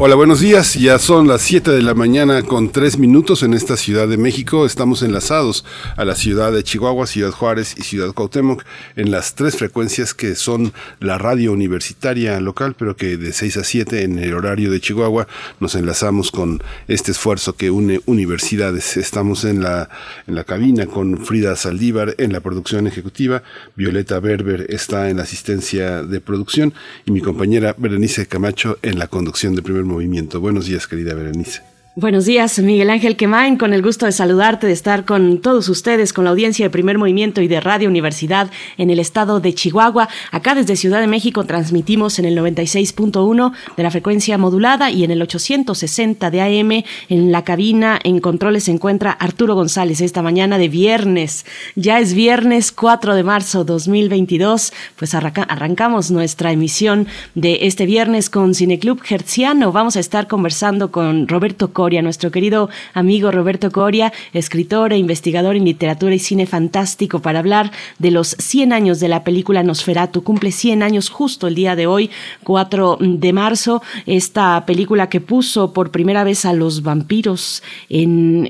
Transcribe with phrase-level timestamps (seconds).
[0.00, 0.74] Hola, buenos días.
[0.74, 4.64] Ya son las 7 de la mañana con 3 minutos en esta Ciudad de México.
[4.64, 5.64] Estamos enlazados
[5.96, 8.62] a la ciudad de Chihuahua, Ciudad Juárez y Ciudad Cuauhtémoc
[8.94, 13.64] en las tres frecuencias que son la radio universitaria local, pero que de 6 a
[13.64, 15.26] 7 en el horario de Chihuahua
[15.58, 18.96] nos enlazamos con este esfuerzo que une universidades.
[18.96, 19.90] Estamos en la,
[20.28, 23.42] en la cabina con Frida Saldívar en la producción ejecutiva,
[23.74, 26.72] Violeta Berber está en la asistencia de producción
[27.04, 30.40] y mi compañera Berenice Camacho en la conducción de primer movimiento.
[30.40, 31.62] Buenos días, querida Berenice.
[32.00, 36.12] Buenos días, Miguel Ángel Quemain, con el gusto de saludarte, de estar con todos ustedes,
[36.12, 40.08] con la audiencia de Primer Movimiento y de Radio Universidad en el estado de Chihuahua.
[40.30, 45.10] Acá desde Ciudad de México transmitimos en el 96.1 de la frecuencia modulada y en
[45.10, 46.84] el 860 de AM.
[47.08, 51.46] En la cabina, en controles, se encuentra Arturo González esta mañana de viernes.
[51.74, 54.72] Ya es viernes 4 de marzo 2022.
[54.94, 59.72] Pues arrancamos nuestra emisión de este viernes con Cineclub Hertziano.
[59.72, 65.64] Vamos a estar conversando con Roberto nuestro querido amigo Roberto Coria, escritor e investigador en
[65.64, 70.22] literatura y cine fantástico, para hablar de los 100 años de la película Nosferatu.
[70.22, 72.10] Cumple 100 años justo el día de hoy,
[72.44, 78.48] 4 de marzo, esta película que puso por primera vez a los vampiros en,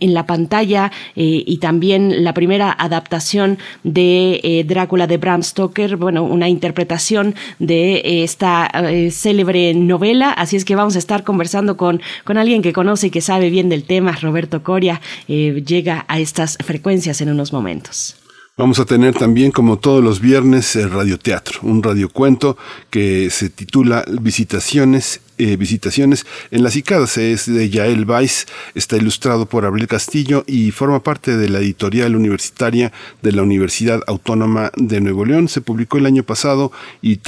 [0.00, 6.24] la pantalla eh, y también la primera adaptación de eh, Drácula de Bram Stoker, bueno,
[6.24, 10.32] una interpretación de esta eh, célebre novela.
[10.32, 13.50] Así es que vamos a estar conversando con, con alguien que conoce y que sabe
[13.50, 18.21] bien del tema, Roberto Coria, eh, llega a estas frecuencias en unos momentos.
[18.58, 22.58] Vamos a tener también, como todos los viernes, el radioteatro, un radiocuento
[22.90, 27.16] que se titula Visitaciones eh, visitaciones en las cicadas.
[27.16, 32.14] Es de Yael Weiss, está ilustrado por Abril Castillo y forma parte de la editorial
[32.14, 32.92] universitaria
[33.22, 35.48] de la Universidad Autónoma de Nuevo León.
[35.48, 36.70] Se publicó el año pasado
[37.00, 37.18] y,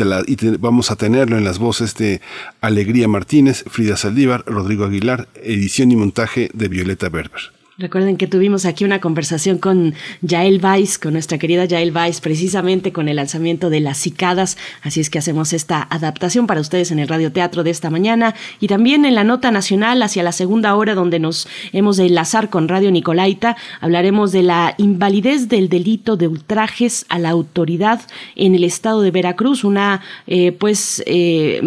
[0.59, 2.21] vamos a tenerlo en las voces de
[2.61, 7.54] Alegría Martínez, Frida Saldívar, Rodrigo Aguilar, edición y montaje de Violeta Berber.
[7.77, 12.93] Recuerden que tuvimos aquí una conversación con Yael Weiss, con nuestra querida Yael Weiss, precisamente
[12.93, 14.57] con el lanzamiento de Las Cicadas.
[14.83, 18.37] Así es que hacemos esta adaptación para ustedes en el Radio Teatro de esta mañana
[18.61, 22.49] y también en la nota nacional hacia la segunda hora, donde nos hemos de enlazar
[22.49, 23.57] con Radio Nicolaita.
[23.81, 28.03] Hablaremos de la invalidez del delito de ultrajes a la autoridad
[28.37, 31.61] en el estado de Veracruz, una eh, pues eh,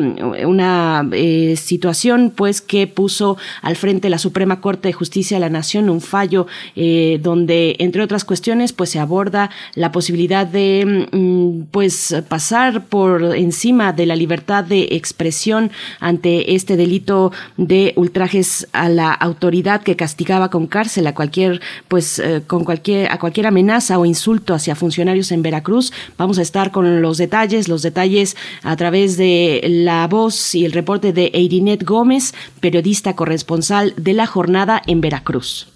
[0.46, 5.50] una eh, situación pues que puso al frente la Suprema Corte de Justicia de la
[5.50, 11.72] Nación un fallo eh, donde, entre otras cuestiones, pues se aborda la posibilidad de mm,
[11.72, 18.90] pues pasar por encima de la libertad de expresión ante este delito de ultrajes a
[18.90, 24.00] la autoridad que castigaba con cárcel a cualquier pues eh, con cualquier a cualquier amenaza
[24.00, 25.92] o insulto hacia funcionarios en Veracruz.
[26.18, 30.72] Vamos a estar con los detalles, los detalles a través de la voz y el
[30.72, 35.68] reporte de Eirinet Gómez, periodista corresponsal de la jornada en Veracruz.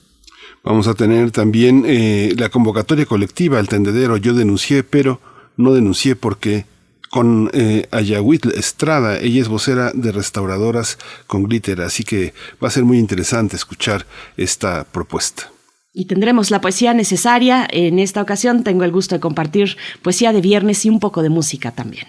[0.63, 4.17] Vamos a tener también eh, la convocatoria colectiva, el tendedero.
[4.17, 5.19] Yo denuncié, pero
[5.57, 6.65] no denuncié porque
[7.09, 7.87] con eh,
[8.55, 9.19] Estrada.
[9.19, 12.33] Ella es vocera de restauradoras con glitter, así que
[12.63, 14.05] va a ser muy interesante escuchar
[14.37, 15.51] esta propuesta.
[15.93, 17.67] Y tendremos la poesía necesaria.
[17.69, 21.29] En esta ocasión tengo el gusto de compartir poesía de viernes y un poco de
[21.29, 22.07] música también.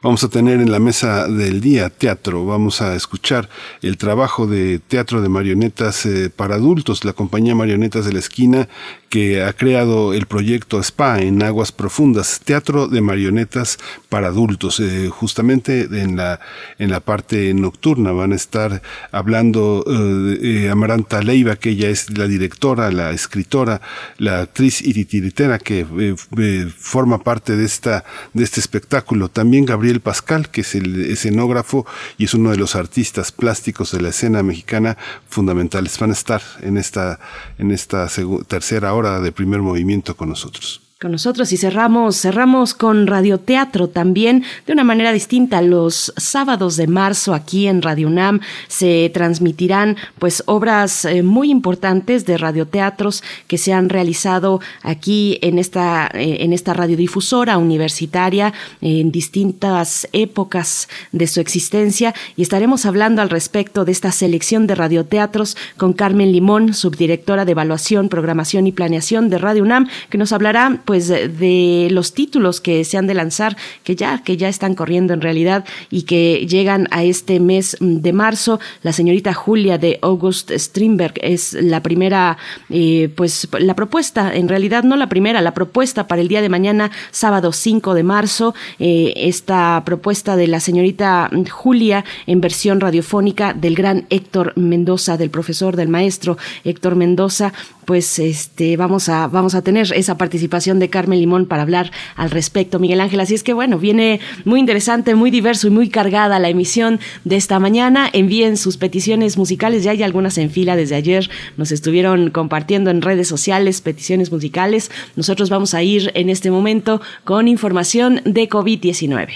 [0.00, 3.48] Vamos a tener en la mesa del día teatro, vamos a escuchar
[3.82, 8.68] el trabajo de teatro de marionetas eh, para adultos, la compañía Marionetas de la Esquina
[9.08, 14.80] que ha creado el proyecto SPA en Aguas Profundas, teatro de marionetas para adultos.
[14.80, 16.40] Eh, justamente en la,
[16.78, 22.26] en la parte nocturna van a estar hablando eh, Amaranta Leiva, que ella es la
[22.26, 23.80] directora, la escritora,
[24.18, 29.28] la actriz y titiritera que eh, forma parte de, esta, de este espectáculo.
[29.28, 31.86] También Gabriel Pascal, que es el escenógrafo
[32.18, 34.96] y es uno de los artistas plásticos de la escena mexicana
[35.28, 35.98] fundamentales.
[35.98, 37.18] Van a estar en esta,
[37.58, 38.08] en esta
[38.46, 40.87] tercera hora de primer movimiento con nosotros.
[41.00, 45.62] Con nosotros y cerramos, cerramos con radioteatro también de una manera distinta.
[45.62, 52.26] Los sábados de marzo aquí en Radio UNAM se transmitirán pues obras eh, muy importantes
[52.26, 59.12] de radioteatros que se han realizado aquí en esta, eh, en esta radiodifusora universitaria en
[59.12, 65.56] distintas épocas de su existencia y estaremos hablando al respecto de esta selección de radioteatros
[65.76, 70.82] con Carmen Limón, subdirectora de evaluación, programación y planeación de Radio UNAM, que nos hablará
[70.88, 75.12] pues de los títulos que se han de lanzar, que ya, que ya están corriendo
[75.12, 78.58] en realidad y que llegan a este mes de marzo.
[78.82, 82.38] La señorita Julia de August Strindberg es la primera,
[82.70, 86.48] eh, pues la propuesta, en realidad no la primera, la propuesta para el día de
[86.48, 93.52] mañana, sábado 5 de marzo, eh, esta propuesta de la señorita Julia en versión radiofónica
[93.52, 97.52] del gran Héctor Mendoza, del profesor, del maestro Héctor Mendoza,
[97.88, 102.30] pues este vamos a vamos a tener esa participación de Carmen Limón para hablar al
[102.30, 103.20] respecto, Miguel Ángel.
[103.20, 107.36] Así es que bueno, viene muy interesante, muy diverso y muy cargada la emisión de
[107.36, 108.08] esta mañana.
[108.12, 113.02] Envíen sus peticiones musicales, ya hay algunas en fila desde ayer, nos estuvieron compartiendo en
[113.02, 114.90] redes sociales peticiones musicales.
[115.16, 119.28] Nosotros vamos a ir en este momento con información de COVID-19.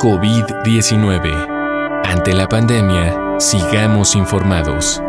[0.00, 2.02] COVID-19.
[2.04, 5.02] Ante la pandemia, Sigamos informados.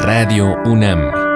[0.00, 1.27] Radio UNAM.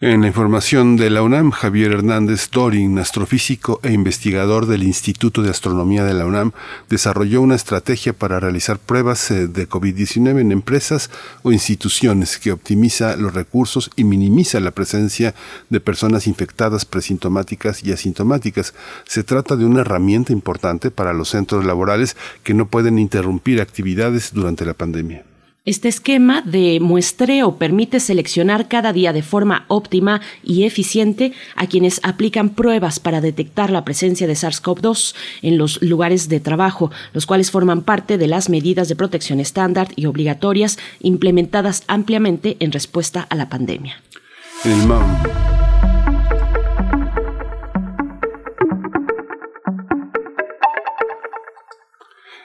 [0.00, 5.50] En la información de la UNAM, Javier Hernández Dorin, astrofísico e investigador del Instituto de
[5.50, 6.50] Astronomía de la UNAM,
[6.90, 11.10] desarrolló una estrategia para realizar pruebas eh, de COVID-19 en empresas
[11.44, 15.32] o instituciones que optimiza los recursos y minimiza la presencia
[15.70, 18.74] de personas infectadas presintomáticas y asintomáticas.
[19.06, 24.32] Se trata de una herramienta importante para los centros laborales que no pueden interrumpir actividades
[24.34, 25.24] durante la pandemia.
[25.66, 32.00] Este esquema de muestreo permite seleccionar cada día de forma óptima y eficiente a quienes
[32.02, 37.50] aplican pruebas para detectar la presencia de SARS-CoV-2 en los lugares de trabajo, los cuales
[37.50, 43.34] forman parte de las medidas de protección estándar y obligatorias implementadas ampliamente en respuesta a
[43.34, 44.02] la pandemia.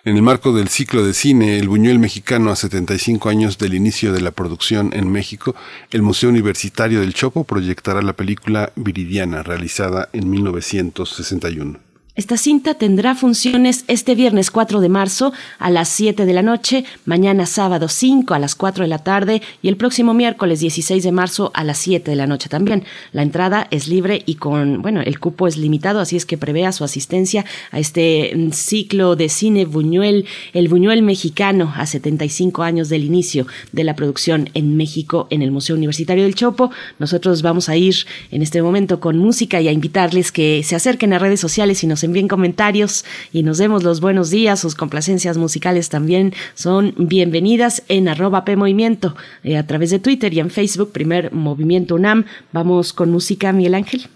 [0.09, 4.11] En el marco del ciclo de cine El Buñuel Mexicano a 75 años del inicio
[4.11, 5.53] de la producción en México,
[5.91, 11.88] el Museo Universitario del Chopo proyectará la película Viridiana, realizada en 1961.
[12.19, 16.83] Esta cinta tendrá funciones este viernes 4 de marzo a las 7 de la noche,
[17.05, 21.13] mañana sábado 5 a las 4 de la tarde y el próximo miércoles 16 de
[21.13, 22.83] marzo a las 7 de la noche también.
[23.13, 26.73] La entrada es libre y con, bueno, el cupo es limitado, así es que prevea
[26.73, 32.89] su asistencia a este mm, ciclo de cine Buñuel, el Buñuel mexicano a 75 años
[32.89, 36.69] del inicio de la producción en México en el Museo Universitario del Chopo.
[36.99, 37.95] Nosotros vamos a ir
[38.29, 41.87] en este momento con música y a invitarles que se acerquen a redes sociales y
[41.87, 44.59] nos envíen comentarios y nos demos los buenos días.
[44.59, 50.33] Sus complacencias musicales también son bienvenidas en arroba P Movimiento eh, a través de Twitter
[50.33, 52.25] y en Facebook, primer Movimiento UNAM.
[52.51, 54.07] Vamos con música, Miguel Ángel.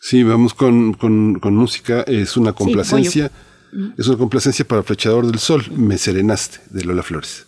[0.00, 0.96] Sí, vamos con,
[1.42, 2.02] música.
[2.02, 3.30] Es una complacencia.
[3.98, 7.46] es una complacencia para Flechador del Sol, Me Serenaste, de Lola Flores.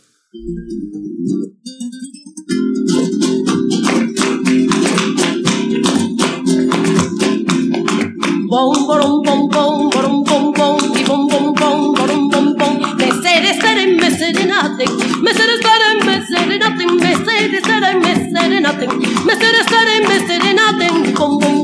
[8.53, 12.83] Bom, borom, bom, bom, borom, bom, bom, y bom, bom, bom, borom, bom, bom.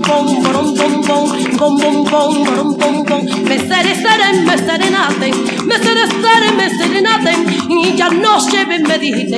[0.09, 3.25] Bom, borom, bom, bom, bom, bom, bom, borom, bom, bom.
[3.45, 5.31] Mesere, sere, me serenate,
[5.65, 7.33] mesere, sere, me serenate,
[7.69, 9.37] y ya no lleven, me dijiste,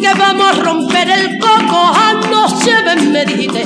[0.00, 3.62] que vamos a romper el coco, anoche ven, me dijiste,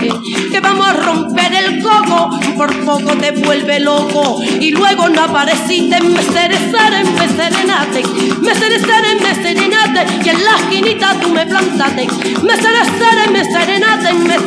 [0.50, 6.00] que vamos a romper el coco, por poco te vuelve loco, y luego no apareciste,
[6.00, 8.02] me cerezare, me serenate,
[8.40, 12.08] me cerezare, me serenate, y en la esquinita tú me plantaste,
[12.42, 14.38] me cerezare, me serenate, me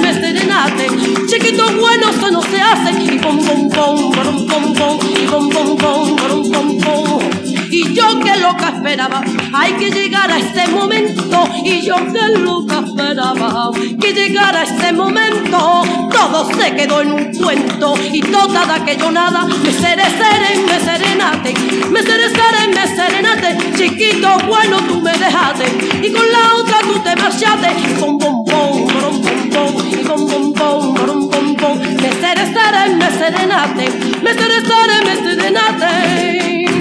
[0.00, 0.86] me serenate,
[1.26, 7.43] chiquito bueno, eso no se hace, y pom y pom pom.
[7.76, 9.20] Y yo que loca esperaba,
[9.52, 11.42] hay que llegar a este momento.
[11.64, 15.82] Y yo que loca esperaba, que llegara este momento.
[16.08, 19.44] Todo se quedó en un cuento y toda de aquello nada.
[19.46, 21.52] Me seré, seré, me serenate,
[21.90, 23.58] me seré, seré, me serenate.
[23.76, 25.64] Chiquito, bueno, tú me dejaste
[26.00, 27.68] y con la otra tú te marchaste.
[27.98, 31.78] Pom, pom, pom, pom, pom, y pom, pom, pom, pom, pom, pom.
[31.80, 33.90] Me seré, seré, me serenate,
[34.22, 36.73] me seré, seré, me serenate.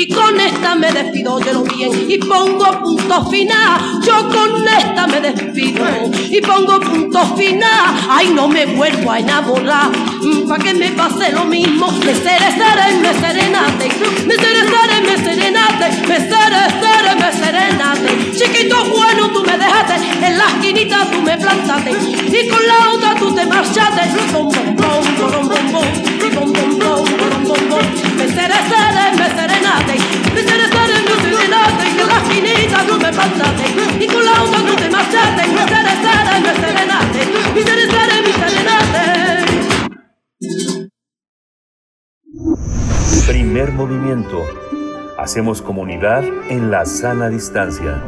[0.00, 4.00] Y con esta me despido, yo lo bien, y pongo punto final.
[4.02, 5.84] Yo con esta me despido
[6.30, 7.94] y pongo punto final.
[8.08, 9.90] Ay, no me vuelvo a enamorar,
[10.22, 11.92] mm, pa' que me pase lo mismo.
[12.06, 12.48] Me seré,
[13.02, 13.90] me serenate,
[14.26, 14.62] me seré,
[15.06, 18.38] me serenate, me seré, me serenate.
[18.38, 23.14] Chiquito bueno, tú me dejaste, en la esquinita tú me plantaste, y con la otra
[23.16, 24.00] tú te marchaste.
[24.32, 26.69] Bom, bom, bom, bom, bom,
[27.50, 28.58] Me seré,
[29.18, 29.94] me serenate.
[30.50, 33.10] Seré serenate, la finita me
[34.04, 34.32] Y con la
[34.76, 35.44] te seré
[36.60, 37.20] serenate
[37.62, 38.30] seré serenate
[43.26, 44.44] Primer movimiento.
[45.18, 48.02] Hacemos comunidad en la sana distancia.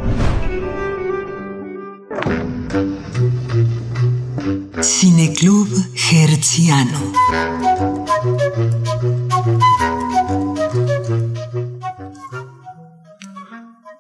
[4.81, 7.13] Cineclub Hertziano.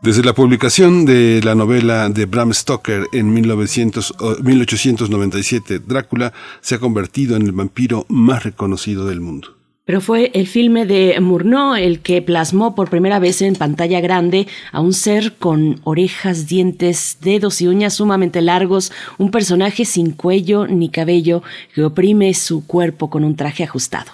[0.03, 6.81] Desde la publicación de la novela de Bram Stoker en 1900, 1897, Drácula se ha
[6.81, 9.57] convertido en el vampiro más reconocido del mundo.
[9.85, 14.49] Pero fue el filme de Murnau el que plasmó por primera vez en pantalla grande
[14.73, 20.67] a un ser con orejas, dientes, dedos y uñas sumamente largos, un personaje sin cuello
[20.67, 21.45] ni cabello
[21.77, 24.11] que oprime su cuerpo con un traje ajustado.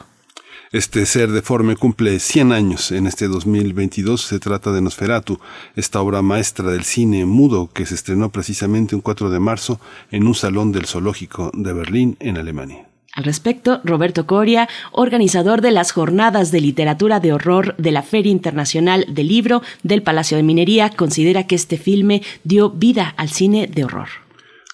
[0.71, 4.21] Este ser deforme cumple 100 años en este 2022.
[4.21, 5.41] Se trata de Nosferatu,
[5.77, 10.27] esta obra maestra del cine mudo que se estrenó precisamente un 4 de marzo en
[10.27, 12.87] un salón del zoológico de Berlín, en Alemania.
[13.15, 18.31] Al respecto, Roberto Coria, organizador de las jornadas de literatura de horror de la Feria
[18.31, 23.69] Internacional del Libro del Palacio de Minería, considera que este filme dio vida al cine
[23.69, 24.28] de horror.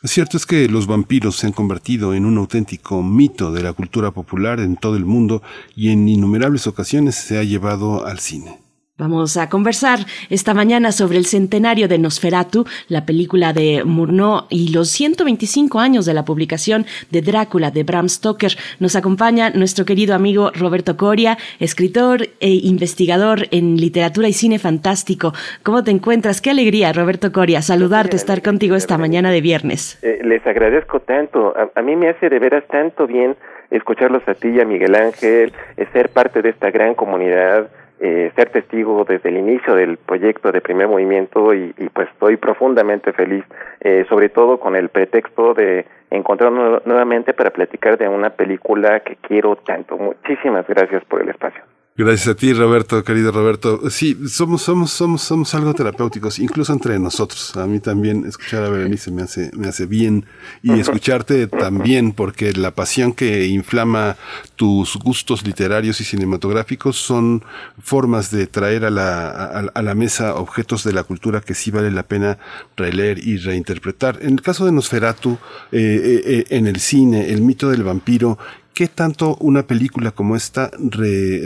[0.04, 3.72] Lo cierto es que los vampiros se han convertido en un auténtico mito de la
[3.72, 5.42] cultura popular en todo el mundo
[5.74, 8.63] y en innumerables ocasiones se ha llevado al cine.
[8.96, 9.98] Vamos a conversar
[10.30, 16.06] esta mañana sobre el centenario de Nosferatu, la película de Murnau y los 125 años
[16.06, 18.52] de la publicación de Drácula de Bram Stoker.
[18.78, 25.32] Nos acompaña nuestro querido amigo Roberto Coria, escritor e investigador en literatura y cine fantástico.
[25.64, 26.40] ¿Cómo te encuentras?
[26.40, 29.98] Qué alegría, Roberto Coria, saludarte, estar contigo esta mañana de viernes.
[30.04, 31.52] Eh, les agradezco tanto.
[31.56, 33.34] A, a mí me hace de veras tanto bien
[33.72, 37.70] escucharlos a ti y a Miguel Ángel, eh, ser parte de esta gran comunidad
[38.00, 42.36] eh, ser testigo desde el inicio del proyecto de primer movimiento y, y pues estoy
[42.36, 43.44] profundamente feliz,
[43.80, 49.16] eh, sobre todo con el pretexto de encontrarnos nuevamente para platicar de una película que
[49.16, 49.96] quiero tanto.
[49.96, 51.62] Muchísimas gracias por el espacio.
[51.96, 53.88] Gracias a ti, Roberto, querido Roberto.
[53.88, 57.56] Sí, somos, somos, somos, somos algo terapéuticos, incluso entre nosotros.
[57.56, 60.26] A mí también escuchar a Berenice me hace, me hace bien
[60.60, 64.16] y escucharte también, porque la pasión que inflama
[64.56, 67.44] tus gustos literarios y cinematográficos son
[67.80, 71.70] formas de traer a la, a, a la mesa objetos de la cultura que sí
[71.70, 72.38] vale la pena
[72.76, 74.18] releer y reinterpretar.
[74.20, 75.38] En el caso de Nosferatu,
[75.70, 78.36] eh, eh, en el cine, el mito del vampiro,
[78.74, 81.42] ¿Qué tanto una película como esta re,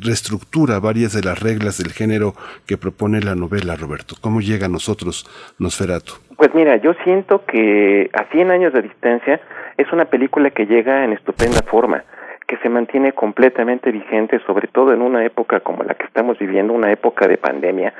[0.00, 2.34] reestructura varias de las reglas del género
[2.66, 4.16] que propone la novela, Roberto?
[4.20, 5.24] ¿Cómo llega a nosotros
[5.60, 6.14] Nosferatu?
[6.36, 9.40] Pues mira, yo siento que a 100 años de distancia
[9.76, 12.02] es una película que llega en estupenda forma
[12.50, 16.72] que se mantiene completamente vigente, sobre todo en una época como la que estamos viviendo,
[16.72, 17.94] una época de pandemia,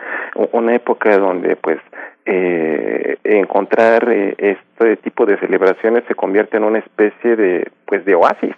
[0.51, 1.79] una época donde pues
[2.27, 8.17] eh, encontrar eh, este tipo de celebraciones se convierte en una especie de pues de
[8.17, 8.57] oasis.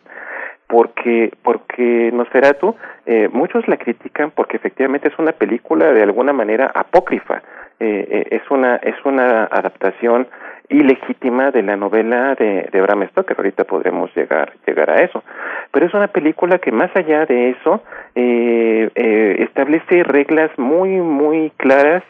[0.66, 6.72] Porque porque Nosferatu eh, muchos la critican porque efectivamente es una película de alguna manera
[6.74, 7.42] apócrifa.
[7.80, 10.26] Eh, eh, es una es una adaptación
[10.68, 13.36] ilegítima de la novela de, de Bram Stoker.
[13.36, 15.22] Ahorita podremos llegar llegar a eso.
[15.70, 17.82] Pero es una película que más allá de eso
[18.14, 22.02] eh, eh, establece reglas muy muy claras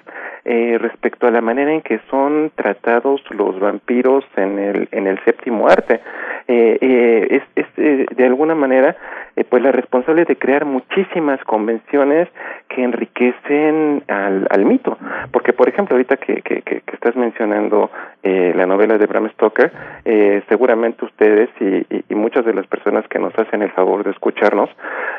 [0.44, 5.22] eh, respecto a la manera en que son tratados los vampiros en el en el
[5.24, 6.00] séptimo arte.
[6.48, 8.96] Eh, eh, es, es eh, de alguna manera
[9.36, 12.28] eh, pues la responsable de crear muchísimas convenciones
[12.68, 14.98] que enriquecen al, al mito.
[15.30, 17.90] Porque por ejemplo ahorita que, que, que, estás mencionando
[18.22, 19.72] eh, la novela de Bram Stoker
[20.04, 24.12] eh, seguramente ustedes y, y, muchas de las personas que nos hacen el favor de
[24.12, 24.70] escucharnos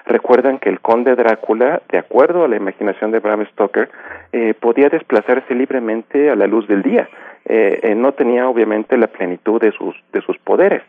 [0.06, 3.90] recuerdan que el conde Drácula de acuerdo a la imaginación de Bram Stoker
[4.32, 7.10] eh, podía desplazarse libremente a la luz del día.
[7.46, 10.82] Eh, eh, no tenía obviamente la plenitud de sus de sus poderes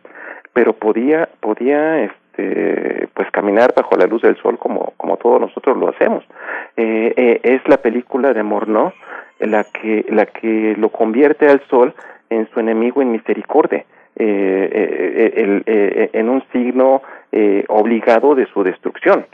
[0.52, 2.04] pero podía podía
[2.36, 6.24] pues caminar bajo la luz del sol como como todos nosotros lo hacemos.
[6.76, 8.92] Eh, eh, es la película de Morneau
[9.40, 11.94] la que la que lo convierte al sol
[12.30, 13.84] en su enemigo en misericordia
[14.16, 17.02] eh, eh, en un signo
[17.68, 19.26] obligado de su destrucción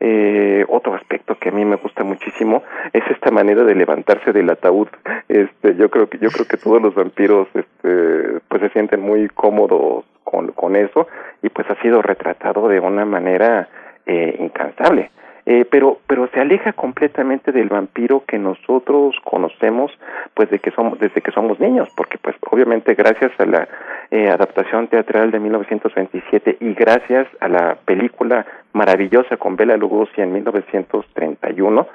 [0.00, 2.62] eh, otro aspecto que a mí me gusta muchísimo
[2.92, 4.88] es esta manera de levantarse del ataúd.
[5.28, 9.28] Este yo creo que yo creo que todos los vampiros este pues se sienten muy
[9.28, 11.08] cómodos con con eso
[11.42, 13.68] y pues ha sido retratado de una manera
[14.04, 15.10] eh, incansable
[15.46, 19.92] eh, pero pero se aleja completamente del vampiro que nosotros conocemos
[20.34, 23.68] pues de que somos desde que somos niños porque pues obviamente gracias a la
[24.10, 30.32] eh, adaptación teatral de 1927 y gracias a la película maravillosa con Bela Lugosi en
[30.32, 31.86] 1931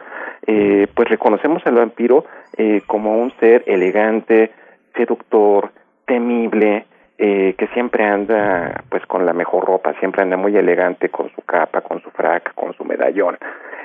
[0.48, 2.26] eh, pues reconocemos al vampiro
[2.58, 4.52] eh, como un ser elegante
[4.96, 5.72] seductor
[6.06, 6.86] temible
[7.24, 11.44] eh, que siempre anda pues con la mejor ropa, siempre anda muy elegante con su
[11.44, 13.38] capa, con su frac, con su medallón.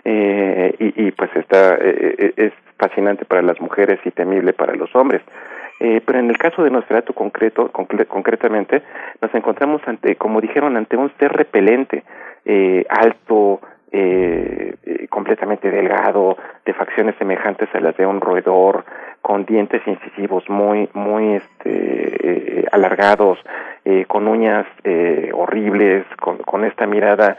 [0.04, 4.74] Eh, y, y pues está eh, eh, es fascinante para las mujeres y temible para
[4.74, 5.20] los hombres.
[5.80, 8.82] Eh, pero en el caso de Nosferatu concreto, concre concretamente,
[9.20, 12.04] nos encontramos ante, como dijeron, ante un ser repelente,
[12.46, 13.60] eh, alto,
[13.92, 18.84] eh, eh, completamente delgado, de facciones semejantes a las de un roedor,
[19.26, 23.38] con dientes incisivos muy, muy este, eh, alargados,
[23.84, 27.36] eh, con uñas eh, horribles, con, esta mirada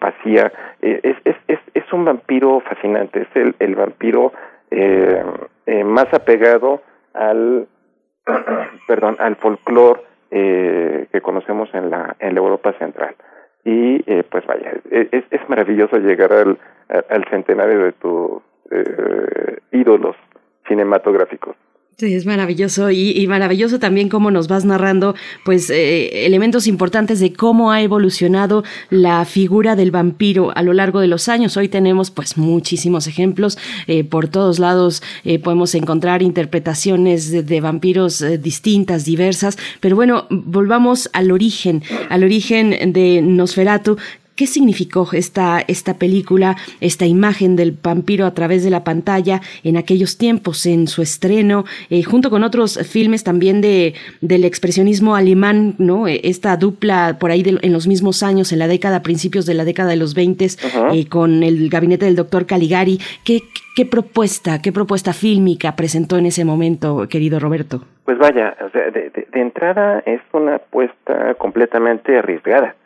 [0.00, 0.52] vacía.
[0.82, 4.32] Es, es, un vampiro fascinante, es el, vampiro
[5.84, 6.82] más apegado
[7.14, 7.68] al,
[8.88, 13.14] perdón, al folclore que conocemos en la, en la Europa Central
[13.64, 20.16] y eh, pues vaya es, es maravilloso llegar al, al centenario de tus eh, ídolos
[20.66, 21.56] cinematográficos
[22.00, 27.32] Sí, es maravilloso y, maravilloso también cómo nos vas narrando pues eh, elementos importantes de
[27.32, 31.56] cómo ha evolucionado la figura del vampiro a lo largo de los años.
[31.56, 33.58] Hoy tenemos pues muchísimos ejemplos
[33.88, 41.10] eh, por todos lados eh, podemos encontrar interpretaciones de, vampiros distintas, diversas, pero bueno, volvamos
[41.12, 43.96] al origen, al origen de Nosferatu
[44.38, 49.76] ¿Qué significó esta, esta película, esta imagen del vampiro a través de la pantalla en
[49.76, 55.74] aquellos tiempos, en su estreno, eh, junto con otros filmes también de, del expresionismo alemán,
[55.78, 56.06] ¿no?
[56.06, 59.64] Esta dupla por ahí de, en los mismos años, en la década, principios de la
[59.64, 60.94] década de los 20, uh -huh.
[60.94, 63.00] eh, con el gabinete del doctor Caligari.
[63.24, 63.42] ¿Qué,
[63.74, 67.82] ¿Qué propuesta, qué propuesta fílmica presentó en ese momento, querido Roberto?
[68.04, 72.76] Pues vaya, de, de, de entrada es una apuesta completamente arriesgada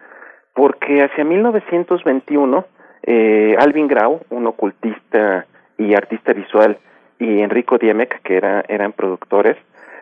[0.54, 2.64] porque hacia 1921
[3.04, 5.46] eh, Alvin Grau, un ocultista
[5.78, 6.78] y artista visual,
[7.18, 9.56] y Enrico Diemek, que era, eran productores,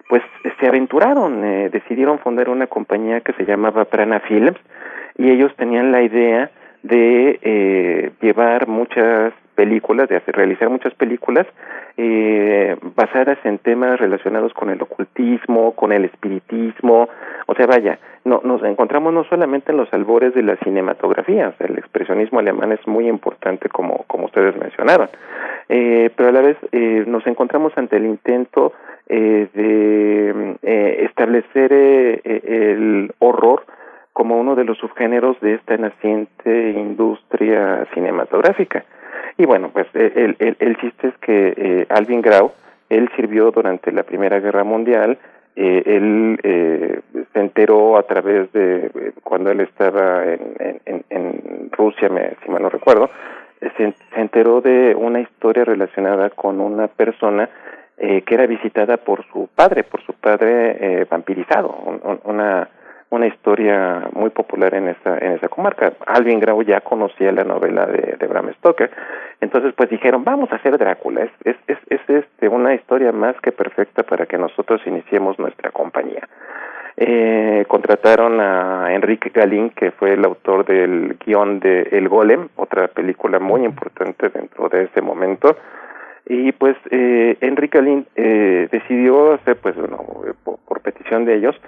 [0.09, 0.23] pues
[0.59, 4.59] se aventuraron, eh, decidieron fundar una compañía que se llamaba Prana Films,
[5.17, 6.51] y ellos tenían la idea
[6.83, 11.47] de eh, llevar muchas películas, de hacer, realizar muchas películas
[11.97, 17.09] eh, basadas en temas relacionados con el ocultismo, con el espiritismo,
[17.47, 21.79] o sea, vaya, no, nos encontramos no solamente en los albores de la cinematografía, el
[21.79, 25.09] expresionismo alemán es muy importante como, como ustedes mencionaron,
[25.69, 28.73] eh, pero a la vez eh, nos encontramos ante el intento
[29.09, 33.65] eh, de eh, establecer eh, el horror
[34.13, 38.85] como uno de los subgéneros de esta naciente industria cinematográfica.
[39.39, 42.53] Y bueno, pues el, el, el chiste es que eh, Alvin Grau,
[42.91, 45.17] él sirvió durante la Primera Guerra Mundial,
[45.57, 47.01] eh, él eh,
[47.33, 52.69] se enteró a través de, cuando él estaba en, en, Rusia, me, si mal no
[52.69, 53.11] recuerdo,
[53.61, 57.49] se, se enteró de una historia relacionada con una persona
[58.03, 61.69] eh, que era visitada por su padre, por su padre eh, vampirizado,
[62.25, 62.67] una
[63.11, 65.93] una historia muy popular en esa en esa comarca.
[66.07, 68.91] Alvin Grau ya conocía la novela de, de Bram Stoker,
[69.41, 71.25] entonces pues dijeron vamos a hacer Drácula.
[71.25, 75.71] Es, es, es, es este, una historia más que perfecta para que nosotros iniciemos nuestra
[75.71, 76.27] compañía.
[76.97, 82.89] Eh, contrataron a Enrique Galín, que fue el autor del guion de El Golem, otra
[82.89, 85.57] película muy importante dentro de ese momento.
[86.33, 89.99] Y pues eh, Enrique Galín eh, decidió hacer, pues bueno,
[90.45, 91.61] por, por, petición de ellos,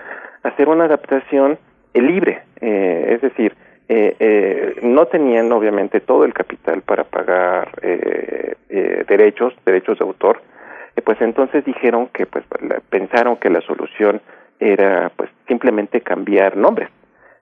[0.45, 1.59] hacer una adaptación
[1.93, 3.57] eh, libre, eh, es decir,
[3.89, 10.05] eh, eh, no tenían obviamente todo el capital para pagar eh, eh, derechos, derechos de
[10.05, 10.41] autor,
[10.95, 12.45] eh, pues entonces dijeron que pues
[12.89, 14.21] pensaron que la solución
[14.61, 16.89] era pues simplemente cambiar nombres.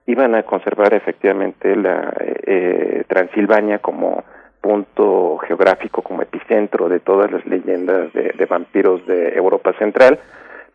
[0.07, 4.23] Iban a conservar efectivamente la eh, Transilvania como
[4.61, 10.19] punto geográfico, como epicentro de todas las leyendas de, vampiros de Europa Central,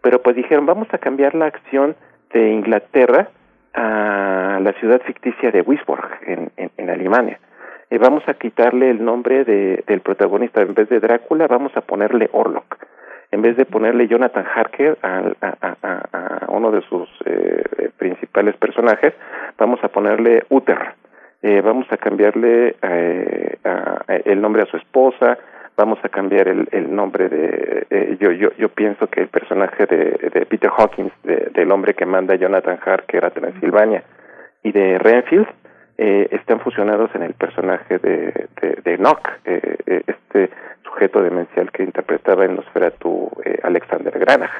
[0.02, 1.94] pero pues dijeron vamos a cambiar la acción
[2.32, 3.28] de Inglaterra
[3.74, 7.38] a la ciudad ficticia de Wisborg en, en, Alemania.
[7.90, 11.82] Eh, vamos a quitarle el nombre de, del protagonista, en vez de Drácula vamos a
[11.82, 12.78] ponerle Orlok
[13.32, 19.14] en vez de ponerle Jonathan Harker a, a, uno de sus eh, principales personajes,
[19.58, 20.94] vamos a ponerle Uther.
[21.42, 23.58] Eh, vamos a cambiarle eh,
[24.24, 25.38] el nombre a su esposa,
[25.76, 29.86] vamos a cambiar el, el nombre de eh, yo yo yo pienso que el personaje
[29.86, 34.02] de, de Peter Hawkins de, del hombre que manda Jonathan Harker a Transilvania
[34.62, 35.46] y de Renfield
[35.98, 38.48] eh, están fusionados en el personaje de,
[38.84, 40.50] de, Nock, eh, este
[40.84, 44.50] sujeto demencial que interpretaba en Nosferatu eh, Alexander Granach.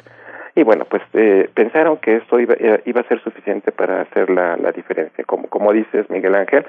[0.57, 4.57] Y bueno, pues eh, pensaron que esto iba, iba a ser suficiente para hacer la,
[4.57, 5.23] la diferencia.
[5.25, 6.64] Como, como dices, Miguel Ángel,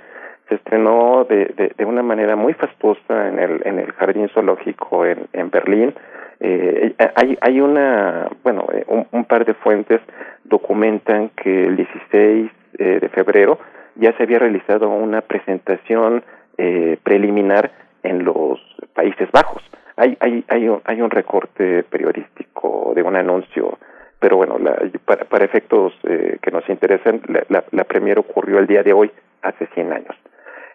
[0.50, 5.28] se estrenó de, de, una manera muy fastuosa en el, en el Jardín Zoológico en,
[5.34, 5.96] en Berlín.
[6.42, 10.02] Eh, hay, hay una, bueno, un, un par de fuentes
[10.44, 13.58] documentan que el 16 eh, de febrero
[13.96, 16.24] ya se había realizado una presentación
[16.58, 17.72] eh, preliminar
[18.04, 18.60] en los
[18.94, 19.64] Países Bajos.
[19.98, 23.78] Hay, hay, hay, un, hay un recorte periodístico de un anuncio,
[24.20, 28.60] pero bueno, la, para, para efectos eh, que nos interesan, la, la, la premier ocurrió
[28.60, 30.16] el día de hoy, hace 100 años.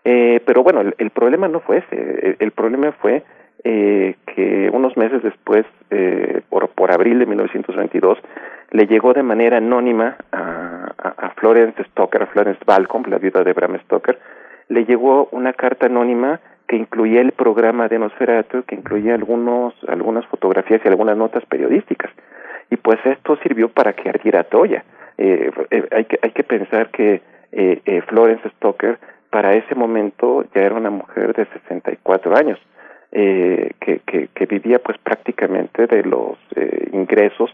[0.05, 3.23] Eh, pero bueno, el, el problema no fue ese, el, problema fue
[3.63, 8.19] eh, que unos meses después, eh, por, por abril de 1922,
[8.73, 13.45] le llegó de manera anónima a, a, a Florence Stoker, a Florence Balcom, la viuda
[13.45, 14.19] de Bram Stoker,
[14.69, 20.27] le llegó una carta anónima que incluía el programa de Nosferatu, que incluía algunos, algunas
[20.27, 22.11] fotografías y algunas notas periodísticas.
[22.71, 24.85] Y pues esto sirvió para que ardiera Troya.
[25.19, 27.21] Eh, eh, hay, que, hay que pensar que
[27.53, 28.99] eh, eh, Florence Stoker
[29.29, 32.59] para ese momento ya era una mujer de 64 años.
[33.15, 36.39] Eh, que, que, vivía pues prácticamente de los
[36.93, 37.51] ingresos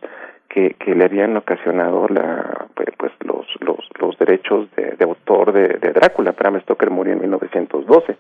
[0.48, 5.68] que, le habían ocasionado la, pues, pues los, los, los derechos de, de autor de,
[5.80, 6.30] de Drácula.
[6.30, 8.16] Bram Stoker murió en 1912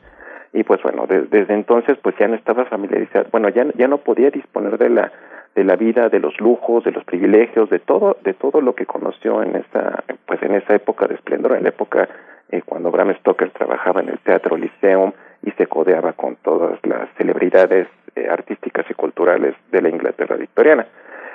[0.52, 3.98] y pues bueno de, desde entonces pues ya no estaba familiarizado bueno ya ya no
[3.98, 5.12] podía disponer de la
[5.54, 8.86] de la vida de los lujos de los privilegios de todo de todo lo que
[8.86, 12.08] conoció en esa pues en esa época de esplendor en la época
[12.50, 17.08] eh, cuando Bram Stoker trabajaba en el Teatro Lyceum y se codeaba con todas las
[17.16, 20.86] celebridades eh, artísticas y culturales de la Inglaterra victoriana.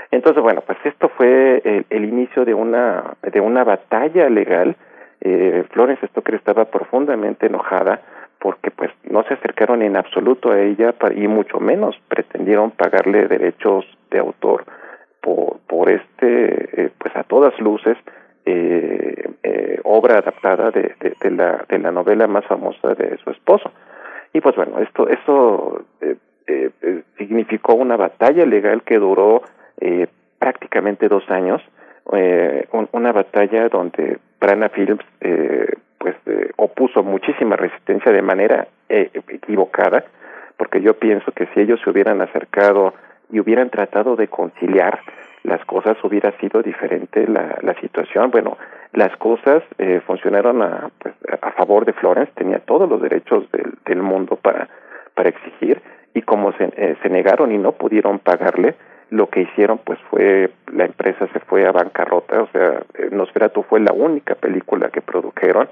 [0.09, 4.75] Entonces bueno pues esto fue el, el inicio de una de una batalla legal.
[5.21, 8.01] Eh, Florence Stoker estaba profundamente enojada
[8.43, 13.85] porque pues no se acercaron en absoluto a ella y mucho menos pretendieron pagarle derechos
[14.11, 14.65] de autor
[15.21, 17.97] por por este eh, pues a todas luces
[18.45, 23.71] eh, eh, obra adaptada de, de, la de la novela más famosa de su esposo.
[24.33, 26.69] Y pues bueno esto esto eh,
[27.17, 29.43] significó una batalla legal que duró
[30.37, 31.61] prácticamente dos años
[32.11, 35.05] un, una batalla donde Brana Films
[36.03, 40.03] pues eh, opuso muchísima resistencia de manera eh, equivocada,
[40.57, 42.93] porque yo pienso que si ellos se hubieran acercado
[43.31, 44.99] y hubieran tratado de conciliar
[45.43, 48.31] las cosas hubiera sido diferente la, la situación.
[48.31, 48.57] Bueno,
[48.91, 53.45] las cosas eh, funcionaron a, pues, a favor de Florence, tenía todos los derechos
[53.85, 54.67] del, mundo para,
[55.23, 55.81] exigir,
[56.13, 58.75] y como se, eh, se negaron y no pudieron pagarle,
[59.09, 63.79] lo que hicieron pues fue la empresa se fue a bancarrota, o sea, Nosferatu fue
[63.79, 65.69] la única película que produjeron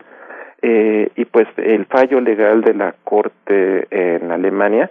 [0.62, 4.90] eh, y pues el fallo legal de la corte en Alemania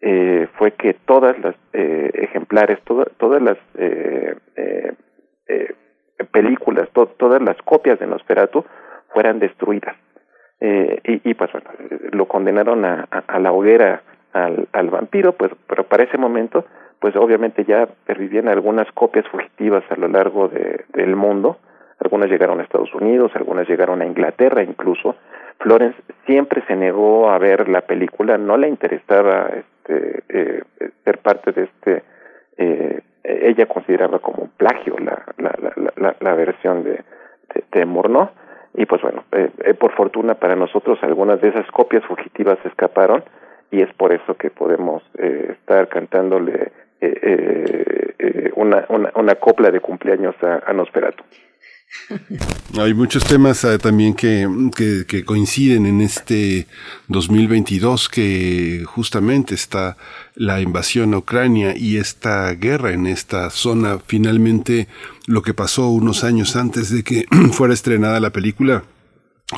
[0.00, 4.92] eh, fue que todas las eh, ejemplares, toda, todas las eh, eh,
[5.48, 5.74] eh,
[6.32, 8.64] películas, to, todas las copias de Nosferatu
[9.12, 9.96] fueran destruidas.
[10.62, 11.70] Y, y pues bueno,
[12.12, 14.02] lo condenaron a, a, a la hoguera
[14.34, 16.66] al, al vampiro, pues, pero para ese momento
[17.00, 21.56] pues obviamente ya pervivían algunas copias fugitivas a lo largo de, del mundo.
[22.00, 25.16] Algunas llegaron a Estados Unidos, algunas llegaron a Inglaterra incluso.
[25.58, 30.62] Florence siempre se negó a ver la película, no le interesaba este, eh,
[31.04, 32.02] ser parte de este.
[32.56, 35.54] Eh, ella consideraba como un plagio la, la,
[35.96, 37.02] la, la, versión de,
[37.54, 38.28] de, de.
[38.74, 43.22] Y pues bueno, eh, eh, por fortuna para nosotros algunas de esas copias fugitivas escaparon
[43.70, 49.70] y es por eso que podemos eh, estar cantándole eh, eh, una, una, una, copla
[49.70, 51.22] de cumpleaños a, a Nosferatu.
[52.78, 54.46] Hay muchos temas uh, también que,
[55.06, 56.66] que, coinciden en este
[57.08, 59.96] 2022, que justamente está
[60.34, 63.98] la invasión a Ucrania y esta guerra en esta zona.
[64.06, 64.88] Finalmente,
[65.26, 68.84] lo que pasó unos años antes de que fuera estrenada la película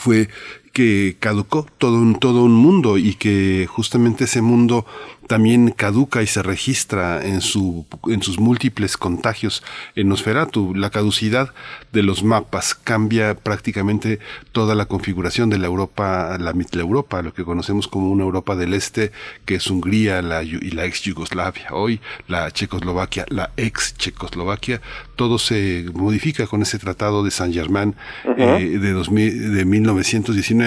[0.00, 0.28] fue
[0.72, 4.86] que caducó todo un, todo un mundo y que justamente ese mundo
[5.26, 9.62] también caduca y se registra en, su, en sus múltiples contagios
[9.94, 10.74] en Nosferatu.
[10.74, 11.54] La caducidad
[11.92, 14.18] de los mapas cambia prácticamente
[14.52, 18.56] toda la configuración de la Europa, la, la Europa, lo que conocemos como una Europa
[18.56, 19.12] del Este,
[19.44, 21.68] que es Hungría la, y la ex Yugoslavia.
[21.70, 24.80] Hoy la Checoslovaquia, la ex Checoslovaquia,
[25.16, 28.60] todo se modifica con ese tratado de San Germán uh -huh.
[28.60, 30.61] eh, de, 2000, de 1919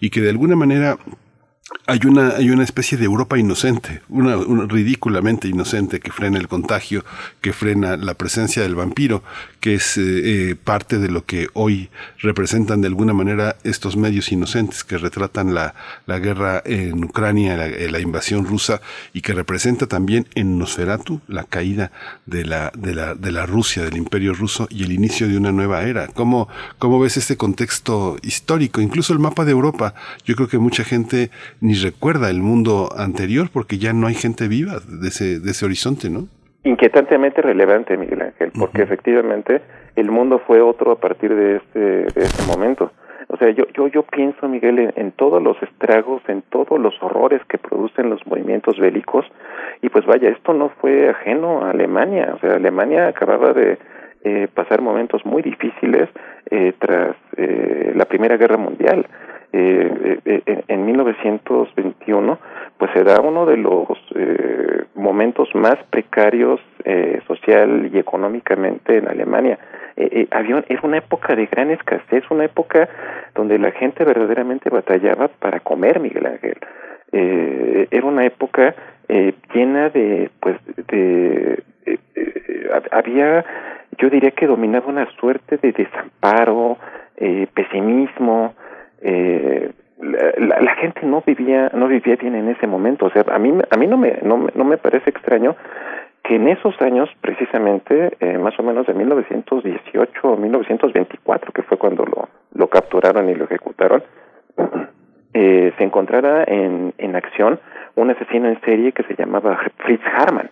[0.00, 0.98] y que de alguna manera
[1.86, 6.48] hay una, hay una especie de Europa inocente, una, una, ridículamente inocente que frena el
[6.48, 7.04] contagio,
[7.40, 9.22] que frena la presencia del vampiro,
[9.60, 10.02] que es eh,
[10.50, 15.54] eh, parte de lo que hoy representan de alguna manera estos medios inocentes que retratan
[15.54, 15.74] la,
[16.06, 18.80] la guerra en Ucrania, la, la, invasión rusa
[19.12, 21.90] y que representa también en Nosferatu la caída
[22.26, 25.50] de la, de la, de la Rusia, del imperio ruso y el inicio de una
[25.50, 26.06] nueva era.
[26.08, 26.48] ¿Cómo,
[26.78, 28.80] cómo ves este contexto histórico?
[28.80, 33.48] Incluso el mapa de Europa, yo creo que mucha gente ni recuerda el mundo anterior
[33.52, 36.28] porque ya no hay gente viva de ese, de ese horizonte, ¿no?
[36.64, 38.84] Inquietantemente relevante, Miguel Ángel, porque uh -huh.
[38.84, 39.62] efectivamente
[39.94, 42.90] el mundo fue otro a partir de este, de este momento.
[43.28, 46.94] O sea, yo, yo, yo pienso, Miguel, en, en, todos los estragos, en todos los
[47.02, 49.26] horrores que producen los movimientos bélicos,
[49.82, 53.78] y pues vaya, esto no fue ajeno a Alemania, o sea, Alemania acababa de
[54.28, 56.08] eh, pasar momentos muy difíciles
[56.50, 59.06] eh, tras eh, la Primera Guerra Mundial.
[59.58, 62.38] Eh, eh, en 1921
[62.78, 69.08] pues se da uno de los eh, momentos más precarios eh, social y económicamente en
[69.08, 69.58] Alemania.
[69.96, 72.88] Eh, había, era una época de gran escasez, una época
[73.34, 76.58] donde la gente verdaderamente batallaba para comer, Miguel Ángel.
[77.90, 78.74] era una época
[79.54, 80.56] llena de, pues,
[80.88, 81.62] de,
[82.90, 83.44] había,
[83.96, 86.76] yo diría que dominaba una suerte de desamparo,
[87.54, 88.54] pesimismo,
[89.02, 93.06] eh, la, gente no vivía no vivía bien en ese momento.
[93.06, 95.56] O sea a mí a mí no me no, no me parece extraño
[96.22, 101.78] que en esos años precisamente eh, más o menos de 1918 o 1924 que fue
[101.78, 104.02] cuando lo lo capturaron y lo ejecutaron
[105.34, 107.58] eh, se encontrara en en acción
[107.94, 110.50] un asesino en serie que se llamaba Fritz Harman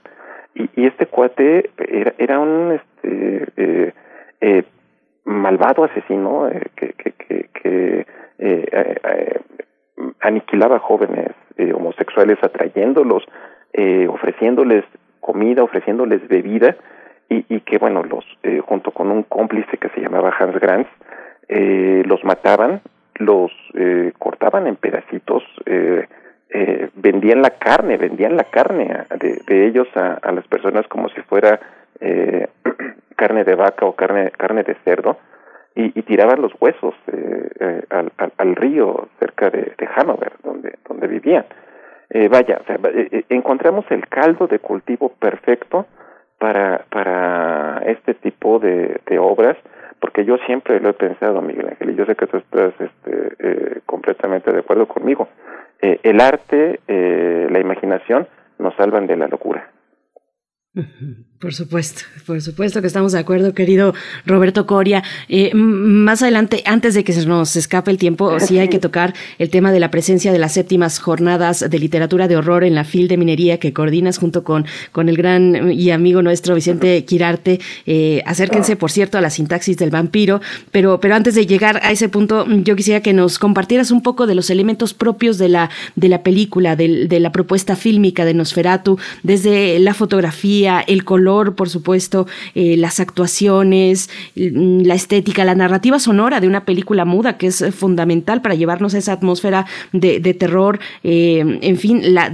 [0.54, 3.92] y, y este cuate era era un este
[4.40, 4.64] eh,
[5.24, 7.23] malvado asesino que, que
[8.74, 9.40] eh, eh,
[10.20, 13.24] aniquilaba jóvenes eh, homosexuales atrayéndolos,
[13.72, 14.84] eh, ofreciéndoles
[15.20, 16.76] comida, ofreciéndoles bebida
[17.30, 18.24] y, que bueno, los
[18.66, 20.86] junto con un cómplice que se llamaba Hans Granz,
[21.48, 22.82] los mataban,
[23.14, 23.50] los
[24.18, 25.42] cortaban en pedacitos,
[26.56, 31.08] eh, vendían la carne, vendían la carne de, de ellos a, a las personas como
[31.08, 31.58] si fuera
[31.98, 32.46] eh,
[33.16, 35.18] carne de vaca o carne, carne de cerdo
[35.76, 40.78] y, tiraban los huesos eh, eh, al, al, al, río cerca de, de Hanover, donde,
[40.88, 41.44] donde vivían.
[42.10, 45.86] Eh, vaya, sea, eh, encontramos el caldo de cultivo perfecto
[46.38, 49.56] para, para este tipo de, de obras,
[49.98, 53.32] porque yo siempre lo he pensado, Miguel Ángel, y yo sé que tú estás este,
[53.38, 55.28] eh, completamente de acuerdo conmigo.
[55.80, 59.70] Eh, el arte, eh, la imaginación nos salvan de la locura.
[61.44, 63.92] Por supuesto, por supuesto que estamos de acuerdo, querido
[64.24, 65.02] Roberto Coria.
[65.28, 69.12] Eh, más adelante, antes de que se nos escape el tiempo, sí hay que tocar
[69.38, 72.84] el tema de la presencia de las séptimas jornadas de literatura de horror en la
[72.84, 77.60] FIL de Minería que coordinas junto con, con el gran y amigo nuestro Vicente Quirarte.
[77.84, 80.40] Eh, acérquense, por cierto, a la sintaxis del vampiro.
[80.72, 84.26] Pero, pero antes de llegar a ese punto, yo quisiera que nos compartieras un poco
[84.26, 88.32] de los elementos propios de la, de la película, de, de la propuesta fílmica de
[88.32, 95.54] Nosferatu, desde la fotografía, el color por supuesto, eh, las actuaciones, mm, la estética, la
[95.54, 100.34] narrativa sonora de una película muda que es fundamental para llevarnos a esa atmósfera de,
[100.34, 102.32] terror, en fin, la,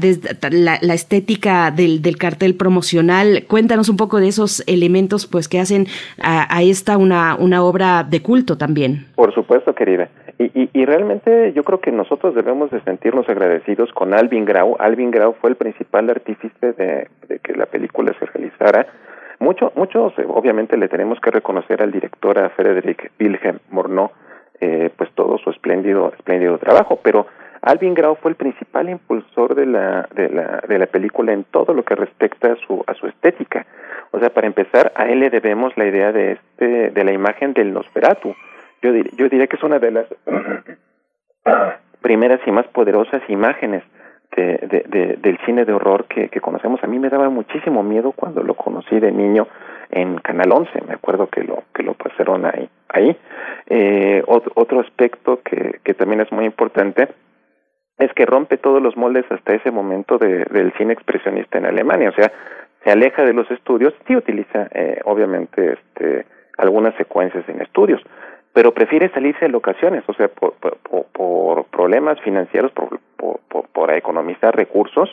[0.50, 3.44] la, estética del, cartel promocional.
[3.46, 5.86] Cuéntanos un poco de esos elementos pues que hacen
[6.20, 9.06] a, a esta una, una obra de culto también.
[9.14, 10.08] Por supuesto, querida.
[10.38, 14.76] Y, y, realmente yo creo que nosotros debemos de sentirnos agradecidos con Alvin Grau.
[14.78, 17.08] Alvin Grau fue el principal artífice de,
[17.42, 18.86] que la película se realizara.
[19.38, 24.10] Mucho, muchos, obviamente, le tenemos que reconocer al director, a Frederick Wilhelm Morneau,
[24.60, 27.26] eh, pues todo su espléndido, espléndido trabajo, pero
[27.62, 31.74] Alvin Grau fue el principal impulsor de la, de la, de la película en todo
[31.74, 33.66] lo que respecta a su, a su estética.
[34.10, 37.52] O sea, para empezar, a él le debemos la idea de, este, de la imagen
[37.52, 38.34] del Nosferatu
[38.82, 40.06] yo, yo diría que es una de las
[42.02, 43.82] primeras y más poderosas imágenes
[44.36, 46.82] de, de, del cine de horror que, que, conocemos.
[46.82, 49.48] A mí me daba muchísimo miedo cuando lo conocí de niño
[49.90, 52.68] en Canal 11, me acuerdo que lo que lo pasaron ahí.
[52.88, 53.16] ahí.
[53.66, 57.08] Eh, otro, aspecto que, que también es muy importante
[57.98, 62.08] es que rompe todos los moldes hasta ese momento de, del cine expresionista en Alemania,
[62.08, 62.32] o sea,
[62.82, 66.24] se aleja de los estudios, sí utiliza eh, obviamente este,
[66.56, 68.00] algunas secuencias en estudios,
[68.52, 75.08] pero prefiere salirse de locaciones, o sea, por, por, problemas financieros, por, por, economizar recursos,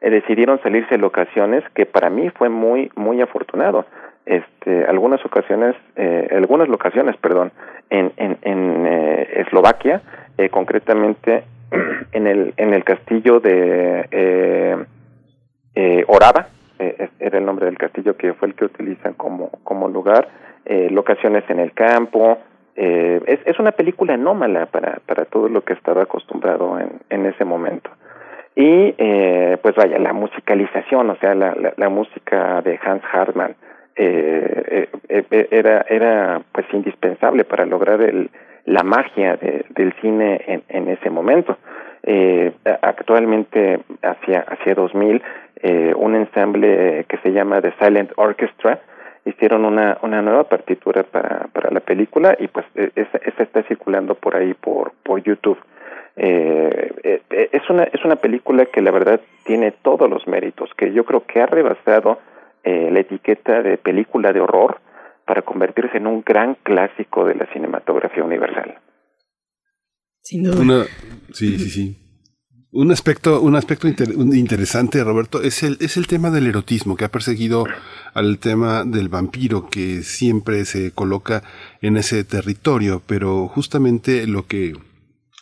[0.00, 3.84] eh, decidieron salirse de locaciones que para mí fue muy, muy afortunado.
[4.24, 7.50] Este, algunas ocasiones, eh, algunas locaciones, perdón,
[7.90, 10.00] en, en, en eh, Eslovaquia,
[10.38, 11.44] eh, concretamente
[12.12, 14.86] en el, en el castillo de
[16.06, 20.28] Orava, era el nombre del castillo que fue el que utilizan como, como lugar,
[20.66, 22.38] locaciones en el campo,
[22.76, 27.26] eh, es, es una película anómala para, para todo lo que estaba acostumbrado en, en
[27.26, 27.90] ese momento.
[28.54, 33.54] Y eh, pues vaya, la musicalización, o sea, la, la, música de Hans Hartmann
[33.96, 38.30] eh, eh, eh, era, era pues indispensable para lograr el,
[38.66, 41.56] la magia de, del cine en, en ese momento.
[42.02, 45.22] Eh, actualmente, hacia, hacia 2000,
[45.62, 48.80] eh, un ensamble que se llama The Silent Orchestra,
[49.24, 53.62] hicieron una, una nueva partitura para, para la película y pues e, esa, esa está
[53.64, 55.58] circulando por ahí por, por YouTube.
[56.16, 60.68] Eh, eh, eh, es una es una película que la verdad tiene todos los méritos
[60.76, 62.18] que yo creo que ha rebasado
[62.64, 64.80] eh, la etiqueta de película de horror
[65.24, 68.78] para convertirse en un gran clásico de la cinematografía universal.
[70.20, 70.84] Sin duda.
[71.32, 72.01] sí, sí, sí.
[72.74, 77.10] Un aspecto, un aspecto interesante, Roberto, es el, es el tema del erotismo que ha
[77.10, 77.66] perseguido
[78.14, 81.42] al tema del vampiro que siempre se coloca
[81.82, 84.74] en ese territorio, pero justamente lo que,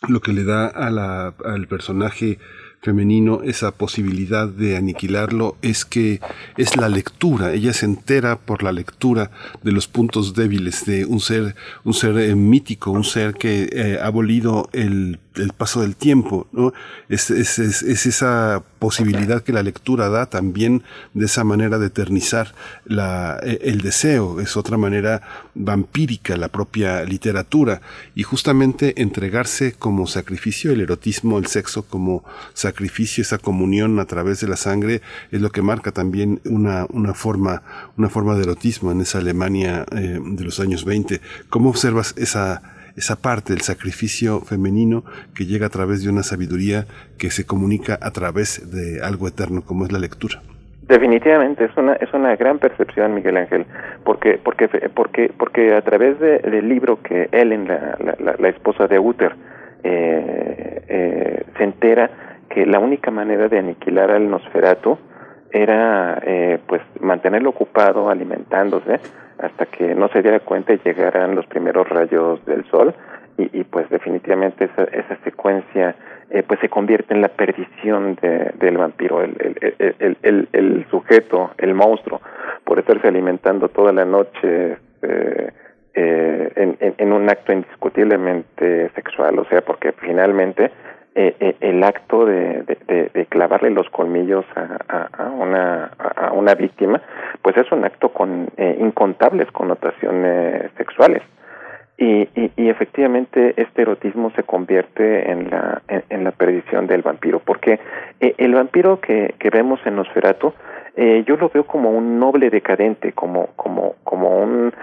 [0.09, 2.37] lo que le da a la, al personaje
[2.81, 6.19] femenino esa posibilidad de aniquilarlo es que
[6.57, 9.31] es la lectura, ella se entera por la lectura
[9.63, 13.99] de los puntos débiles de un ser, un ser eh, mítico, un ser que eh,
[14.01, 16.73] ha abolido el el paso del tiempo, ¿no?
[17.07, 21.87] Es, es, es, es, esa posibilidad que la lectura da también de esa manera de
[21.87, 22.53] eternizar
[22.85, 25.21] la, e, el deseo, es otra manera
[25.55, 27.81] vampírica la propia literatura
[28.13, 34.41] y justamente entregarse como sacrificio, el erotismo, el sexo como sacrificio, esa comunión a través
[34.41, 37.63] de la sangre es lo que marca también una, una forma,
[37.97, 41.21] una forma de erotismo en esa Alemania eh, de los años 20.
[41.49, 42.61] ¿Cómo observas esa
[42.95, 45.03] esa parte del sacrificio femenino
[45.35, 46.85] que llega a través de una sabiduría
[47.17, 50.41] que se comunica a través de algo eterno como es la lectura.
[50.87, 53.65] Definitivamente es una es una gran percepción Miguel Ángel
[54.03, 58.87] porque porque porque porque a través de, del libro que Ellen la, la, la esposa
[58.87, 59.35] de Uther
[59.83, 62.09] eh, eh, se entera
[62.49, 64.97] que la única manera de aniquilar al Nosferatu
[65.51, 68.99] era eh, pues mantenerlo ocupado alimentándose
[69.41, 72.93] hasta que no se diera cuenta y llegaran los primeros rayos del sol
[73.37, 75.95] y, y pues definitivamente esa, esa secuencia
[76.29, 79.35] eh, pues se convierte en la perdición de, del vampiro, el,
[79.99, 82.21] el, el, sujeto, el monstruo,
[82.63, 85.51] por estarse alimentando toda la noche eh,
[85.93, 90.71] eh, en un acto indiscutiblemente sexual, o sea, porque finalmente
[91.13, 97.01] eh, eh, el acto de, de, clavarle los colmillos a, una, a una víctima,
[97.41, 101.21] pues es un acto con eh, incontables connotaciones sexuales.
[101.97, 107.41] Y, y, y, efectivamente este erotismo se convierte en la, en, la perdición del vampiro,
[107.43, 107.79] porque
[108.21, 110.53] eh, el vampiro que, vemos en Nosferatu,
[110.95, 114.73] eh, yo lo veo como un noble decadente, como, como, como un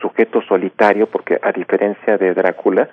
[0.00, 2.88] sujeto solitario, porque a diferencia de Drácula,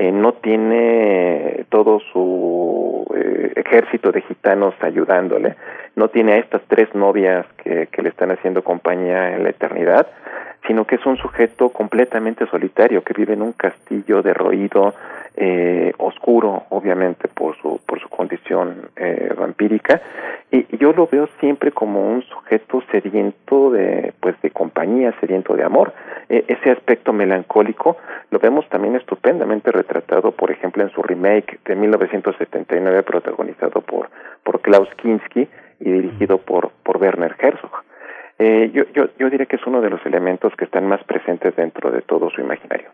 [0.00, 5.56] eh, no tiene todo su eh, ejército de gitanos ayudándole
[5.96, 10.06] no tiene a estas tres novias que, que le están haciendo compañía en la eternidad,
[10.66, 14.94] sino que es un sujeto completamente solitario que vive en un castillo derroído,
[15.40, 20.02] eh, oscuro, obviamente por su por su condición eh, vampírica,
[20.50, 25.62] y, yo lo veo siempre como un sujeto sediento de pues de compañía, sediento de
[25.62, 25.92] amor.
[26.28, 27.96] E, ese aspecto melancólico
[28.30, 34.10] lo vemos también estupendamente retratado, por ejemplo, en su remake de 1979 protagonizado por
[34.42, 35.48] por Klaus Kinski
[35.78, 37.87] y dirigido por por Werner Herzog.
[38.38, 41.56] Eh, yo, yo, yo diría que es uno de los elementos que están más presentes
[41.56, 42.90] dentro de todo su imaginario.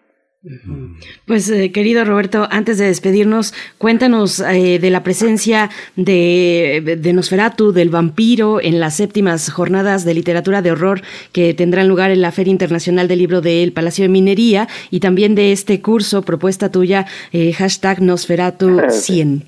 [1.27, 7.73] Pues eh, querido Roberto, antes de despedirnos, cuéntanos eh, de la presencia de, de, Nosferatu,
[7.73, 11.01] del vampiro, en las séptimas jornadas de literatura de horror
[11.33, 15.35] que tendrán lugar en la Feria Internacional del Libro del Palacio de Minería y también
[15.35, 19.43] de este curso, propuesta tuya, eh, hashtag Nosferatu 100.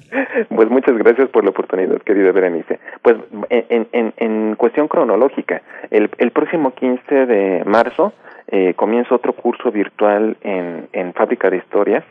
[0.49, 2.79] Pues muchas gracias por la oportunidad, querida Berenice.
[3.03, 3.17] Pues
[3.51, 8.15] en, en, en cuestión cronológica, el, el próximo 15 de marzo
[8.49, 12.05] eh, comienza otro curso virtual en, en Fábrica de Historias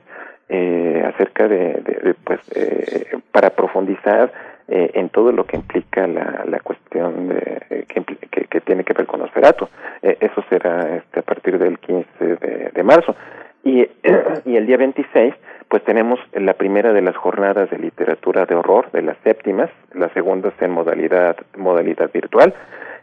[0.50, 4.32] eh, acerca de, de, pues, eh, para profundizar
[4.68, 8.94] eh, en todo lo que implica la, la cuestión de, que, que, que, tiene que
[8.94, 9.70] ver con Osferato.
[10.02, 13.16] Eh, eso será este, a partir del 15 de, de marzo.
[13.64, 13.82] Y,
[14.46, 15.34] y el día 26,
[15.68, 20.10] pues tenemos la primera de las jornadas de literatura de horror, de las séptimas, la
[20.10, 22.54] segunda es en modalidad, modalidad virtual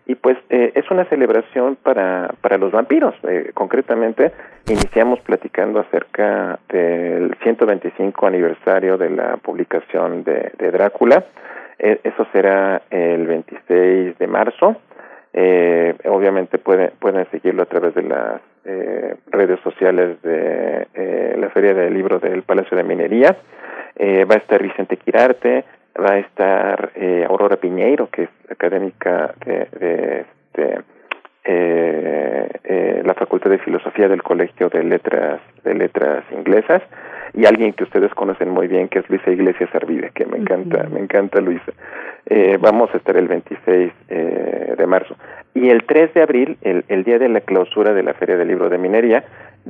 [0.06, 3.14] y pues eh, es una celebración para, para los vampiros.
[3.22, 4.32] Eh, concretamente,
[4.68, 11.24] iniciamos platicando acerca del 125 aniversario de la publicación de, de Drácula.
[11.78, 14.76] Eh, eso será el 26 de marzo.
[15.32, 20.86] Eh, obviamente pueden, pueden seguirlo a través de las eh, redes sociales de
[21.38, 23.36] la Feria del Libro del Palacio de Minería.
[24.00, 25.64] Va a estar Vicente Quirarte,
[26.00, 30.80] va a estar eh, Aurora Piñeiro, que es académica de, de este,
[31.44, 36.82] eh, eh, la Facultad de Filosofía del Colegio de Letras de Letras Inglesas
[37.34, 40.84] y alguien que ustedes conocen muy bien que es Luisa Iglesias Arvide, que me encanta,
[40.84, 41.72] me encanta Luisa.
[42.26, 45.16] Eh, vamos a estar el 26 eh, de marzo
[45.54, 48.48] y el 3 de abril, el, el día de la clausura de la Feria del
[48.48, 49.24] Libro de Minería,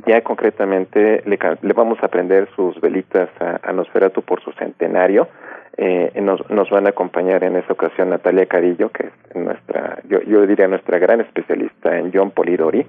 [0.06, 5.28] ya concretamente le, le vamos a prender sus velitas a, Nosferatu por su centenario
[5.76, 10.20] eh, nos, nos van a acompañar en esa ocasión Natalia Carillo, que es nuestra, yo,
[10.22, 12.86] yo diría nuestra gran especialista en John Polidori,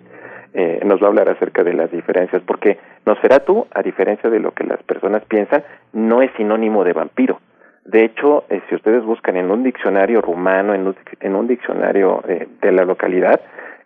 [0.54, 4.52] eh, nos va a hablar acerca de las diferencias, porque Nosferatu, a diferencia de lo
[4.52, 7.40] que las personas piensan, no es sinónimo de vampiro.
[7.86, 12.24] De hecho, eh, si ustedes buscan en un diccionario rumano, en un, en un diccionario
[12.28, 13.42] eh, de la localidad,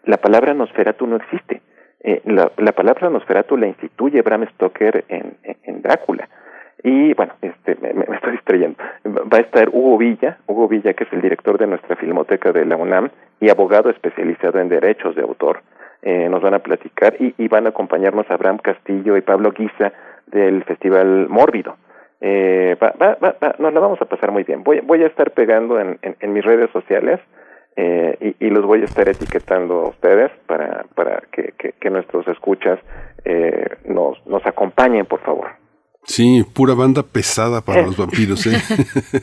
[0.05, 1.61] la palabra Nosferatu no existe.
[2.01, 6.29] Eh, la, la palabra Nosferatu la instituye Bram Stoker en, Drácula.
[6.83, 8.77] Y bueno, este, me, estoy distrayendo.
[9.05, 12.65] Va a estar Hugo Villa, Hugo Villa que es el director de nuestra filmoteca de
[12.65, 15.61] la UNAM y abogado especializado en derechos de autor.
[16.03, 19.91] Eh, nos van a platicar y, y van a acompañarnos Abraham Castillo y Pablo Guisa
[20.27, 21.77] del Festival Mórbido.
[22.21, 24.63] Eh, va, va, va, va, nos la vamos a pasar muy bien.
[24.63, 27.19] Voy, voy a estar pegando en mis redes sociales
[27.77, 31.89] eh, y, y, los voy a estar etiquetando a ustedes para, para que, que, que
[31.91, 32.79] nuestros escuchas
[33.23, 35.47] eh, nos, nos acompañen, por favor.
[36.07, 38.59] Sí, pura banda pesada para los vampiros, ¿eh?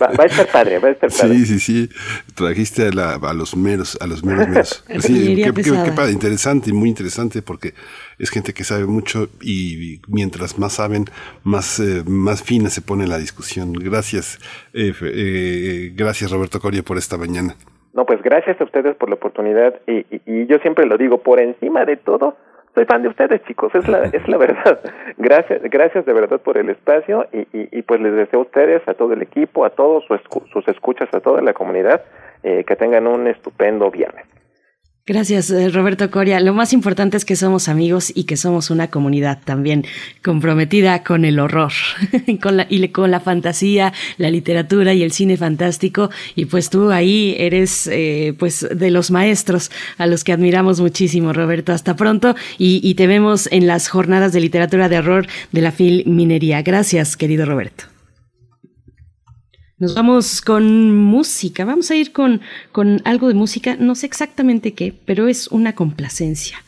[0.00, 1.38] va, va, a estar padre, va a estar padre.
[1.38, 1.88] Sí, sí, sí.
[2.34, 4.84] Trajiste a, la, a los meros, a los meros meros.
[5.00, 7.72] Sí, qué, qué, qué, padre, interesante, muy interesante, porque
[8.18, 11.06] es gente que sabe mucho y, mientras más saben,
[11.42, 13.72] más, eh, más fina se pone la discusión.
[13.72, 14.38] Gracias,
[14.74, 17.56] eh, eh, gracias Roberto Coria por esta mañana.
[17.94, 21.40] No, pues gracias a ustedes por la oportunidad y, y, yo siempre lo digo, por
[21.40, 22.36] encima de todo,
[22.74, 24.80] soy fan de ustedes, chicos, es la, es la verdad.
[25.16, 28.86] Gracias, gracias de verdad por el espacio y, y, y pues les deseo a ustedes,
[28.88, 30.20] a todo el equipo, a todos sus,
[30.52, 32.02] sus escuchas, a toda la comunidad,
[32.42, 34.26] eh, que tengan un estupendo viernes.
[35.06, 36.40] Gracias, eh, Roberto Coria.
[36.40, 39.84] Lo más importante es que somos amigos y que somos una comunidad también
[40.22, 41.72] comprometida con el horror,
[42.40, 46.08] con la, y con la fantasía, la literatura y el cine fantástico.
[46.36, 51.34] Y pues tú ahí eres eh, pues de los maestros a los que admiramos muchísimo,
[51.34, 51.72] Roberto.
[51.72, 55.70] Hasta pronto y, y te vemos en las jornadas de literatura de horror de la
[55.70, 56.62] Fil Minería.
[56.62, 57.93] Gracias, querido Roberto.
[59.78, 64.72] Nos vamos con música, vamos a ir con, con algo de música, no sé exactamente
[64.72, 66.58] qué, pero es una complacencia.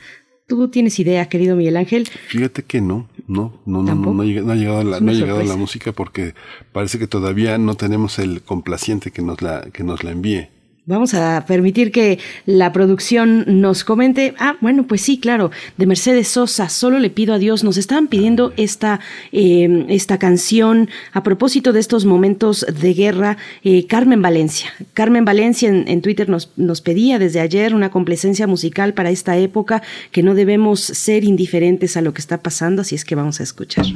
[0.48, 2.08] ¿Tú tienes idea, querido Miguel Ángel?
[2.28, 5.56] Fíjate que no, no, no, no, no, no, ha llegado, la, no ha llegado la
[5.56, 6.34] música porque
[6.72, 10.48] parece que todavía no tenemos el complaciente que nos la, que nos la envíe.
[10.88, 14.36] Vamos a permitir que la producción nos comente.
[14.38, 17.64] Ah, bueno, pues sí, claro, de Mercedes Sosa, solo le pido a Dios.
[17.64, 19.00] Nos estaban pidiendo esta,
[19.32, 23.36] eh, esta canción a propósito de estos momentos de guerra.
[23.64, 24.72] Eh, Carmen Valencia.
[24.94, 29.82] Carmen Valencia en, Twitter nos, nos pedía desde ayer una complacencia musical para esta época,
[30.12, 33.42] que no debemos ser indiferentes a lo que está pasando, así es que vamos a
[33.42, 33.86] escuchar.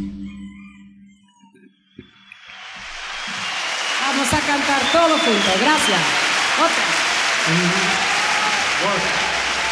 [4.00, 5.60] Vamos a cantar todo juntos.
[5.62, 6.19] Gracias.
[6.60, 6.84] Otra.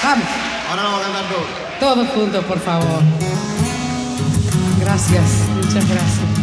[0.03, 0.27] Vamos.
[0.71, 1.69] Ahora vamos a cantar todos.
[1.81, 3.03] Todos juntos, por favor.
[4.81, 5.25] Gracias,
[5.57, 6.38] muchas gracias.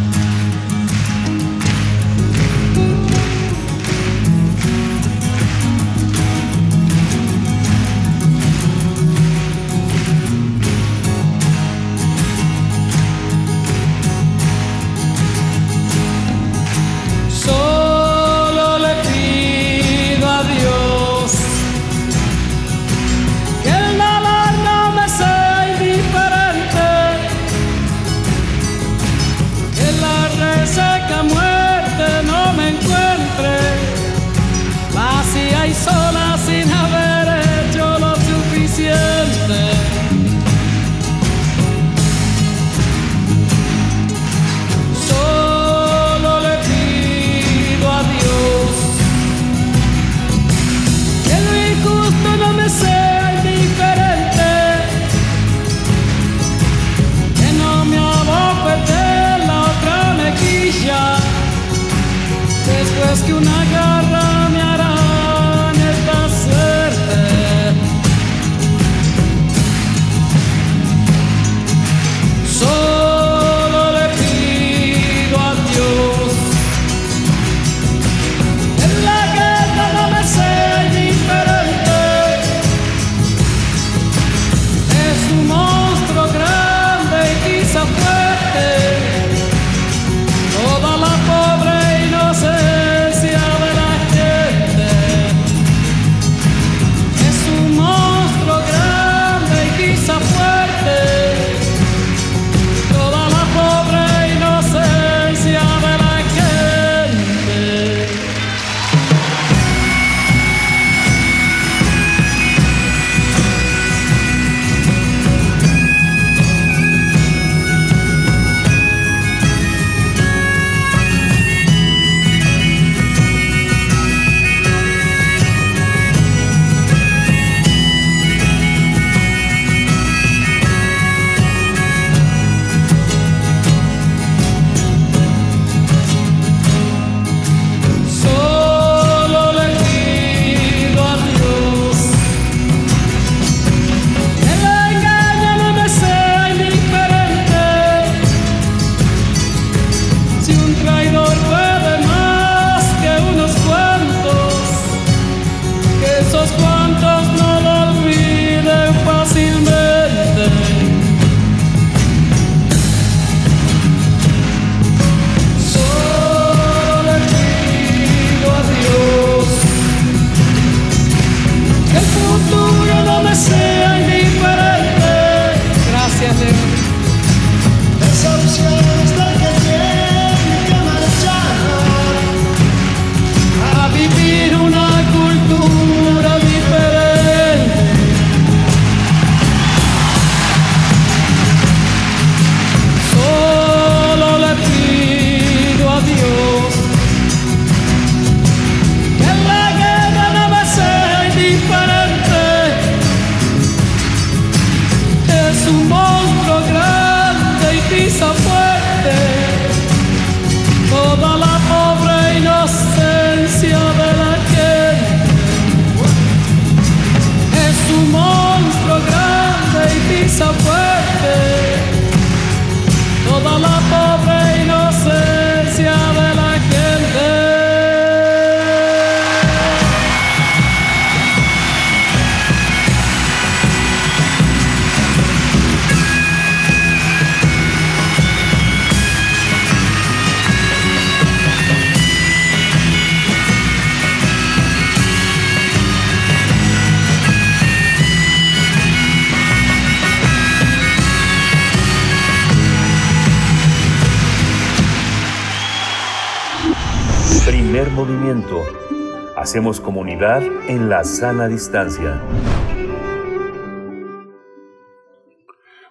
[260.18, 262.18] En la sana distancia.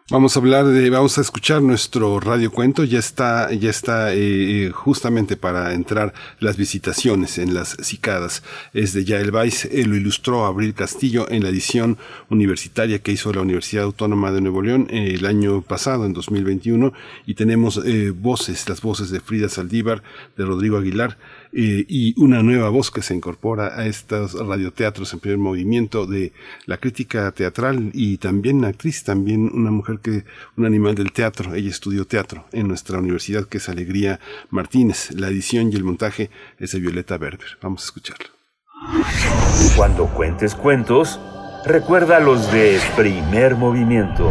[0.09, 2.83] Vamos a hablar de, vamos a escuchar nuestro radiocuento.
[2.83, 8.41] Ya está, ya está eh, justamente para entrar las visitaciones en las cicadas.
[8.73, 11.97] Es de Yael Weiss, eh, lo ilustró Abril Castillo en la edición
[12.29, 16.93] universitaria que hizo la Universidad Autónoma de Nuevo León eh, el año pasado, en 2021.
[17.27, 17.79] Y tenemos
[18.15, 20.01] voces, las voces de Frida Saldívar,
[20.35, 21.17] de Rodrigo Aguilar,
[21.57, 26.33] eh, y una nueva voz que se incorpora a estos radioteatros en primer movimiento de
[26.65, 30.25] la crítica teatral y también actriz, también una mujer que,
[30.57, 35.11] un animal del teatro, ella estudió teatro en nuestra universidad que es Alegría Martínez.
[35.11, 36.29] La edición y el montaje
[36.59, 37.57] es de Violeta Berber.
[37.61, 38.25] Vamos a escucharlo.
[39.77, 41.21] Cuando cuentes cuentos,
[41.65, 44.29] recuerda los de primer movimiento.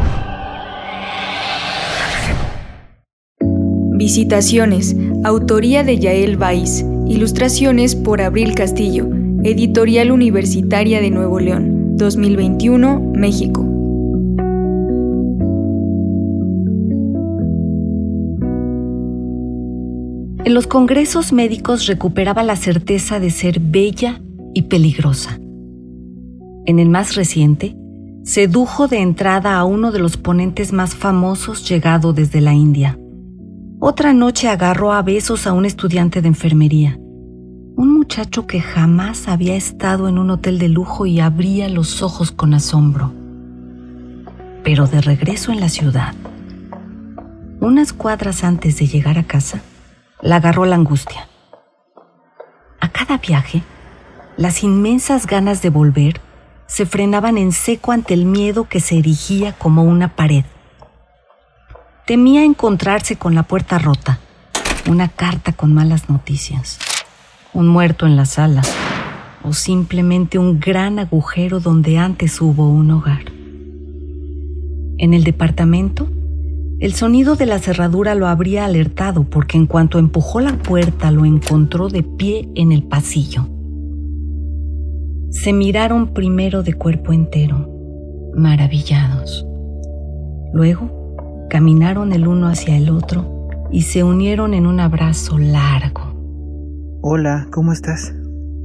[3.97, 4.95] Visitaciones,
[5.25, 6.85] autoría de Yael Weiss.
[7.07, 9.07] Ilustraciones por Abril Castillo,
[9.43, 13.61] Editorial Universitaria de Nuevo León, 2021, México.
[20.45, 24.23] En los congresos médicos recuperaba la certeza de ser bella
[24.55, 25.39] y peligrosa.
[26.65, 27.77] En el más reciente,
[28.23, 32.99] sedujo de entrada a uno de los ponentes más famosos llegado desde la India.
[33.87, 39.57] Otra noche agarró a besos a un estudiante de enfermería, un muchacho que jamás había
[39.57, 43.13] estado en un hotel de lujo y abría los ojos con asombro.
[44.63, 46.15] Pero de regreso en la ciudad,
[47.61, 49.61] unas cuadras antes de llegar a casa,
[50.23, 51.29] la agarró la angustia.
[52.81, 53.63] A cada viaje,
[54.39, 56.23] las inmensas ganas de volver
[56.67, 60.47] se frenaban en seco ante el miedo que se erigía como una pared.
[62.07, 64.19] Temía encontrarse con la puerta rota,
[64.91, 66.79] una carta con malas noticias,
[67.55, 68.61] un muerto en la sala
[69.43, 73.23] o simplemente un gran agujero donde antes hubo un hogar.
[74.99, 76.07] En el departamento,
[76.79, 81.25] el sonido de la cerradura lo habría alertado porque en cuanto empujó la puerta lo
[81.25, 83.49] encontró de pie en el pasillo.
[85.31, 87.67] Se miraron primero de cuerpo entero,
[88.37, 89.47] maravillados.
[90.53, 91.04] Luego,
[91.55, 96.01] Caminaron el uno hacia el otro y se unieron en un abrazo largo.
[97.01, 98.13] Hola, ¿cómo estás?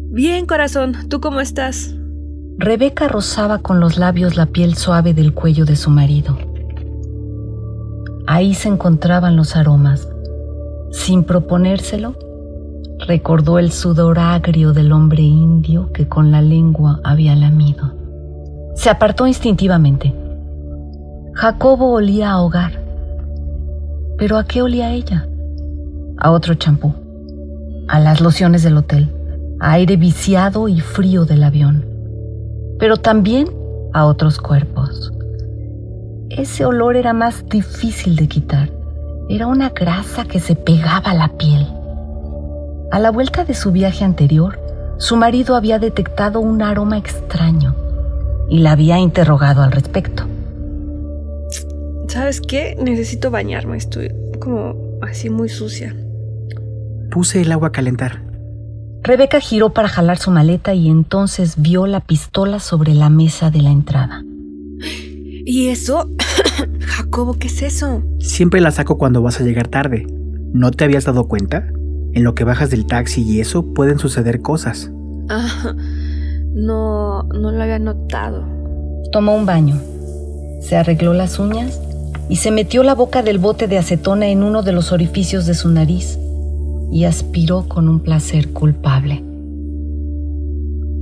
[0.09, 1.95] Bien, corazón, ¿tú cómo estás?
[2.57, 6.35] Rebeca rozaba con los labios la piel suave del cuello de su marido.
[8.25, 10.09] Ahí se encontraban los aromas.
[10.89, 12.15] Sin proponérselo,
[13.07, 17.93] recordó el sudor agrio del hombre indio que con la lengua había lamido.
[18.73, 20.11] Se apartó instintivamente.
[21.33, 22.81] Jacobo olía a hogar.
[24.17, 25.27] ¿Pero a qué olía ella?
[26.17, 26.93] A otro champú,
[27.87, 29.09] a las lociones del hotel,
[29.59, 31.85] a aire viciado y frío del avión,
[32.77, 33.47] pero también
[33.93, 35.13] a otros cuerpos.
[36.29, 38.69] Ese olor era más difícil de quitar.
[39.29, 41.67] Era una grasa que se pegaba a la piel.
[42.91, 44.59] A la vuelta de su viaje anterior,
[44.97, 47.75] su marido había detectado un aroma extraño
[48.49, 50.25] y la había interrogado al respecto.
[52.09, 52.75] ¿Sabes qué?
[52.81, 55.95] Necesito bañarme, estoy como así muy sucia.
[57.11, 58.23] Puse el agua a calentar.
[59.03, 63.61] Rebeca giró para jalar su maleta y entonces vio la pistola sobre la mesa de
[63.61, 64.23] la entrada.
[65.45, 66.09] ¿Y eso?
[66.81, 68.01] Jacobo, ¿qué es eso?
[68.17, 70.07] Siempre la saco cuando vas a llegar tarde.
[70.51, 71.67] ¿No te habías dado cuenta?
[72.13, 74.91] En lo que bajas del taxi y eso pueden suceder cosas.
[75.29, 75.75] Ah,
[76.55, 78.47] no, no lo había notado.
[79.11, 79.79] Tomó un baño,
[80.59, 81.79] se arregló las uñas
[82.29, 85.55] y se metió la boca del bote de acetona en uno de los orificios de
[85.55, 86.19] su nariz
[86.91, 89.23] y aspiró con un placer culpable.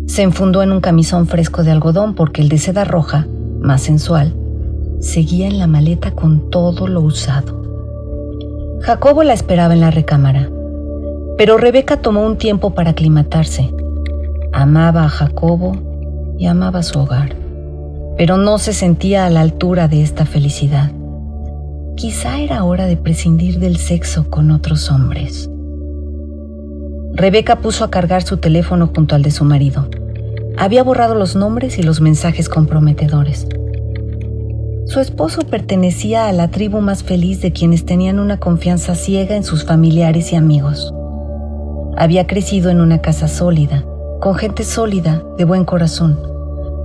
[0.07, 3.27] Se enfundó en un camisón fresco de algodón porque el de seda roja,
[3.59, 4.33] más sensual,
[5.01, 7.57] seguía en la maleta con todo lo usado.
[8.81, 10.49] Jacobo la esperaba en la recámara,
[11.37, 13.69] pero Rebeca tomó un tiempo para aclimatarse.
[14.53, 15.73] Amaba a Jacobo
[16.37, 17.35] y amaba su hogar,
[18.17, 20.91] pero no se sentía a la altura de esta felicidad.
[21.97, 25.49] Quizá era hora de prescindir del sexo con otros hombres.
[27.15, 29.89] Rebeca puso a cargar su teléfono junto al de su marido.
[30.59, 33.47] Había borrado los nombres y los mensajes comprometedores.
[34.85, 39.43] Su esposo pertenecía a la tribu más feliz de quienes tenían una confianza ciega en
[39.43, 40.93] sus familiares y amigos.
[41.97, 43.83] Había crecido en una casa sólida,
[44.21, 46.19] con gente sólida, de buen corazón,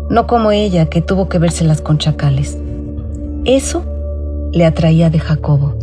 [0.08, 2.56] no como ella que tuvo que vérselas con chacales.
[3.44, 3.91] Eso
[4.52, 5.74] le atraía de Jacobo,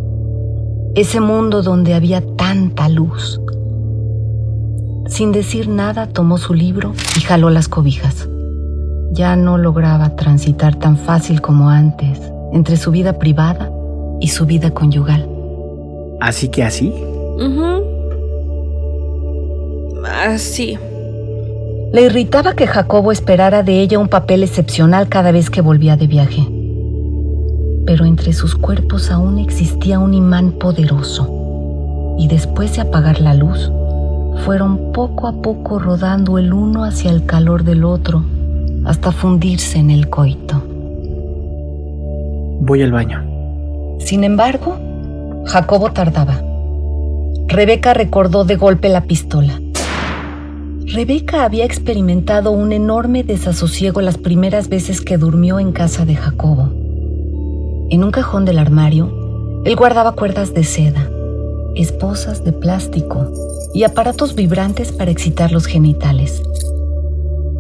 [0.96, 3.42] ese mundo donde había tanta luz.
[5.08, 8.30] Sin decir nada, tomó su libro y jaló las cobijas.
[9.12, 12.20] Ya no lograba transitar tan fácil como antes
[12.54, 13.72] entre su vida privada
[14.20, 15.28] y su vida conyugal.
[16.22, 16.94] ¿Así que así?
[20.06, 20.78] Así.
[21.92, 26.06] Le irritaba que Jacobo esperara de ella un papel excepcional cada vez que volvía de
[26.06, 26.59] viaje.
[27.90, 32.16] Pero entre sus cuerpos aún existía un imán poderoso.
[32.20, 33.72] Y después de apagar la luz,
[34.46, 38.24] fueron poco a poco rodando el uno hacia el calor del otro
[38.86, 40.62] hasta fundirse en el coito.
[42.62, 43.26] Voy al baño.
[43.98, 44.78] Sin embargo,
[45.48, 46.44] Jacobo tardaba.
[47.48, 49.60] Rebeca recordó de golpe la pistola.
[50.94, 56.79] Rebeca había experimentado un enorme desasosiego las primeras veces que durmió en casa de Jacobo.
[57.92, 61.10] En un cajón del armario, él guardaba cuerdas de seda,
[61.76, 63.32] esposas de plástico
[63.74, 66.44] y aparatos vibrantes para excitar los genitales.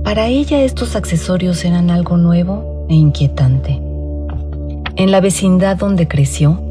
[0.03, 3.81] Para ella estos accesorios eran algo nuevo e inquietante.
[4.97, 6.61] En la vecindad donde creció,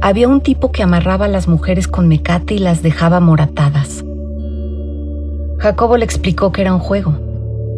[0.00, 4.02] había un tipo que amarraba a las mujeres con mecate y las dejaba moratadas.
[5.58, 7.14] Jacobo le explicó que era un juego,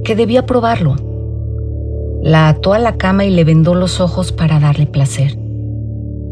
[0.05, 0.95] que debía probarlo.
[2.23, 5.39] La ató a la cama y le vendó los ojos para darle placer.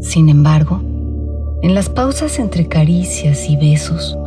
[0.01, 0.81] Sin embargo,
[1.61, 4.17] en las pausas entre caricias y besos,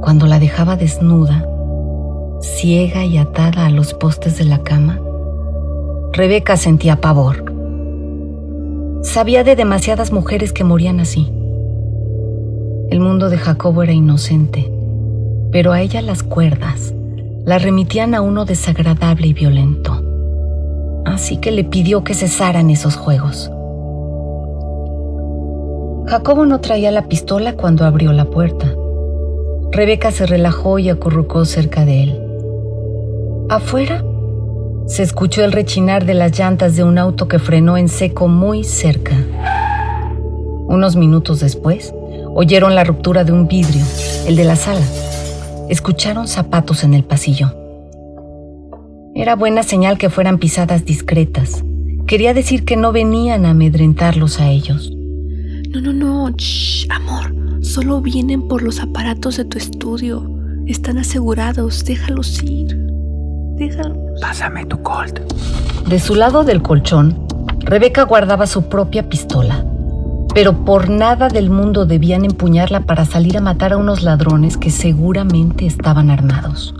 [0.00, 1.46] cuando la dejaba desnuda,
[2.40, 5.00] ciega y atada a los postes de la cama,
[6.12, 7.52] Rebeca sentía pavor.
[9.02, 11.32] Sabía de demasiadas mujeres que morían así.
[12.90, 14.70] El mundo de Jacobo era inocente
[15.56, 16.92] pero a ella las cuerdas
[17.46, 20.02] la remitían a uno desagradable y violento.
[21.06, 23.50] Así que le pidió que cesaran esos juegos.
[26.06, 28.66] Jacobo no traía la pistola cuando abrió la puerta.
[29.72, 32.22] Rebeca se relajó y acurrucó cerca de él.
[33.48, 34.04] Afuera
[34.86, 38.62] se escuchó el rechinar de las llantas de un auto que frenó en seco muy
[38.62, 39.16] cerca.
[40.68, 41.94] Unos minutos después,
[42.34, 43.84] oyeron la ruptura de un vidrio,
[44.26, 44.84] el de la sala
[45.68, 47.65] escucharon zapatos en el pasillo.
[49.18, 51.64] Era buena señal que fueran pisadas discretas.
[52.06, 54.92] Quería decir que no venían a amedrentarlos a ellos.
[55.70, 57.34] No, no, no, Shh, amor.
[57.62, 60.30] Solo vienen por los aparatos de tu estudio.
[60.66, 61.86] Están asegurados.
[61.86, 62.76] Déjalos ir.
[63.56, 64.20] Déjalos.
[64.20, 65.18] Pásame tu Colt.
[65.88, 67.26] De su lado del colchón,
[67.60, 69.64] Rebeca guardaba su propia pistola
[70.34, 74.70] pero por nada del mundo debían empuñarla para salir a matar a unos ladrones que
[74.70, 76.74] seguramente estaban armados.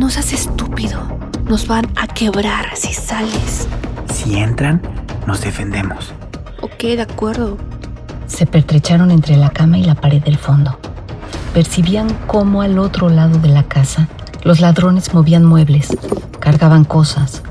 [0.00, 0.98] No seas estúpido.
[1.44, 3.68] Nos van a quebrar si sales.
[4.10, 4.80] Si entran,
[5.26, 6.14] nos defendemos.
[6.62, 7.58] Ok, de acuerdo.
[8.26, 10.78] Se pertrecharon entre la cama y la pared del fondo.
[11.52, 14.08] Percibían cómo al otro lado de la casa
[14.42, 15.88] los ladrones movían muebles,
[16.38, 17.42] cargaban cosas,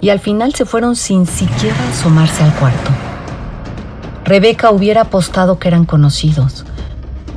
[0.00, 2.90] y al final se fueron sin siquiera asomarse al cuarto.
[4.24, 6.64] Rebeca hubiera apostado que eran conocidos.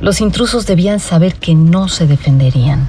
[0.00, 2.88] Los intrusos debían saber que no se defenderían.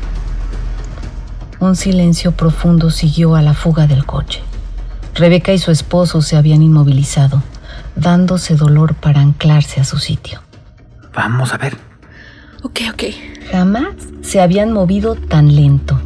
[1.60, 4.42] Un silencio profundo siguió a la fuga del coche.
[5.14, 7.44] Rebeca y su esposo se habían inmovilizado,
[7.98, 10.42] dándose dolor para anclarse a su sitio.
[11.14, 11.76] Vamos a ver.
[12.64, 13.04] Ok, ok.
[13.52, 16.00] Jamás se habían movido tan lento.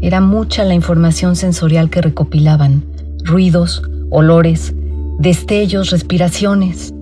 [0.00, 2.84] Era mucha la información sensorial que recopilaban.
[3.24, 4.74] Ruidos, olores,
[5.18, 6.92] destellos, respiraciones.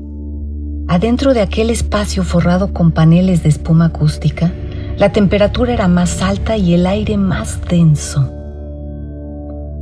[0.88, 4.50] Adentro de aquel espacio forrado con paneles de espuma acústica,
[4.98, 8.30] la temperatura era más alta y el aire más denso.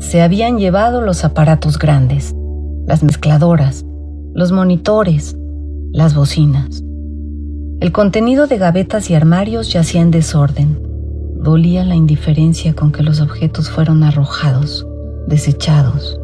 [0.01, 2.35] Se habían llevado los aparatos grandes,
[2.87, 3.85] las mezcladoras,
[4.35, 5.37] los monitores,
[5.93, 6.83] las bocinas.
[7.81, 10.81] El contenido de gavetas y armarios yacía en desorden.
[11.37, 14.87] Dolía la indiferencia con que los objetos fueron arrojados,
[15.29, 16.19] desechados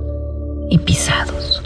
[0.69, 1.63] y pisados.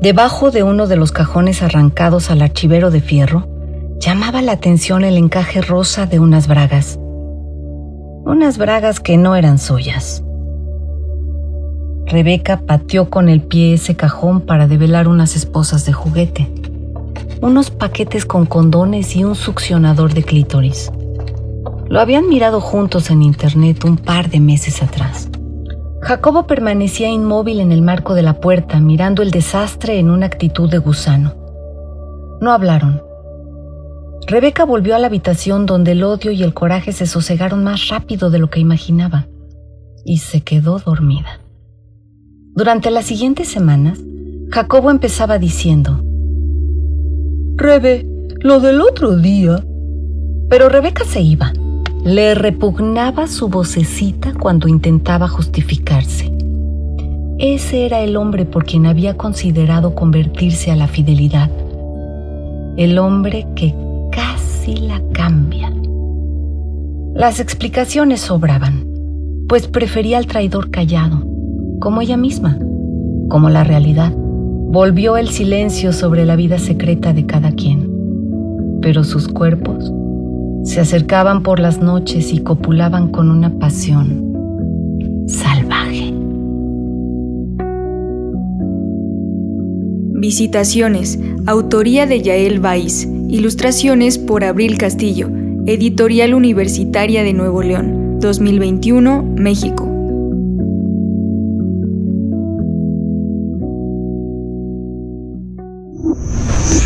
[0.00, 3.46] Debajo de uno de los cajones arrancados al archivero de fierro,
[4.00, 6.98] llamaba la atención el encaje rosa de unas bragas.
[8.24, 10.24] Unas bragas que no eran suyas.
[12.06, 16.50] Rebeca pateó con el pie ese cajón para develar unas esposas de juguete,
[17.42, 20.90] unos paquetes con condones y un succionador de clítoris.
[21.88, 25.28] Lo habían mirado juntos en internet un par de meses atrás.
[26.00, 30.70] Jacobo permanecía inmóvil en el marco de la puerta, mirando el desastre en una actitud
[30.70, 31.34] de gusano.
[32.40, 33.09] No hablaron.
[34.26, 38.30] Rebeca volvió a la habitación donde el odio y el coraje se sosegaron más rápido
[38.30, 39.26] de lo que imaginaba,
[40.04, 41.40] y se quedó dormida.
[42.54, 43.98] Durante las siguientes semanas,
[44.50, 46.02] Jacobo empezaba diciendo,
[47.56, 48.06] Rebe,
[48.40, 49.64] lo del otro día.
[50.48, 51.52] Pero Rebeca se iba,
[52.04, 56.32] Le repugnaba su vocecita cuando intentaba justificarse.
[57.38, 61.50] Ese era el hombre por quien había considerado convertirse a la fidelidad.
[62.76, 63.74] El hombre que
[64.60, 65.72] casi la cambia.
[67.14, 68.86] Las explicaciones sobraban,
[69.48, 71.24] pues prefería al traidor callado,
[71.80, 72.58] como ella misma,
[73.28, 74.12] como la realidad.
[74.14, 77.90] Volvió el silencio sobre la vida secreta de cada quien,
[78.82, 79.92] pero sus cuerpos
[80.64, 86.12] se acercaban por las noches y copulaban con una pasión salvaje.
[90.20, 95.30] Visitaciones, autoría de Yael Baiz, ilustraciones por Abril Castillo,
[95.66, 99.86] Editorial Universitaria de Nuevo León, 2021, México.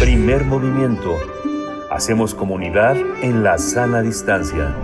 [0.00, 1.16] Primer movimiento.
[1.90, 4.74] Hacemos comunidad en la sana distancia.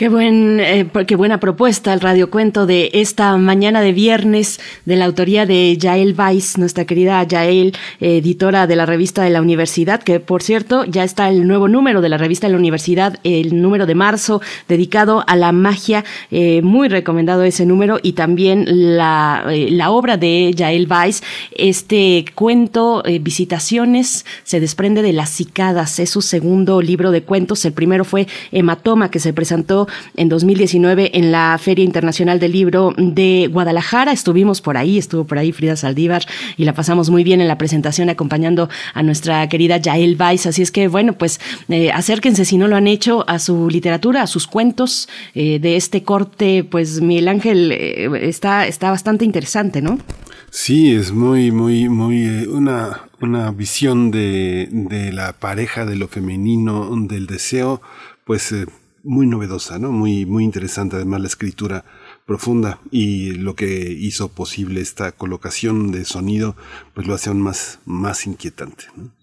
[0.00, 5.04] Qué, buen, eh, qué buena propuesta el radiocuento de esta mañana de viernes de la
[5.04, 10.18] autoría de Yael Weiss, nuestra querida Yael, editora de la revista de la universidad, que
[10.18, 13.84] por cierto ya está el nuevo número de la revista de la universidad, el número
[13.84, 18.64] de marzo dedicado a la magia, eh, muy recomendado ese número y también
[18.96, 21.22] la, eh, obra de Yael Weiss,
[21.54, 27.74] este cuento, Visitaciones, se desprende de las cicadas, es su segundo libro de cuentos, el
[27.74, 33.48] primero fue Hematoma, que se presentó en 2019 en la Feria Internacional del Libro de
[33.52, 34.12] Guadalajara.
[34.12, 36.24] Estuvimos por ahí, estuvo por ahí Frida Saldívar
[36.56, 40.46] y la pasamos muy bien en la presentación acompañando a nuestra querida Yael Weiss.
[40.46, 44.22] Así es que, bueno, pues eh, acérquense si no lo han hecho a su literatura,
[44.22, 46.64] a sus cuentos eh, de este corte.
[46.64, 49.98] Pues Miguel Ángel eh, está, está bastante interesante, ¿no?
[50.50, 56.90] Sí, es muy, muy, muy una, una visión de, de la pareja, de lo femenino,
[57.06, 57.80] del deseo,
[58.24, 58.52] pues
[59.02, 59.92] muy novedosa, ¿no?
[59.92, 61.84] Muy, muy interesante, además la escritura
[62.26, 66.56] profunda y lo que hizo posible esta colocación de sonido,
[66.94, 68.84] pues lo hace aún más, más inquietante.
[68.96, 69.19] ¿no?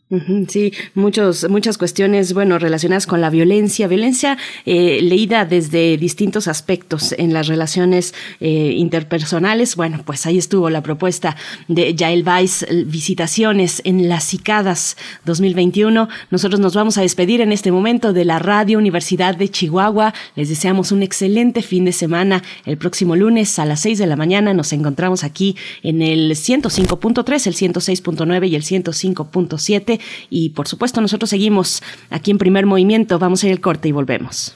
[0.48, 7.14] Sí, muchos, muchas cuestiones, bueno, relacionadas con la violencia, violencia eh, leída desde distintos aspectos
[7.18, 9.76] en las relaciones eh, interpersonales.
[9.76, 11.36] Bueno, pues ahí estuvo la propuesta
[11.68, 14.96] de Yael Weiss, visitaciones en las cicadas
[15.26, 16.08] 2021.
[16.32, 20.14] Nosotros nos vamos a despedir en este momento de la Radio Universidad de Chihuahua.
[20.38, 22.44] Les deseamos un excelente fin de semana.
[22.66, 27.48] El próximo lunes a las 6 de la mañana nos encontramos aquí en el 105.3,
[27.48, 29.97] el 106.9 y el 105.7
[30.30, 33.20] y por supuesto nosotros seguimos aquí en primer movimiento.
[33.20, 34.56] Vamos a ir al corte y volvemos.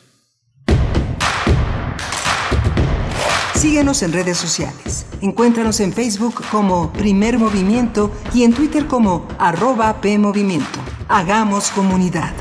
[3.62, 5.06] Síguenos en redes sociales.
[5.22, 10.80] Encuéntranos en Facebook como Primer Movimiento y en Twitter como arroba PMovimiento.
[11.08, 12.34] Hagamos comunidad.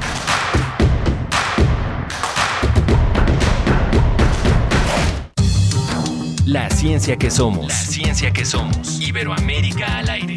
[6.46, 7.68] La ciencia que somos.
[7.68, 8.98] La ciencia que somos.
[9.00, 10.36] Iberoamérica al aire.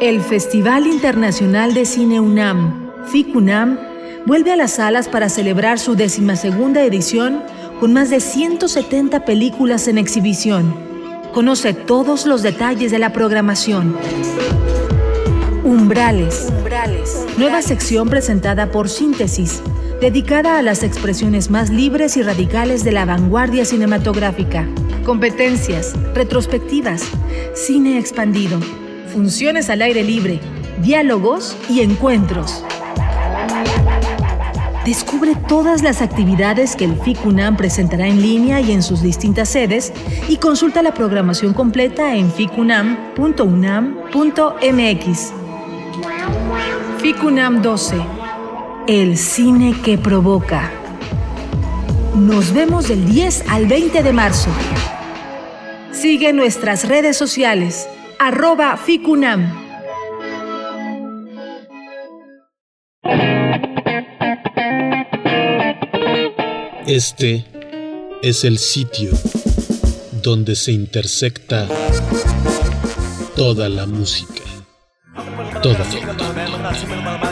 [0.00, 3.78] El Festival Internacional de Cine UNAM, FICUNAM,
[4.26, 7.42] vuelve a las salas para celebrar su decimasegunda edición
[7.80, 10.74] con más de 170 películas en exhibición.
[11.32, 13.96] Conoce todos los detalles de la programación.
[15.64, 16.52] Umbrales.
[17.38, 19.62] Nueva sección presentada por Síntesis
[20.02, 24.66] dedicada a las expresiones más libres y radicales de la vanguardia cinematográfica.
[25.04, 27.04] Competencias, retrospectivas,
[27.54, 28.58] cine expandido,
[29.12, 30.40] funciones al aire libre,
[30.82, 32.64] diálogos y encuentros.
[34.84, 39.92] Descubre todas las actividades que el FICUNAM presentará en línea y en sus distintas sedes
[40.28, 45.32] y consulta la programación completa en ficunam.unam.mx.
[46.98, 48.21] FICUNAM 12.
[48.88, 50.72] El cine que provoca.
[52.16, 54.50] Nos vemos del 10 al 20 de marzo.
[55.92, 59.62] Sigue nuestras redes sociales, arroba FICUNAM.
[66.84, 67.46] Este
[68.20, 69.12] es el sitio
[70.22, 71.68] donde se intersecta
[73.36, 74.42] toda la música.
[75.62, 75.86] Toda.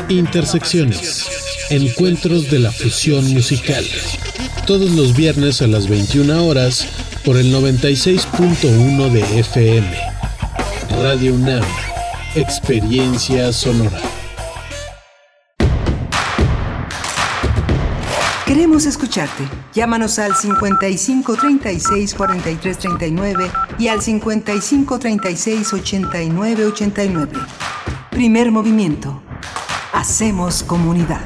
[0.09, 1.40] Intersecciones.
[1.71, 3.85] Encuentros de la fusión musical.
[4.67, 6.85] Todos los viernes a las 21 horas
[7.25, 9.97] por el 96.1 de FM.
[11.01, 11.63] Radio UNAM.
[12.35, 14.01] Experiencia sonora.
[18.45, 19.45] Queremos escucharte.
[19.73, 23.49] Llámanos al 55 36 43 39
[23.79, 27.33] y al 55 36 89 89.
[28.11, 29.23] Primer movimiento.
[29.93, 31.21] Hacemos comunidad.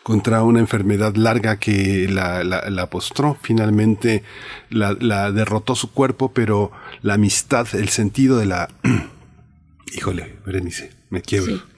[0.02, 3.36] contra una enfermedad larga que la, la, postró.
[3.42, 4.22] Finalmente
[4.70, 4.94] la,
[5.32, 6.72] derrotó su cuerpo, pero
[7.02, 8.68] la amistad, el sentido de la...
[9.94, 11.71] Híjole, Berenice, me quiebro.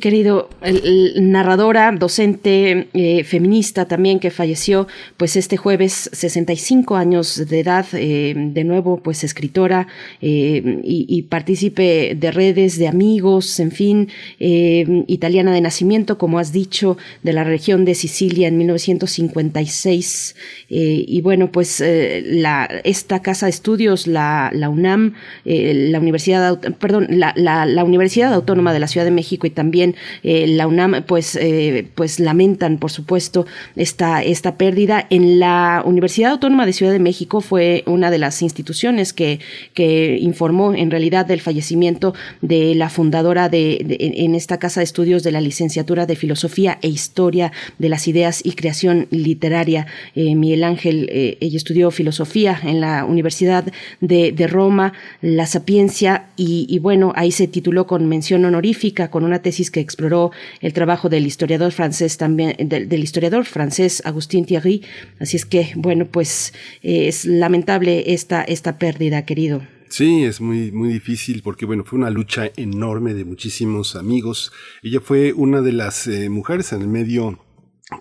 [0.00, 7.60] Querido, el, narradora, docente, eh, feminista también que falleció, pues este jueves, 65 años de
[7.60, 9.86] edad, eh, de nuevo, pues escritora
[10.20, 14.08] eh, y, y, partícipe de redes, de amigos, en fin,
[14.40, 20.34] italiana de nacimiento, como has dicho, de la región de Sicilia en 1956.
[20.68, 21.80] y bueno, pues
[22.24, 25.14] la, esta casa de estudios, la, la UNAM,
[25.44, 29.96] la Universidad, perdón, la, la Universidad Autónoma de la Ciudad de México y también también
[30.22, 33.44] eh, la UNAM pues, eh, pues lamentan, por supuesto,
[33.76, 35.06] esta, esta pérdida.
[35.10, 39.40] En la Universidad Autónoma de Ciudad de México fue una de las instituciones que,
[39.74, 45.22] que informó en realidad del fallecimiento de la fundadora de, en esta casa de estudios
[45.22, 49.86] de la licenciatura de Filosofía e Historia de las Ideas y Creación Literaria.
[50.14, 56.64] Eh, Miguel Ángel, ella estudió filosofía en la Universidad de, de Roma, la Sapiencia, y,
[56.70, 60.30] y bueno, ahí se tituló con mención honorífica, con una tesis que exploró
[60.60, 64.82] el trabajo del historiador francés también, del, historiador francés Agustín Thierry.
[65.18, 69.62] Así es que, bueno, pues eh, es lamentable esta, esta pérdida, querido.
[69.88, 74.52] Sí, es muy, muy difícil porque, bueno, fue una lucha enorme de muchísimos amigos.
[74.82, 77.38] Ella fue una de las eh, mujeres en el medio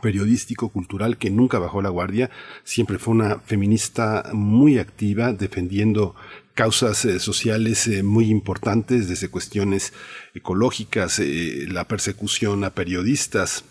[0.02, 2.30] periodístico, cultural, que nunca bajó la guardia,
[2.64, 6.16] siempre fue una feminista muy activa, defendiendo
[6.58, 9.94] causas eh, sociales eh, muy importantes, desde cuestiones
[10.34, 13.64] ecológicas, eh, la persecución a periodistas,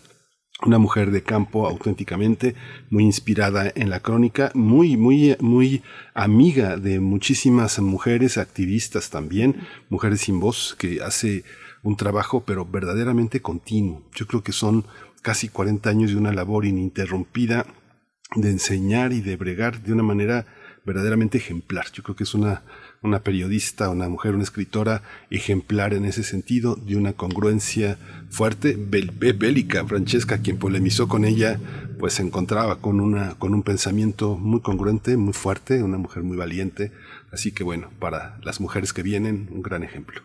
[0.65, 2.55] una mujer de campo auténticamente
[2.89, 5.83] muy inspirada en la crónica, muy, muy, muy
[6.13, 11.43] amiga de muchísimas mujeres activistas también, mujeres sin voz, que hace
[11.83, 14.09] un trabajo pero verdaderamente continuo.
[14.15, 14.85] Yo creo que son
[15.21, 17.65] casi 40 años de una labor ininterrumpida
[18.35, 20.45] de enseñar y de bregar de una manera
[20.87, 21.85] verdaderamente ejemplar.
[21.91, 22.61] Yo creo que es una,
[23.01, 27.97] una periodista, una mujer, una escritora ejemplar en ese sentido, de una congruencia
[28.29, 29.85] fuerte, bélica.
[29.85, 31.59] Francesca, quien polemizó con ella,
[31.99, 36.37] pues se encontraba con, una, con un pensamiento muy congruente, muy fuerte, una mujer muy
[36.37, 36.93] valiente.
[37.31, 40.21] Así que bueno, para las mujeres que vienen, un gran ejemplo.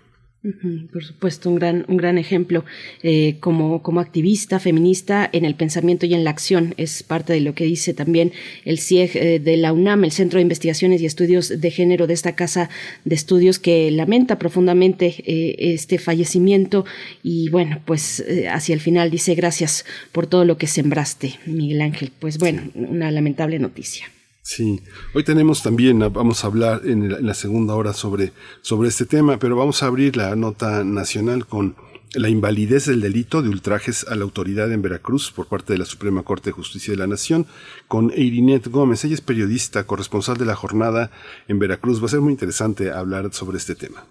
[0.92, 2.64] Por supuesto, un gran, un gran ejemplo
[3.04, 6.74] eh, como, como activista feminista en el pensamiento y en la acción.
[6.78, 8.32] Es parte de lo que dice también
[8.64, 12.14] el CIEG eh, de la UNAM, el Centro de Investigaciones y Estudios de Género de
[12.14, 12.70] esta casa
[13.04, 16.84] de estudios que lamenta profundamente eh, este fallecimiento
[17.22, 22.10] y bueno, pues hacia el final dice gracias por todo lo que sembraste, Miguel Ángel.
[22.18, 24.06] Pues bueno, una lamentable noticia.
[24.44, 24.82] Sí,
[25.14, 29.54] hoy tenemos también, vamos a hablar en la segunda hora sobre, sobre este tema, pero
[29.54, 31.76] vamos a abrir la nota nacional con
[32.14, 35.84] la invalidez del delito de ultrajes a la autoridad en Veracruz por parte de la
[35.84, 37.46] Suprema Corte de Justicia de la Nación,
[37.86, 39.04] con Eirinet Gómez.
[39.04, 41.12] Ella es periodista, corresponsal de la jornada
[41.46, 42.02] en Veracruz.
[42.02, 44.04] Va a ser muy interesante hablar sobre este tema.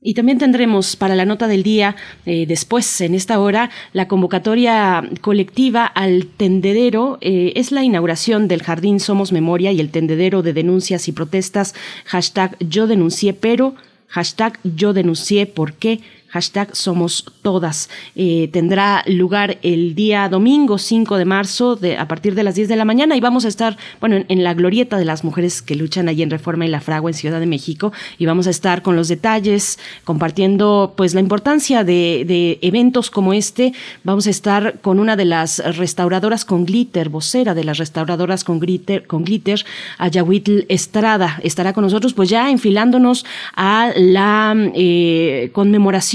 [0.00, 5.02] Y también tendremos para la nota del día, eh, después, en esta hora, la convocatoria
[5.20, 7.18] colectiva al tendedero.
[7.20, 11.74] Eh, es la inauguración del Jardín Somos Memoria y el tendedero de denuncias y protestas.
[12.04, 13.74] Hashtag yo denuncié, pero
[14.06, 17.88] hashtag yo denuncié por qué hashtag Somos Todas.
[18.14, 22.76] Eh, tendrá lugar el día domingo 5 de marzo a partir de las 10 de
[22.76, 26.08] la mañana y vamos a estar, bueno, en, la glorieta de las mujeres que luchan
[26.08, 28.96] allí en Reforma y La Fragua en Ciudad de México y vamos a estar con
[28.96, 33.72] los detalles, compartiendo pues la importancia de, eventos como este.
[34.04, 38.60] Vamos a estar con una de las restauradoras con glitter, vocera de las restauradoras con
[38.60, 39.64] glitter, con glitter,
[39.98, 41.40] Ayahuitl Estrada.
[41.42, 43.24] Estará con nosotros pues ya enfilándonos
[43.54, 45.50] a la eh,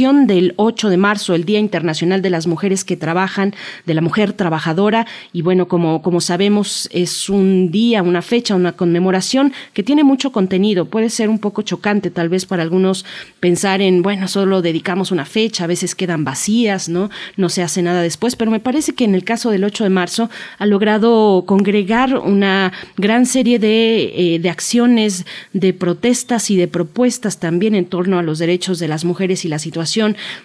[0.03, 4.33] del 8 de marzo, el Día Internacional de las Mujeres que Trabajan, de la Mujer
[4.33, 5.07] Trabajadora.
[5.31, 10.33] Y bueno, como, como sabemos, es un día, una fecha, una conmemoración que tiene mucho
[10.33, 10.85] contenido.
[10.85, 13.05] Puede ser un poco chocante tal vez para algunos
[13.39, 17.09] pensar en, bueno, solo dedicamos una fecha, a veces quedan vacías, ¿no?
[17.37, 19.89] No se hace nada después, pero me parece que en el caso del 8 de
[19.89, 26.67] marzo ha logrado congregar una gran serie de, eh, de acciones, de protestas y de
[26.67, 29.92] propuestas también en torno a los derechos de las mujeres y la situación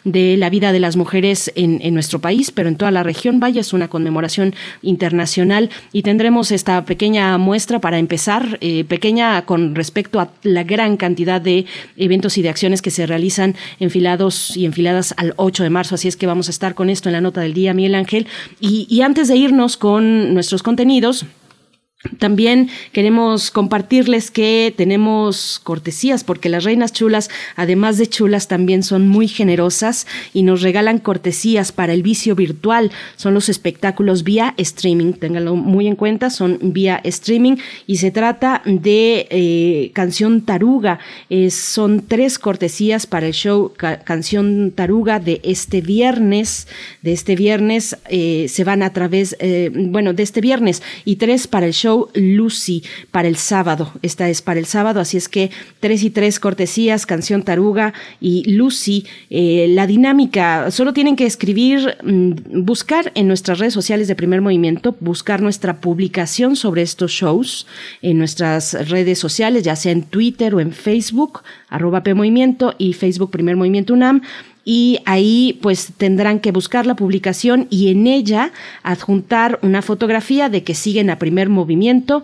[0.04, 3.40] de la vida de las mujeres en, nuestro país, pero en toda la región.
[3.40, 9.74] Vaya, es una conmemoración internacional y tendremos esta pequeña muestra para empezar, eh, pequeña con
[9.74, 14.66] respecto a la gran cantidad de eventos y de acciones que se realizan enfilados y
[14.66, 15.94] enfiladas al 8 de marzo.
[15.94, 18.26] Así es que vamos a estar con esto en la nota del día, Miguel Ángel.
[18.60, 21.24] y antes de irnos con nuestros contenidos,
[22.20, 29.08] también queremos compartirles que tenemos cortesías porque las reinas chulas, además de chulas, también son
[29.08, 32.92] muy generosas y nos regalan cortesías para el vicio virtual.
[33.16, 37.56] Son los espectáculos vía streaming, ténganlo muy en cuenta, son vía streaming
[37.88, 41.00] y se trata de eh, Canción Taruga.
[41.50, 43.72] son tres cortesías para el show
[44.04, 46.68] Canción Taruga de este viernes.
[47.02, 51.48] De este viernes eh, se van a través, eh, bueno, de este viernes y tres
[51.48, 53.92] para el show Lucy para el sábado.
[54.02, 58.50] Esta es para el sábado, así es que tres y tres cortesías, canción taruga y
[58.50, 59.06] Lucy.
[59.30, 64.40] Eh, la dinámica, solo tienen que escribir, mm, buscar en nuestras redes sociales de primer
[64.40, 67.66] movimiento, buscar nuestra publicación sobre estos shows
[68.02, 72.02] en nuestras redes sociales, ya sea en Twitter o en Facebook, arroba
[72.78, 74.22] y Facebook Primer Movimiento UNAM
[74.70, 78.52] y ahí pues tendrán que buscar la publicación y en ella
[78.82, 82.22] adjuntar una fotografía de que siguen a primer movimiento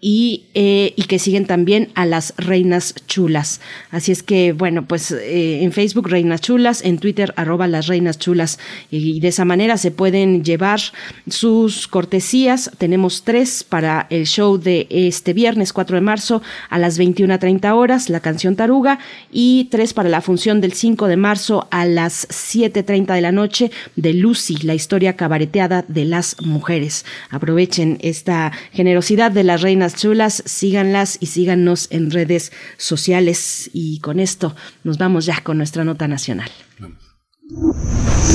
[0.00, 3.60] y, eh, y, que siguen también a las reinas chulas.
[3.90, 8.18] Así es que, bueno, pues eh, en Facebook Reinas Chulas, en Twitter arroba las reinas
[8.18, 8.58] chulas
[8.90, 10.80] y, de esa manera se pueden llevar
[11.28, 12.70] sus cortesías.
[12.78, 18.08] Tenemos tres para el show de este viernes 4 de marzo a las 21.30 horas,
[18.08, 23.14] la canción Taruga, y tres para la función del 5 de marzo a las 7.30
[23.14, 27.04] de la noche de Lucy, la historia cabareteada de las mujeres.
[27.28, 33.70] Aprovechen esta generosidad de las reinas chulas, síganlas y síganos en redes sociales.
[33.72, 36.50] Y con esto nos vamos ya con nuestra nota nacional.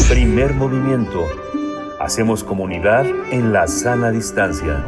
[0.09, 1.25] Primer movimiento.
[1.99, 4.85] Hacemos comunidad en la sana distancia.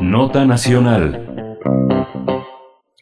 [0.00, 1.28] Nota nacional.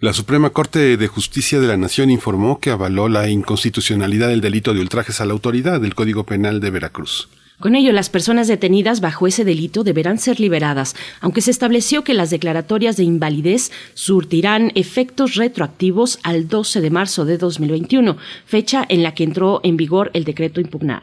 [0.00, 4.72] La Suprema Corte de Justicia de la Nación informó que avaló la inconstitucionalidad del delito
[4.72, 7.28] de ultrajes a la autoridad del Código Penal de Veracruz.
[7.60, 12.14] Con ello, las personas detenidas bajo ese delito deberán ser liberadas, aunque se estableció que
[12.14, 18.16] las declaratorias de invalidez surtirán efectos retroactivos al 12 de marzo de 2021,
[18.46, 21.02] fecha en la que entró en vigor el decreto impugnado.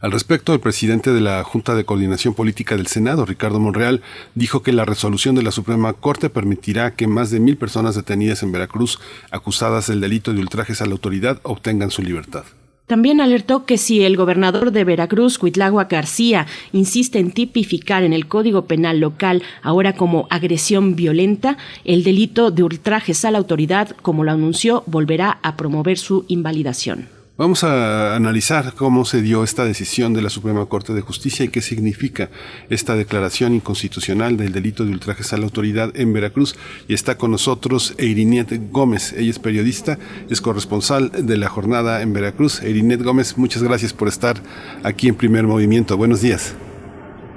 [0.00, 4.00] Al respecto, el presidente de la Junta de Coordinación Política del Senado, Ricardo Monreal,
[4.34, 8.42] dijo que la resolución de la Suprema Corte permitirá que más de mil personas detenidas
[8.42, 8.98] en Veracruz
[9.30, 12.44] acusadas del delito de ultrajes a la autoridad obtengan su libertad.
[12.86, 18.26] También alertó que si el gobernador de Veracruz, Cuitlagua García, insiste en tipificar en el
[18.26, 24.24] Código Penal local ahora como agresión violenta, el delito de ultrajes a la autoridad, como
[24.24, 27.21] lo anunció, volverá a promover su invalidación.
[27.38, 31.48] Vamos a analizar cómo se dio esta decisión de la Suprema Corte de Justicia y
[31.48, 32.28] qué significa
[32.68, 36.58] esta declaración inconstitucional del delito de ultrajes a la autoridad en Veracruz.
[36.88, 39.14] Y está con nosotros Eirinet Gómez.
[39.14, 39.96] Ella es periodista,
[40.28, 42.62] es corresponsal de la jornada en Veracruz.
[42.62, 44.36] Eirinet Gómez, muchas gracias por estar
[44.84, 45.96] aquí en Primer Movimiento.
[45.96, 46.54] Buenos días.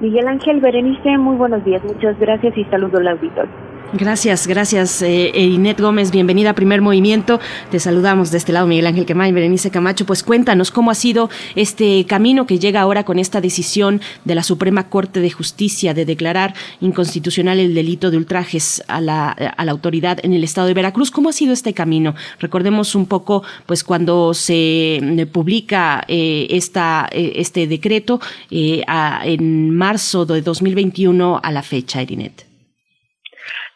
[0.01, 1.81] Miguel Ángel Berenice, muy buenos días.
[1.85, 3.74] Muchas gracias y saludo al auditorio.
[3.93, 6.11] Gracias, gracias, eh, Inet Gómez.
[6.11, 7.39] Bienvenida a Primer Movimiento.
[7.71, 10.05] Te saludamos de este lado, Miguel Ángel Quemay, Berenice Camacho.
[10.05, 14.43] Pues cuéntanos cómo ha sido este camino que llega ahora con esta decisión de la
[14.43, 19.71] Suprema Corte de Justicia de declarar inconstitucional el delito de ultrajes a la, a la
[19.71, 21.09] autoridad en el estado de Veracruz.
[21.09, 22.15] ¿Cómo ha sido este camino?
[22.39, 28.19] Recordemos un poco, pues cuando se eh, publica eh, esta, eh, este decreto
[28.51, 32.54] eh, a, en marzo de 2021 a la fecha, Irinet.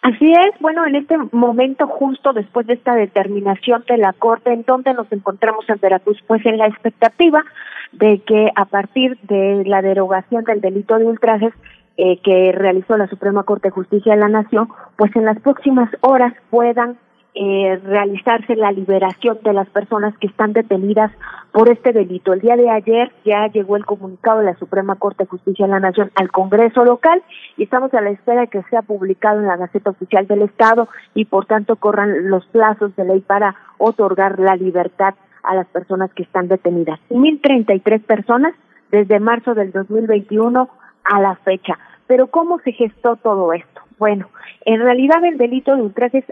[0.01, 4.63] Así es, bueno, en este momento justo después de esta determinación de la Corte, ¿en
[4.63, 6.17] donde nos encontramos en Veracruz?
[6.25, 7.43] Pues en la expectativa
[7.91, 11.53] de que a partir de la derogación del delito de ultrajes
[11.97, 15.89] eh, que realizó la Suprema Corte de Justicia de la Nación, pues en las próximas
[15.99, 16.97] horas puedan
[17.41, 21.09] eh, realizarse la liberación de las personas que están detenidas
[21.53, 22.33] por este delito.
[22.33, 25.71] El día de ayer ya llegó el comunicado de la Suprema Corte de Justicia de
[25.71, 27.23] la Nación al Congreso local
[27.55, 30.89] y estamos a la espera de que sea publicado en la Gaceta Oficial del Estado
[31.13, 35.13] y por tanto corran los plazos de ley para otorgar la libertad
[35.43, 36.99] a las personas que están detenidas.
[37.09, 38.53] 1.033 personas
[38.91, 40.69] desde marzo del 2021
[41.05, 41.79] a la fecha.
[42.05, 43.79] Pero ¿cómo se gestó todo esto?
[43.97, 44.27] Bueno,
[44.65, 46.25] en realidad el delito de ultrajes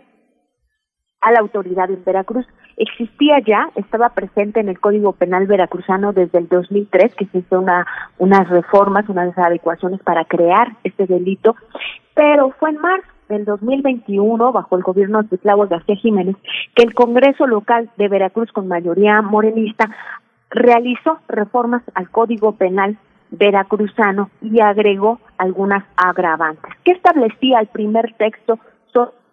[1.21, 2.45] a la autoridad en Veracruz.
[2.77, 7.59] Existía ya, estaba presente en el Código Penal veracruzano desde el 2003, que se hizo
[7.59, 7.85] una,
[8.19, 11.55] unas reformas, unas adecuaciones para crear este delito,
[12.13, 16.35] pero fue en marzo del 2021, bajo el gobierno de Claudio García Jiménez,
[16.75, 19.89] que el Congreso local de Veracruz, con mayoría morenista,
[20.49, 22.97] realizó reformas al Código Penal
[23.31, 26.71] veracruzano y agregó algunas agravantes.
[26.85, 28.59] ¿Qué establecía el primer texto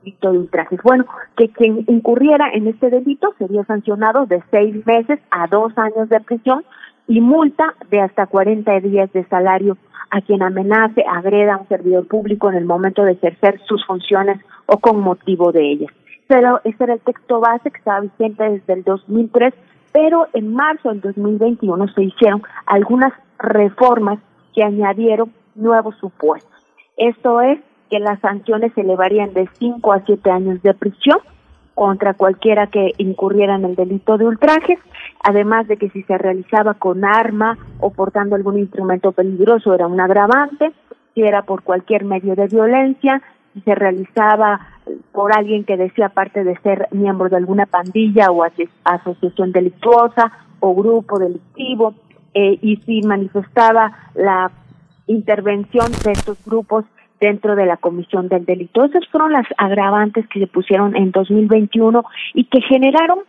[0.04, 0.80] delito de ultrajes.
[0.82, 1.06] Bueno,
[1.36, 6.20] que quien incurriera en este delito sería sancionado de seis meses a dos años de
[6.20, 6.64] prisión
[7.08, 9.76] y multa de hasta 40 días de salario
[10.10, 14.38] a quien amenace, agreda a un servidor público en el momento de ejercer sus funciones
[14.66, 15.92] o con motivo de ellas.
[16.28, 19.52] Pero ese era el texto base que estaba vigente desde el 2003,
[19.92, 24.20] pero en marzo del 2021 se hicieron algunas reformas
[24.54, 26.52] que añadieron nuevos supuestos.
[26.96, 27.58] Esto es
[27.94, 31.18] que las sanciones se elevarían de 5 a 7 años de prisión
[31.76, 34.80] contra cualquiera que incurriera en el delito de ultrajes,
[35.22, 40.00] además de que si se realizaba con arma o portando algún instrumento peligroso era un
[40.00, 40.72] agravante,
[41.14, 43.22] si era por cualquier medio de violencia,
[43.52, 44.58] si se realizaba
[45.12, 48.42] por alguien que decía aparte de ser miembro de alguna pandilla o
[48.82, 51.94] asociación delictuosa o grupo delictivo,
[52.34, 54.50] eh, y si manifestaba la
[55.06, 56.84] intervención de estos grupos
[57.20, 58.84] dentro de la comisión del delito.
[58.84, 62.04] Esas fueron las agravantes que se pusieron en 2021
[62.34, 63.20] y que generaron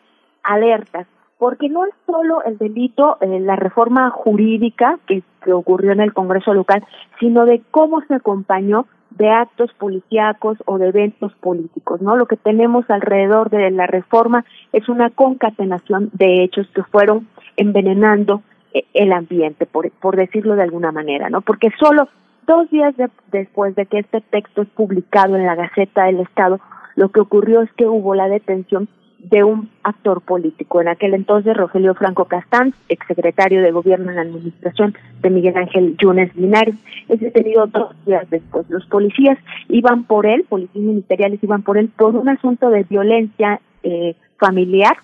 [0.44, 1.08] alertas,
[1.38, 6.56] porque no es solo el delito, eh, la reforma jurídica que, ocurrió en el Congreso
[6.56, 6.84] local,
[7.20, 12.18] sino de cómo se acompañó de actos policíacos o de eventos políticos, ¿no?
[12.18, 14.44] Lo que tenemos alrededor de la reforma
[14.74, 18.42] es una concatenación de hechos que fueron envenenando
[18.74, 21.42] eh, el ambiente, por, por decirlo de alguna manera, ¿no?
[21.42, 22.10] Porque solo
[22.48, 22.94] Dos días
[23.32, 26.60] después de que este texto es publicado en la Gaceta del Estado,
[26.96, 30.82] lo que ocurrió es que hubo la detención de un actor político.
[30.82, 35.98] En aquel entonces, Rogelio Franco Castán, exsecretario de Gobierno en la administración de Miguel Ángel
[35.98, 36.76] Yunes Linares,
[37.10, 38.70] es detenido dos días después.
[38.70, 39.40] Los policías
[39.70, 44.96] iban por él, policías ministeriales iban por él por un asunto de violencia eh, familiar,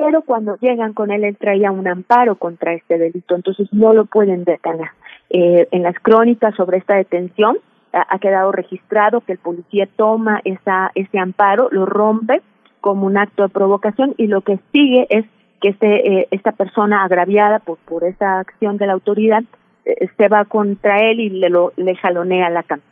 [0.00, 4.06] pero cuando llegan con él, él traía un amparo contra este delito, entonces no lo
[4.06, 4.88] pueden detener.
[5.28, 7.58] Eh, en las crónicas sobre esta detención
[7.92, 12.40] ha, quedado registrado que el policía toma esa, ese amparo, lo rompe
[12.80, 15.26] como un acto de provocación y lo que sigue es
[15.60, 19.42] que este, eh, esta persona agraviada por, por esa acción de la autoridad
[19.84, 22.82] eh, se va contra él y le, lo, le jalonea la cama.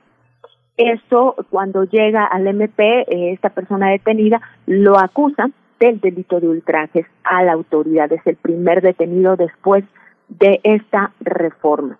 [0.76, 7.42] Eso, cuando llega al MP, esta persona detenida lo acusa del delito de ultrajes a
[7.42, 8.12] la autoridad.
[8.12, 9.84] Es el primer detenido después
[10.28, 11.98] de esta reforma.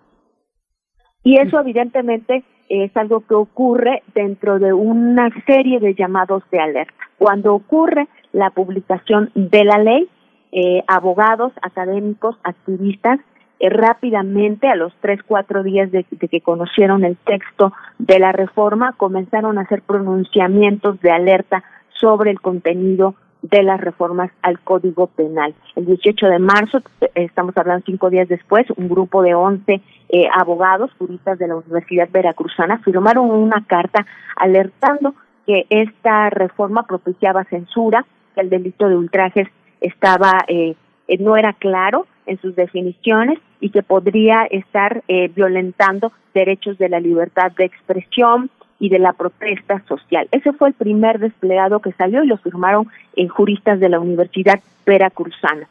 [1.23, 6.93] Y eso evidentemente es algo que ocurre dentro de una serie de llamados de alerta.
[7.17, 10.07] Cuando ocurre la publicación de la ley,
[10.51, 13.19] eh, abogados, académicos, activistas,
[13.59, 18.93] eh, rápidamente, a los tres, cuatro días de, que conocieron el texto de la reforma,
[18.93, 21.63] comenzaron a hacer pronunciamientos de alerta
[21.99, 25.53] sobre el contenido de las reformas al Código Penal.
[25.75, 26.81] El 18 de marzo,
[27.15, 32.09] estamos hablando cinco días después, un grupo de 11 eh, abogados, juristas de la Universidad
[32.11, 34.05] Veracruzana, firmaron una carta
[34.35, 35.13] alertando
[35.45, 38.05] que esta reforma propiciaba censura,
[38.35, 39.47] que el delito de ultrajes
[39.81, 40.75] estaba eh,
[41.07, 45.03] eh, no era claro en sus definiciones y que podría estar
[45.33, 48.49] violentando derechos de la libertad de expresión,
[48.79, 50.27] y de la protesta social.
[50.31, 54.59] Ese fue el primer desplegado que salió y lo firmaron en juristas de la Universidad
[54.85, 55.67] Veracruzana.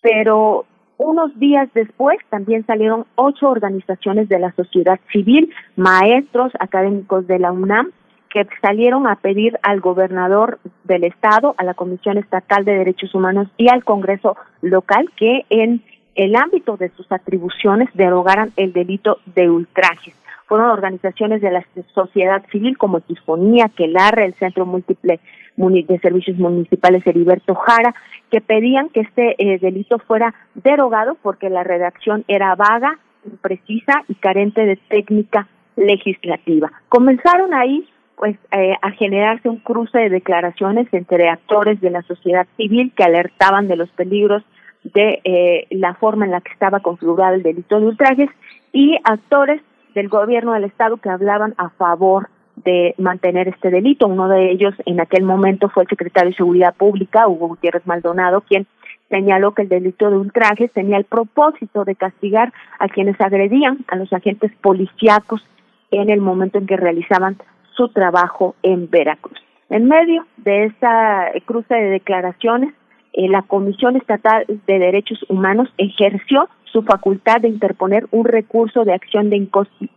[0.00, 0.64] Pero
[0.96, 7.52] unos días después también salieron ocho organizaciones de la sociedad civil, maestros académicos de la
[7.52, 7.90] UNAM,
[8.30, 13.48] que salieron a pedir al gobernador del estado, a la Comisión Estatal de Derechos Humanos
[13.58, 15.82] y al Congreso local que en
[16.14, 20.21] el ámbito de sus atribuciones derogaran el delito de ultrajes
[20.52, 21.64] fueron organizaciones de la
[21.94, 25.18] sociedad civil como Tifonía, Quelarre, el Centro Múltiple
[25.56, 27.94] de Servicios Municipales Heriberto Jara,
[28.30, 34.14] que pedían que este eh, delito fuera derogado porque la redacción era vaga, imprecisa y
[34.16, 36.70] carente de técnica legislativa.
[36.90, 42.46] Comenzaron ahí pues eh, a generarse un cruce de declaraciones entre actores de la sociedad
[42.58, 44.42] civil que alertaban de los peligros
[44.84, 48.28] de eh, la forma en la que estaba configurado el delito de ultrajes
[48.74, 49.62] y actores
[49.94, 54.06] del gobierno del estado que hablaban a favor de mantener este delito.
[54.06, 58.42] Uno de ellos en aquel momento fue el secretario de Seguridad Pública, Hugo Gutiérrez Maldonado,
[58.42, 58.66] quien
[59.08, 63.96] señaló que el delito de ultrajes tenía el propósito de castigar a quienes agredían a
[63.96, 65.46] los agentes policíacos
[65.90, 67.36] en el momento en que realizaban
[67.76, 69.38] su trabajo en Veracruz.
[69.68, 72.74] En medio de esta cruce de declaraciones,
[73.12, 78.94] eh, la Comisión Estatal de Derechos Humanos ejerció su facultad de interponer un recurso de
[78.94, 79.48] acción de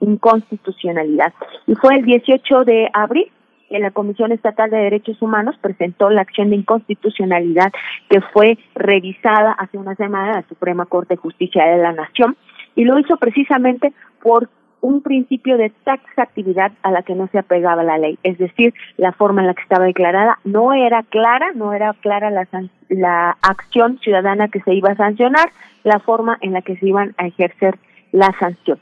[0.02, 1.34] inconstitucionalidad.
[1.68, 3.32] Y fue el 18 de abril
[3.70, 7.72] que la Comisión Estatal de Derechos Humanos presentó la acción de inconstitucionalidad
[8.10, 12.36] que fue revisada hace una semana en la Suprema Corte de Justicia de la Nación
[12.76, 14.50] y lo hizo precisamente por
[14.86, 19.14] un principio de taxatividad a la que no se apegaba la ley, es decir, la
[19.14, 22.48] forma en la que estaba declarada no era clara, no era clara la,
[22.90, 25.50] la acción ciudadana que se iba a sancionar,
[25.84, 27.80] la forma en la que se iban a ejercer
[28.12, 28.78] la sanción.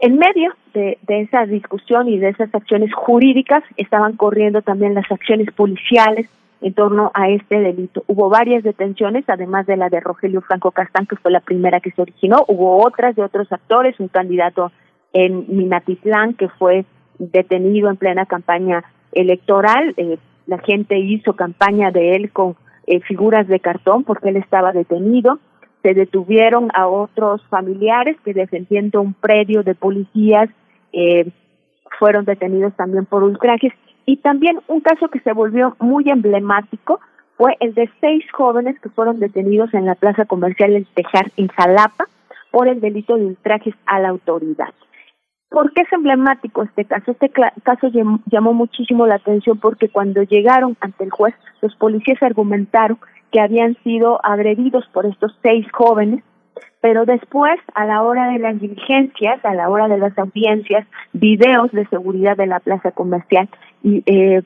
[0.00, 5.10] En medio de, de, esa discusión y de esas acciones jurídicas estaban corriendo también las
[5.10, 6.28] acciones policiales
[6.60, 8.04] en torno a este delito.
[8.06, 11.90] Hubo varias detenciones, además de la de Rogelio Franco Castán, que fue la primera que
[11.90, 12.44] se originó.
[12.46, 14.70] Hubo otras de otros actores, un candidato
[15.12, 16.84] en Minatitlán que fue
[17.18, 19.94] detenido en plena campaña electoral.
[19.96, 22.56] Eh, la gente hizo campaña de él con
[22.86, 25.38] eh, figuras de cartón porque él estaba detenido.
[25.82, 30.48] Se detuvieron a otros familiares que defendiendo un predio de policías
[30.92, 31.30] eh,
[31.98, 33.72] fueron detenidos también por ultrajes.
[34.06, 37.00] Y también un caso que se volvió muy emblemático
[37.36, 41.48] fue el de seis jóvenes que fueron detenidos en la plaza comercial El Tejar en
[41.48, 42.06] Jalapa
[42.50, 44.72] por el delito de ultrajes a la autoridad.
[45.50, 47.10] ¿Por qué es emblemático este caso?
[47.12, 47.88] Este caso
[48.26, 52.98] llamó muchísimo la atención porque cuando llegaron ante el juez, los policías argumentaron
[53.32, 56.22] que habían sido agredidos por estos seis jóvenes,
[56.80, 61.72] pero después, a la hora de las diligencias, a la hora de las audiencias, videos
[61.72, 63.48] de seguridad de la plaza comercial
[63.82, 64.42] y eh,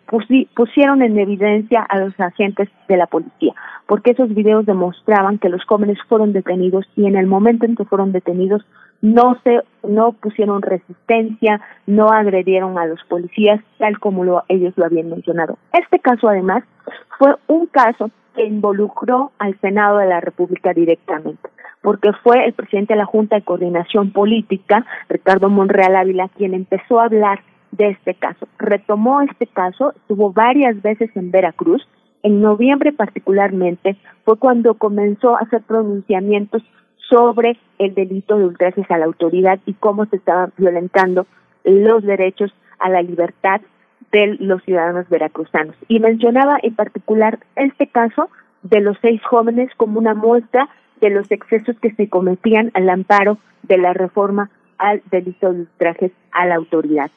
[0.54, 3.54] pusieron en evidencia a los agentes de la policía,
[3.86, 7.84] porque esos videos demostraban que los jóvenes fueron detenidos y en el momento en que
[7.84, 8.64] fueron detenidos
[9.02, 14.86] no se no pusieron resistencia, no agredieron a los policías tal como lo, ellos lo
[14.86, 15.58] habían mencionado.
[15.72, 16.62] Este caso además
[17.18, 21.50] fue un caso que involucró al Senado de la República directamente,
[21.82, 27.00] porque fue el presidente de la Junta de Coordinación Política, Ricardo Monreal Ávila, quien empezó
[27.00, 27.40] a hablar
[27.72, 28.46] de este caso.
[28.58, 31.86] Retomó este caso, estuvo varias veces en Veracruz,
[32.22, 36.62] en noviembre particularmente fue cuando comenzó a hacer pronunciamientos
[37.08, 41.26] sobre el delito de ultrajes a la autoridad y cómo se estaban violentando
[41.64, 43.60] los derechos a la libertad
[44.10, 45.76] de los ciudadanos veracruzanos.
[45.88, 48.28] Y mencionaba en particular este caso
[48.62, 50.68] de los seis jóvenes como una muestra
[51.00, 56.12] de los excesos que se cometían al amparo de la reforma al delito de ultrajes
[56.32, 57.10] a la autoridad.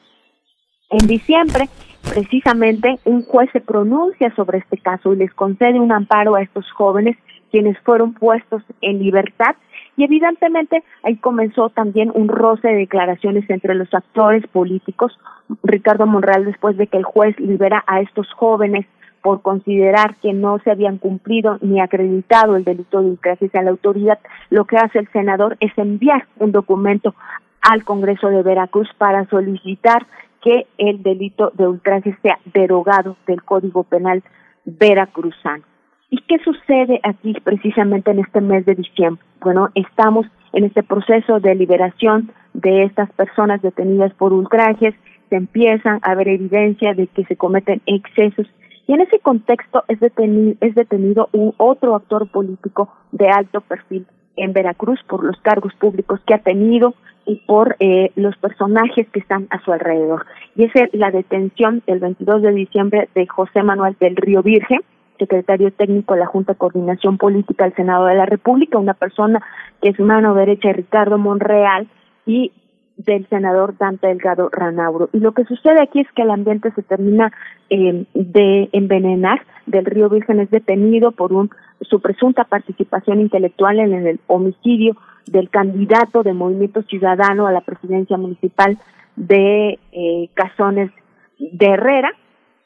[0.90, 1.68] En diciembre,
[2.08, 6.70] precisamente, un juez se pronuncia sobre este caso y les concede un amparo a estos
[6.72, 7.16] jóvenes
[7.56, 9.56] quienes fueron puestos en libertad
[9.96, 15.18] y evidentemente ahí comenzó también un roce de declaraciones entre los actores políticos.
[15.62, 18.84] Ricardo Monreal, después de que el juez libera a estos jóvenes
[19.22, 23.70] por considerar que no se habían cumplido ni acreditado el delito de ultrajes a la
[23.70, 24.18] autoridad,
[24.50, 27.14] lo que hace el senador es enviar un documento
[27.62, 30.06] al Congreso de Veracruz para solicitar
[30.42, 34.22] que el delito de ultraje sea derogado del Código Penal
[34.66, 35.64] veracruzano.
[36.10, 39.22] ¿Y qué sucede aquí precisamente en este mes de diciembre?
[39.40, 44.94] Bueno, estamos en este proceso de liberación de estas personas detenidas por ultrajes,
[45.28, 48.46] se empiezan a ver evidencia de que se cometen excesos
[48.86, 54.06] y en ese contexto es detenido, es detenido un otro actor político de alto perfil
[54.36, 59.18] en Veracruz por los cargos públicos que ha tenido y por eh, los personajes que
[59.18, 60.26] están a su alrededor.
[60.54, 64.80] Y es la detención el 22 de diciembre de José Manuel del Río Virgen,
[65.18, 69.42] secretario técnico de la Junta de Coordinación Política del Senado de la República, una persona
[69.80, 71.88] que es mano derecha de Ricardo Monreal
[72.24, 72.52] y
[72.96, 75.10] del senador Dante Delgado Ranauro.
[75.12, 77.32] Y lo que sucede aquí es que el ambiente se termina
[77.70, 79.42] eh, de envenenar.
[79.66, 81.50] Del Río Virgen es detenido por un,
[81.82, 88.16] su presunta participación intelectual en el homicidio del candidato de Movimiento Ciudadano a la presidencia
[88.16, 88.78] municipal
[89.16, 90.90] de eh, Cazones
[91.38, 92.12] de Herrera.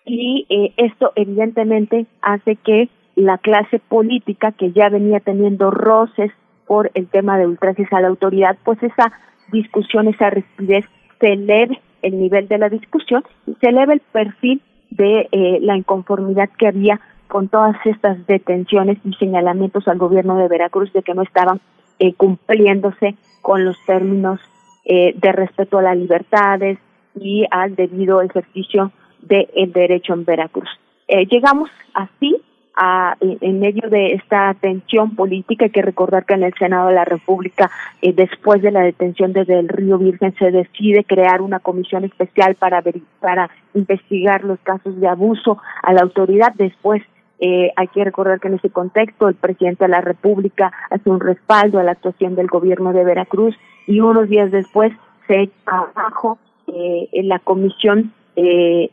[0.05, 6.33] Y eh, esto evidentemente hace que la clase política que ya venía teniendo roces
[6.67, 9.13] por el tema de ultrajes a la autoridad, pues esa
[9.53, 10.85] discusión, esa rigidez,
[11.19, 15.77] se eleve el nivel de la discusión y se eleve el perfil de eh, la
[15.77, 21.15] inconformidad que había con todas estas detenciones y señalamientos al gobierno de Veracruz de que
[21.15, 21.61] no estaban
[21.99, 24.41] eh, cumpliéndose con los términos
[24.85, 26.79] eh, de respeto a las libertades
[27.15, 28.91] y al debido ejercicio
[29.23, 30.69] del derecho en Veracruz.
[31.09, 32.37] llegamos así
[33.21, 37.05] en medio de esta tensión política, hay que recordar que en el Senado de la
[37.05, 37.71] República,
[38.01, 42.55] eh, después de la detención desde el Río Virgen, se decide crear una comisión especial
[42.55, 42.83] para,
[43.21, 46.55] para investigar los casos de abuso a la autoridad.
[46.55, 47.03] Después,
[47.41, 51.21] eh, hay que recordar que en ese contexto el presidente de la República hace un
[51.21, 53.57] respaldo a la actuación del gobierno de Veracruz
[53.87, 54.93] y unos días después
[55.27, 58.91] se echa abajo eh, en la comisión eh,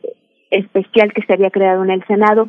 [0.50, 2.48] especial que se había creado en el Senado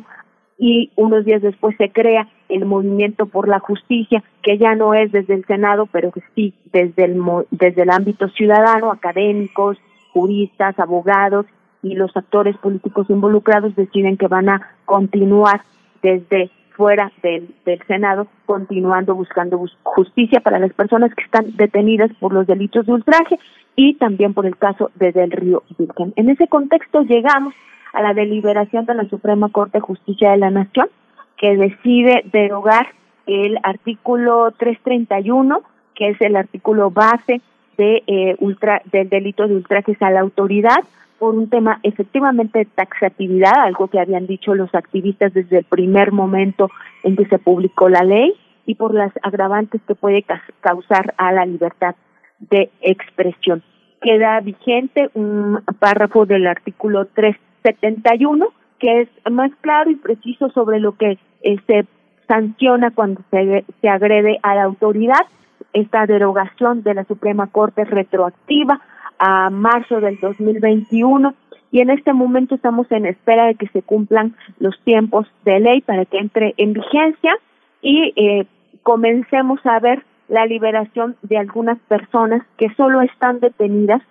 [0.58, 5.10] y unos días después se crea el movimiento por la justicia, que ya no es
[5.10, 7.18] desde el Senado, pero que sí desde el,
[7.50, 9.78] desde el ámbito ciudadano, académicos,
[10.12, 11.46] juristas, abogados
[11.82, 15.62] y los actores políticos involucrados deciden que van a continuar
[16.02, 22.32] desde fuera del, del Senado, continuando buscando justicia para las personas que están detenidas por
[22.32, 23.38] los delitos de ultraje
[23.76, 26.12] y también por el caso de Del Río Virgen.
[26.16, 27.54] En ese contexto llegamos
[27.92, 30.88] a la deliberación de la Suprema Corte de Justicia de la Nación,
[31.36, 32.88] que decide derogar
[33.26, 35.62] el artículo 331,
[35.94, 37.40] que es el artículo base
[37.76, 40.80] de eh, ultra, del delito de ultrajes a la autoridad,
[41.18, 46.12] por un tema efectivamente de taxatividad, algo que habían dicho los activistas desde el primer
[46.12, 46.70] momento
[47.02, 48.34] en que se publicó la ley,
[48.66, 50.24] y por las agravantes que puede
[50.60, 51.96] causar a la libertad
[52.38, 53.62] de expresión.
[54.00, 60.80] Queda vigente un párrafo del artículo 3 71, que es más claro y preciso sobre
[60.80, 61.86] lo que se
[62.26, 65.26] sanciona cuando se, se agrede a la autoridad.
[65.72, 68.80] Esta derogación de la Suprema Corte retroactiva
[69.18, 71.34] a marzo del 2021
[71.72, 75.80] y en este momento estamos en espera de que se cumplan los tiempos de ley
[75.82, 77.36] para que entre en vigencia
[77.82, 78.46] y eh,
[78.82, 84.02] comencemos a ver la liberación de algunas personas que solo están detenidas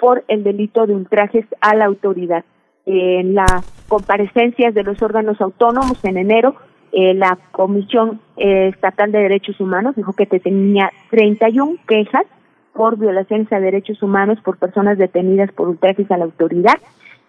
[0.00, 2.44] por el delito de ultrajes a la autoridad
[2.88, 6.56] en las comparecencias de los órganos autónomos en enero,
[6.92, 12.24] eh, la Comisión eh, Estatal de Derechos Humanos dijo que tenía 31 quejas
[12.72, 16.78] por violaciones a derechos humanos por personas detenidas por ultrajes a la autoridad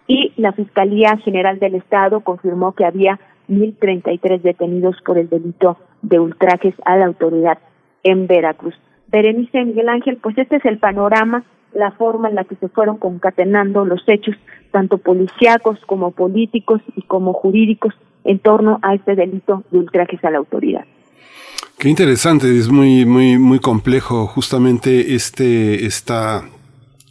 [0.06, 3.18] y la Fiscalía General del Estado confirmó que había
[3.48, 7.58] 1.033 detenidos por el delito de ultrajes a la autoridad
[8.02, 8.74] en Veracruz.
[9.08, 11.44] Berenice Miguel Ángel, pues este es el panorama
[11.74, 14.36] la forma en la que se fueron concatenando los hechos,
[14.70, 17.94] tanto policíacos como políticos y como jurídicos,
[18.24, 20.84] en torno a este delito de ultrajes a la autoridad.
[21.78, 26.44] Qué interesante, es muy, muy, muy complejo justamente este, esta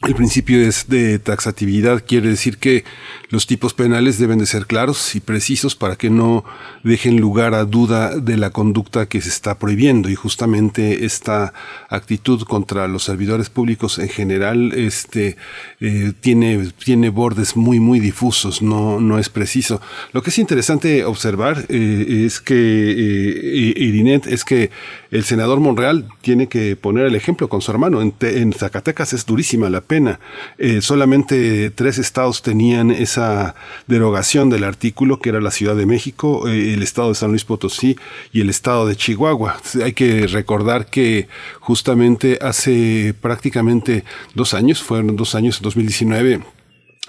[0.07, 2.85] el principio es de taxatividad, quiere decir que
[3.29, 6.45] los tipos penales deben de ser claros y precisos para que no
[6.83, 11.53] dejen lugar a duda de la conducta que se está prohibiendo y justamente esta
[11.89, 15.35] actitud contra los servidores públicos en general este
[15.81, 19.81] eh, tiene tiene bordes muy muy difusos, no no es preciso.
[20.13, 24.71] Lo que es interesante observar eh, es que eh, Irinet es que
[25.11, 29.25] el senador Monreal tiene que poner el ejemplo con su hermano en, en Zacatecas es
[29.25, 30.19] durísima la pena.
[30.59, 33.55] Eh, solamente tres estados tenían esa
[33.87, 37.43] derogación del artículo, que era la Ciudad de México, eh, el estado de San Luis
[37.43, 37.97] Potosí
[38.31, 39.59] y el estado de Chihuahua.
[39.83, 41.27] Hay que recordar que
[41.59, 44.03] justamente hace prácticamente
[44.35, 46.41] dos años, fueron dos años, en 2019,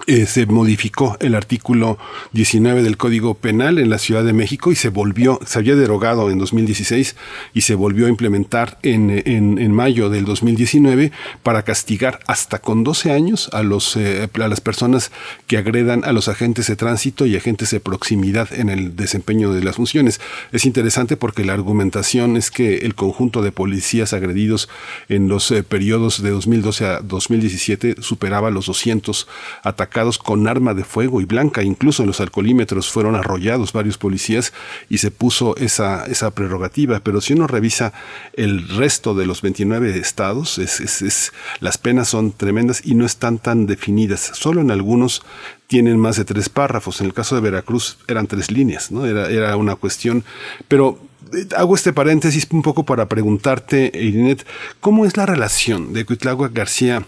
[0.07, 1.99] eh, se modificó el artículo
[2.31, 6.31] 19 del Código Penal en la Ciudad de México y se volvió, se había derogado
[6.31, 7.15] en 2016
[7.53, 11.11] y se volvió a implementar en, en, mayo del 2019
[11.43, 15.11] para castigar hasta con 12 años a, los, eh, a las personas
[15.45, 19.63] que agredan a los agentes de tránsito y agentes de proximidad en el desempeño de
[19.63, 20.19] las funciones.
[20.51, 24.67] Es interesante porque la argumentación es que el conjunto de policías agredidos
[25.09, 29.27] en los eh, periodos de 2012 a 2017 superaba los 200
[29.63, 31.63] ataques con arma de fuego y blanca.
[31.63, 34.53] Incluso en los alcoholímetros fueron arrollados varios policías
[34.89, 37.01] y se puso esa, esa prerrogativa.
[37.01, 37.93] Pero si uno revisa
[38.33, 43.65] el resto de los 29 estados, es, las penas son tremendas y no están tan
[43.67, 44.31] definidas.
[44.33, 45.23] Solo en algunos
[45.67, 47.01] tienen más de tres párrafos.
[47.01, 49.05] En el caso de Veracruz eran tres líneas, ¿no?
[49.05, 50.23] Era, era una cuestión.
[50.67, 50.99] Pero
[51.33, 54.45] eh, hago este paréntesis un poco para preguntarte, Irinet,
[54.79, 57.05] ¿cómo es la relación de Cuitláhuac García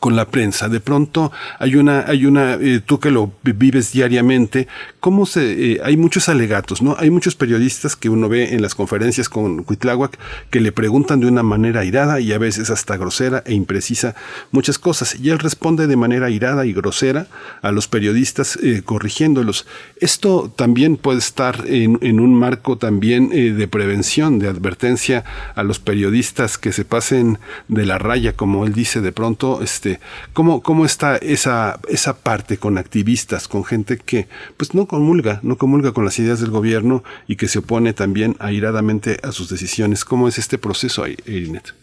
[0.00, 0.68] con la prensa.
[0.68, 4.68] De pronto hay una, hay una, eh, tú que lo vives diariamente,
[5.00, 6.96] cómo se, eh, hay muchos alegatos, ¿no?
[6.98, 10.18] Hay muchos periodistas que uno ve en las conferencias con Cuitláhuac
[10.50, 14.14] que le preguntan de una manera airada y a veces hasta grosera e imprecisa
[14.50, 15.16] muchas cosas.
[15.20, 17.26] Y él responde de manera airada y grosera
[17.62, 19.66] a los periodistas eh, corrigiéndolos.
[20.00, 25.24] Esto también puede estar en, en un marco también de prevención, de advertencia
[25.54, 27.38] a los periodistas que se pasen
[27.68, 29.83] de la raya, como él dice de pronto, este,
[30.32, 35.56] ¿cómo, cómo está esa, esa parte con activistas, con gente que pues no comulga, no
[35.56, 40.04] comulga con las ideas del gobierno y que se opone también airadamente a sus decisiones?
[40.04, 41.74] ¿Cómo es este proceso, Irinet?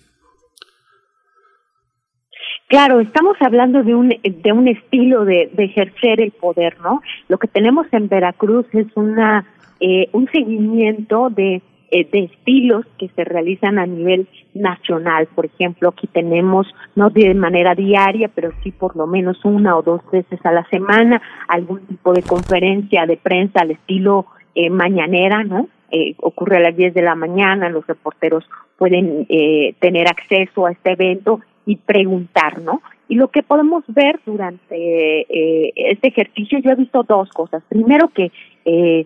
[2.71, 7.01] Claro, estamos hablando de un, de un estilo de, ejercer el poder, ¿no?
[7.27, 9.45] Lo que tenemos en Veracruz es una,
[9.81, 11.61] eh, un seguimiento de
[11.91, 15.27] eh, de estilos que se realizan a nivel nacional.
[15.35, 19.81] Por ejemplo, aquí tenemos, no de manera diaria, pero sí por lo menos una o
[19.81, 25.43] dos veces a la semana, algún tipo de conferencia de prensa al estilo eh, mañanera,
[25.43, 25.67] ¿no?
[25.91, 28.45] Eh, ocurre a las 10 de la mañana, los reporteros
[28.77, 32.81] pueden eh, tener acceso a este evento y preguntar, ¿no?
[33.09, 34.75] Y lo que podemos ver durante
[35.21, 37.61] eh, este ejercicio, yo he visto dos cosas.
[37.67, 38.31] Primero que
[38.63, 39.05] eh,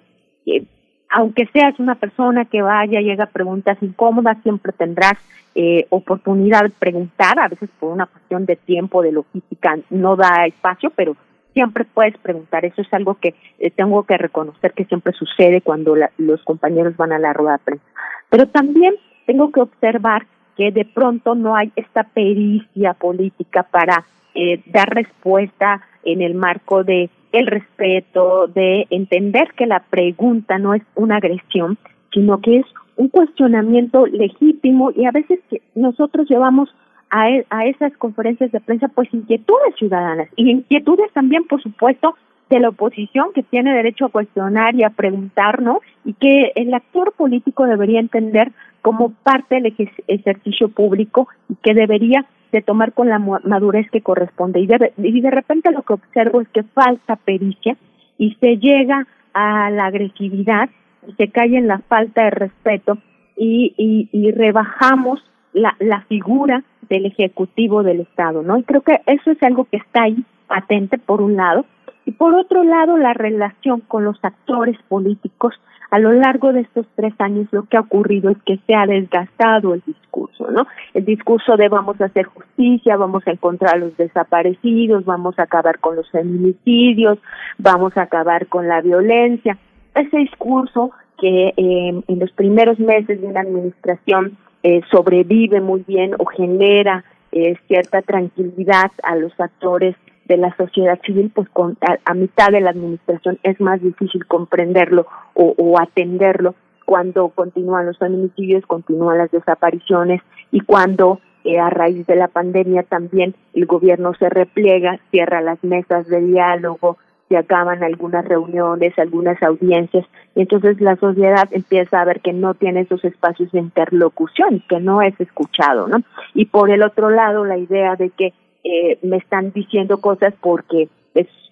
[1.15, 5.13] aunque seas una persona que vaya y haga preguntas incómodas, siempre tendrás
[5.55, 10.45] eh, oportunidad de preguntar, a veces por una cuestión de tiempo, de logística, no da
[10.45, 11.15] espacio, pero
[11.53, 12.65] siempre puedes preguntar.
[12.65, 17.13] Eso es algo que eh, tengo que reconocer que siempre sucede cuando los compañeros van
[17.13, 17.85] a la rueda de prensa.
[18.29, 20.27] Pero también tengo que observar
[20.57, 26.83] que de pronto no hay esta pericia política para eh, dar respuesta en el marco
[26.83, 31.77] de el respeto, de entender que la pregunta no es una agresión,
[32.13, 36.73] sino que es un cuestionamiento legítimo y a veces que nosotros llevamos
[37.09, 42.15] a, e, a esas conferencias de prensa pues inquietudes ciudadanas y inquietudes también por supuesto
[42.49, 47.13] de la oposición que tiene derecho a cuestionar y a preguntarnos y que el actor
[47.17, 48.51] político debería entender
[48.81, 49.73] como parte del
[50.07, 52.25] ejercicio público y que debería
[52.55, 54.61] de tomar con la madurez que corresponde.
[54.61, 57.75] Y de, y de repente lo que observo es que falta pericia
[58.17, 60.69] y se llega a la agresividad
[61.05, 62.97] y se cae en la falta de respeto
[63.35, 65.21] y, y, y rebajamos
[65.51, 68.57] la, la figura del Ejecutivo del Estado, ¿no?
[68.57, 71.65] Y creo que eso es algo que está ahí patente por un lado
[72.05, 75.53] y por otro lado la relación con los actores políticos
[75.91, 78.85] a lo largo de estos tres años lo que ha ocurrido es que se ha
[78.85, 80.67] desgastado el discurso, ¿no?
[80.93, 85.43] El discurso de vamos a hacer justicia, vamos a encontrar a los desaparecidos, vamos a
[85.43, 87.19] acabar con los feminicidios,
[87.57, 89.57] vamos a acabar con la violencia.
[89.93, 96.15] Ese discurso que eh, en los primeros meses de una administración eh, sobrevive muy bien
[96.17, 99.95] o genera eh, cierta tranquilidad a los actores
[100.25, 105.05] de la sociedad civil, pues con, a, mitad de la administración es más difícil comprenderlo
[105.33, 110.21] o, atenderlo cuando continúan los feminicidios, continúan las desapariciones
[110.51, 115.63] y cuando eh, a raíz de la pandemia también el gobierno se repliega, cierra las
[115.63, 116.97] mesas de diálogo,
[117.29, 122.53] se acaban algunas reuniones, algunas audiencias, y entonces la sociedad empieza a ver que no
[122.53, 125.97] tiene esos espacios de interlocución, que no es escuchado, ¿no?
[126.35, 128.33] Y por el otro lado, la idea de que
[128.65, 130.89] eh, me están diciendo cosas porque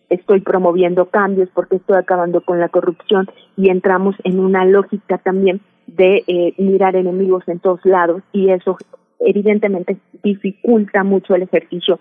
[0.10, 5.62] estoy promoviendo cambios, porque estoy acabando con la corrupción y entramos en una lógica también
[5.88, 8.78] de eh, mirar enemigos en todos lados y eso
[9.20, 12.00] evidentemente dificulta mucho el ejercicio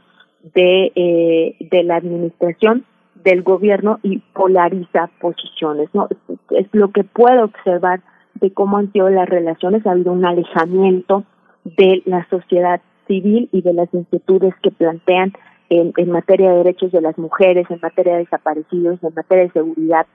[0.55, 2.85] de, eh, de la administración
[3.23, 5.89] del gobierno y polariza posiciones.
[5.93, 6.09] ¿no?
[6.51, 8.01] Es, lo que puedo observar
[8.35, 9.87] de cómo han sido las relaciones.
[9.87, 11.25] Ha habido un alejamiento
[11.65, 12.81] de la sociedad
[13.13, 15.33] civil y de las inquietudes que plantean
[15.69, 19.53] en, en materia de derechos de las mujeres, en materia de desaparecidos, en materia de
[19.53, 20.07] seguridad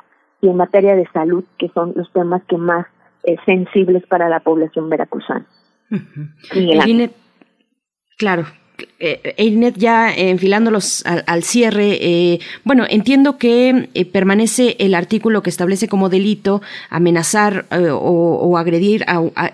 [0.41, 2.87] y en materia de salud, que son los temas que más
[3.23, 5.45] eh, sensibles para la población veracruzana.
[8.17, 8.45] Claro,
[8.99, 15.87] eh, ya enfilándolos al, cierre, eh, bueno, entiendo que eh, permanece el artículo que establece
[15.87, 19.05] como delito amenazar eh, o, agredir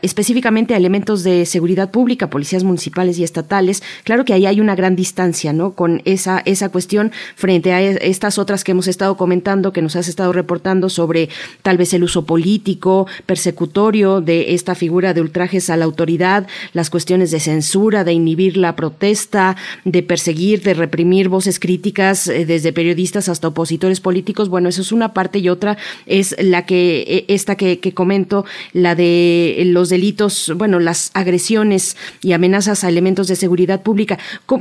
[0.01, 3.83] específicamente a elementos de seguridad pública, policías municipales y estatales.
[4.03, 5.73] Claro que ahí hay una gran distancia, ¿no?
[5.73, 9.97] Con esa, esa cuestión frente a e, estas otras que hemos estado comentando, que nos
[9.97, 11.29] has estado reportando sobre
[11.61, 16.89] tal vez el uso político, persecutorio de esta figura de ultrajes a la autoridad, las
[16.89, 19.12] cuestiones de censura, de inhibir la protesta,
[19.85, 24.49] de perseguir, de reprimir voces críticas eh, desde periodistas hasta opositores políticos.
[24.49, 28.95] Bueno, eso es una parte y otra es la que, e, esta que, comento, la
[28.95, 34.17] de los delitos, bueno, las agresiones y amenazas a elementos de seguridad pública.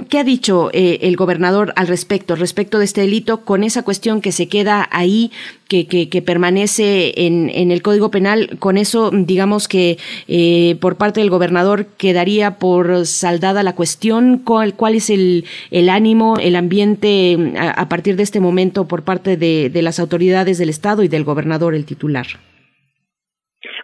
[0.09, 4.21] ¿Qué ha dicho eh, el gobernador al respecto, respecto de este delito, con esa cuestión
[4.21, 5.31] que se queda ahí
[5.73, 8.51] que, permanece en, en, el Código Penal.
[8.59, 14.39] Con eso, digamos que eh, por parte del gobernador quedaría por saldada la cuestión.
[14.39, 19.37] ¿Cuál, cuál es el, el ánimo, el ambiente a, partir de este momento por parte
[19.37, 22.27] de las autoridades del Estado y del gobernador, el titular?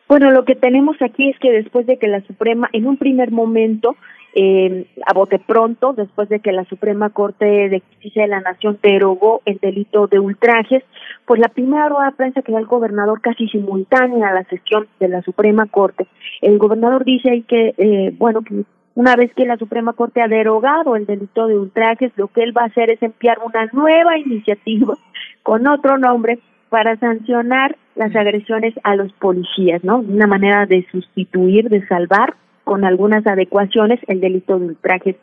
[0.09, 3.31] Bueno, lo que tenemos aquí es que después de que la Suprema, en un primer
[3.31, 3.95] momento,
[4.41, 8.79] eh, a bote pronto, después de que la Suprema Corte de Justicia de la Nación
[8.81, 10.85] derogó el delito de ultrajes,
[11.27, 14.87] pues la primera rueda de prensa que da el gobernador casi simultánea a la sesión
[15.01, 16.07] de la Suprema Corte,
[16.41, 18.63] el gobernador dice ahí que, eh, bueno, que
[18.95, 22.57] una vez que la Suprema Corte ha derogado el delito de ultrajes, lo que él
[22.57, 24.95] va a hacer es enviar una nueva iniciativa
[25.43, 26.39] con otro nombre
[26.69, 29.99] para sancionar las agresiones a los policías, ¿no?
[29.99, 32.35] Una manera de sustituir, de salvar
[32.69, 35.17] con algunas adecuaciones el delito de ultrajes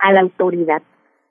[0.00, 0.82] a la autoridad.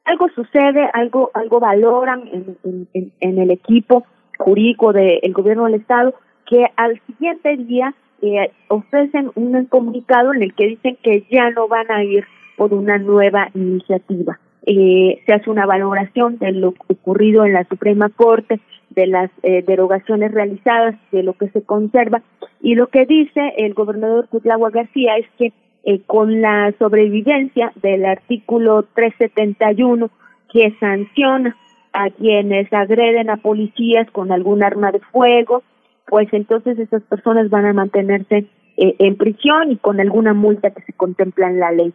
[0.06, 2.24] Algo sucede, algo, algo valoran
[2.64, 4.06] en, el equipo
[4.38, 6.14] jurídico del gobierno del Estado,
[6.46, 11.68] que al siguiente día eh, ofrecen un comunicado en el que dicen que ya no
[11.68, 12.24] van a ir
[12.56, 14.40] por una nueva iniciativa.
[14.66, 19.64] Eh, se hace una valoración de lo ocurrido en la Suprema Corte, de las eh,
[19.66, 22.22] derogaciones realizadas, de lo que se conserva.
[22.62, 25.54] Y lo que dice el gobernador Cutlagua García es que
[25.84, 30.10] eh, con la sobrevivencia del artículo 371
[30.52, 31.56] que sanciona
[31.94, 35.64] a quienes agreden a policías con algún arma de fuego,
[36.08, 38.46] pues entonces esas personas van a mantenerse
[38.78, 41.94] eh, en prisión y con alguna multa que se contempla en la ley.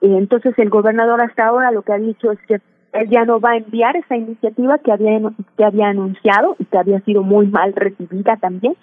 [0.00, 2.60] Entonces el gobernador hasta ahora lo que ha dicho es que
[2.94, 5.20] él ya no va a enviar esa iniciativa que había,
[5.56, 8.76] que había anunciado y que había sido muy mal recibida también.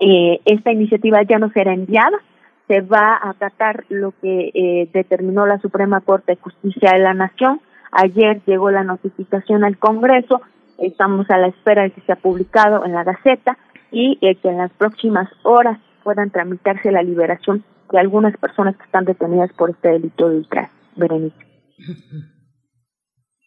[0.00, 2.18] Eh, esta iniciativa ya no será enviada,
[2.66, 7.14] se va a tratar lo que eh, determinó la Suprema Corte de Justicia de la
[7.14, 7.60] Nación.
[7.92, 10.42] Ayer llegó la notificación al Congreso,
[10.78, 13.56] estamos a la espera de que sea publicado en la Gaceta
[13.92, 17.62] y eh, que en las próximas horas puedan tramitarse la liberación
[17.92, 20.72] de algunas personas que están detenidas por este delito de ultraje.
[20.96, 21.36] Berenice.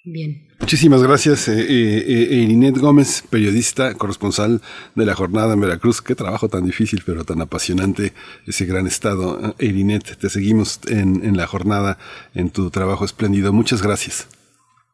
[0.05, 0.47] Bien.
[0.59, 4.61] Muchísimas gracias, eh, eh, eh Gómez, periodista, corresponsal
[4.93, 6.01] de la jornada en Veracruz.
[6.01, 8.13] Qué trabajo tan difícil, pero tan apasionante
[8.45, 9.55] ese gran estado.
[9.59, 11.97] Irinet, te seguimos en, en la jornada,
[12.33, 13.51] en tu trabajo espléndido.
[13.51, 14.29] Muchas gracias.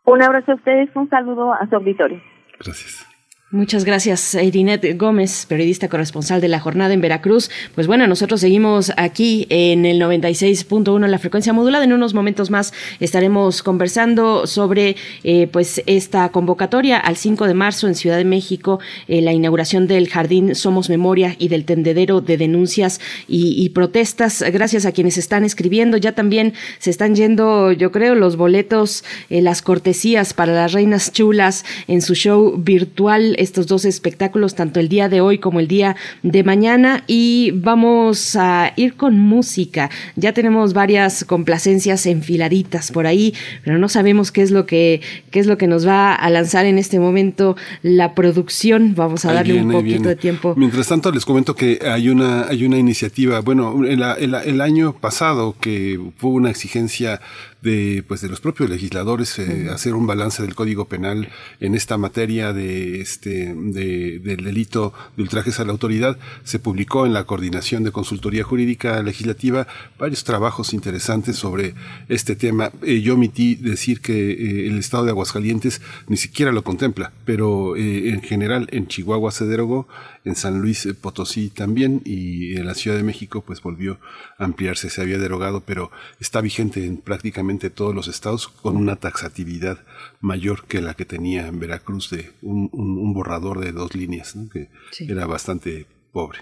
[0.05, 2.21] Un abrazo a ustedes, un saludo a su auditorio.
[2.59, 3.10] Gracias.
[3.53, 7.49] Muchas gracias, Irinet Gómez, periodista corresponsal de la jornada en Veracruz.
[7.75, 11.83] Pues bueno, nosotros seguimos aquí en el 96.1 en la frecuencia modulada.
[11.83, 12.71] En unos momentos más
[13.01, 14.95] estaremos conversando sobre
[15.25, 18.79] eh, pues esta convocatoria al 5 de marzo en Ciudad de México,
[19.09, 24.45] eh, la inauguración del Jardín Somos Memoria y del tendedero de denuncias y, protestas.
[24.53, 25.97] Gracias a quienes están escribiendo.
[25.97, 31.11] Ya también se están yendo, yo creo, los boletos, eh, las cortesías para las reinas
[31.11, 35.67] chulas en su show virtual estos dos espectáculos, tanto el día de hoy como el
[35.67, 37.03] día de mañana.
[37.07, 39.89] Y vamos a ir con música.
[40.15, 45.01] Ya tenemos varias complacencias enfiladitas por ahí, pero no sabemos qué es lo que,
[45.31, 48.95] qué es lo que nos va a lanzar en este momento la producción.
[48.95, 50.53] Vamos a darle un poquito de tiempo.
[50.55, 54.93] Mientras tanto, les comento que hay una, hay una iniciativa, bueno, el, el, el año
[54.93, 57.21] pasado que fue una exigencia
[57.61, 61.29] de, pues, de los propios legisladores eh, hacer un balance del Código Penal
[61.59, 66.17] en esta materia de, este, de, del delito de ultrajes a la autoridad.
[66.43, 69.67] Se publicó en la Coordinación de Consultoría Jurídica Legislativa
[69.99, 71.75] varios trabajos interesantes sobre
[72.09, 72.71] este tema.
[72.81, 77.75] Eh, yo omití decir que eh, el Estado de Aguascalientes ni siquiera lo contempla, pero
[77.77, 79.87] en general en Chihuahua se derogó,
[80.25, 83.99] en San Luis Potosí también y en la Ciudad de México pues volvió
[84.37, 88.95] a ampliarse, se había derogado, pero está vigente en prácticamente todos los estados con una
[88.95, 89.79] taxatividad
[90.19, 94.69] mayor que la que tenía en Veracruz de un, borrador de dos líneas, que
[95.07, 96.39] era bastante pobre.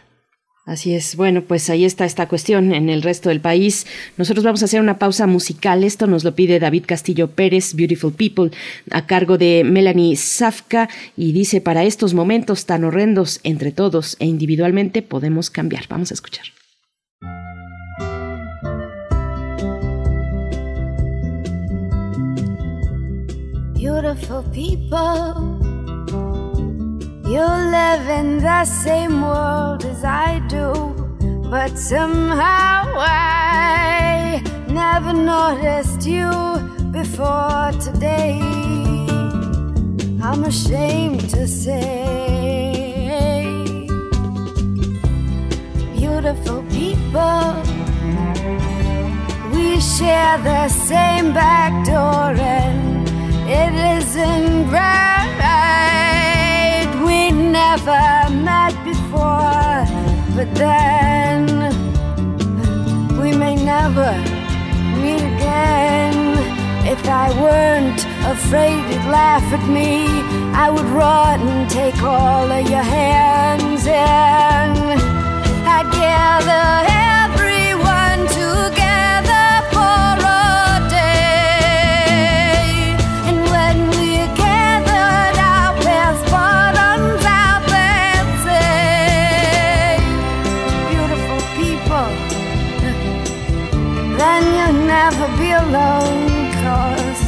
[0.69, 1.15] Así es.
[1.15, 3.87] Bueno, pues ahí está esta cuestión en el resto del país.
[4.17, 5.83] Nosotros vamos a hacer una pausa musical.
[5.83, 8.51] Esto nos lo pide David Castillo Pérez, Beautiful People,
[8.91, 10.87] a cargo de Melanie Safka,
[11.17, 15.87] y dice, para estos momentos tan horrendos, entre todos e individualmente podemos cambiar.
[15.87, 16.58] Vamos a escuchar.
[23.79, 25.57] Beautiful people.
[27.33, 27.45] You
[27.77, 30.73] live in the same world as I do,
[31.49, 36.29] but somehow I never noticed you
[36.91, 38.41] before today.
[40.21, 41.95] I'm ashamed to say,
[45.95, 47.53] beautiful people,
[49.53, 52.88] we share the same back door, and
[53.63, 55.19] it isn't right
[57.05, 58.03] we never
[58.49, 59.79] met before,
[60.35, 61.39] but then
[63.21, 64.11] we may never
[65.01, 66.17] meet again.
[66.93, 68.01] If I weren't
[68.35, 69.91] afraid you'd laugh at me,
[70.63, 74.77] I would run and take all of your hands and
[75.75, 77.08] I'd gather.
[95.69, 97.25] Alone cause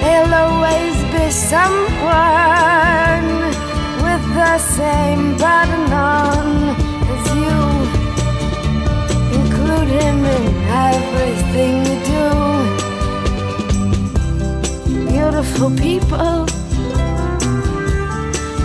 [0.00, 3.26] there'll always be someone
[4.04, 6.46] with the same button on
[7.14, 7.58] as you
[9.38, 10.44] include him in
[10.92, 12.26] everything you do.
[15.12, 16.38] Beautiful people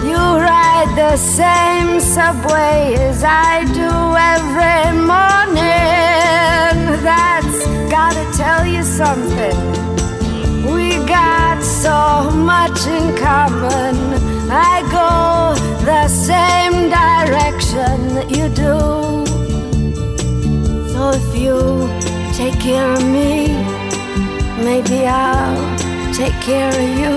[0.09, 3.91] you ride the same subway as I do
[4.33, 5.81] every morning.
[7.09, 7.50] That's
[7.91, 9.59] gotta tell you something.
[10.73, 13.95] We got so much in common.
[14.49, 15.11] I go
[15.83, 18.77] the same direction that you do.
[20.93, 21.59] So if you
[22.33, 23.47] take care of me,
[24.63, 25.77] maybe I'll
[26.13, 27.15] take care of you.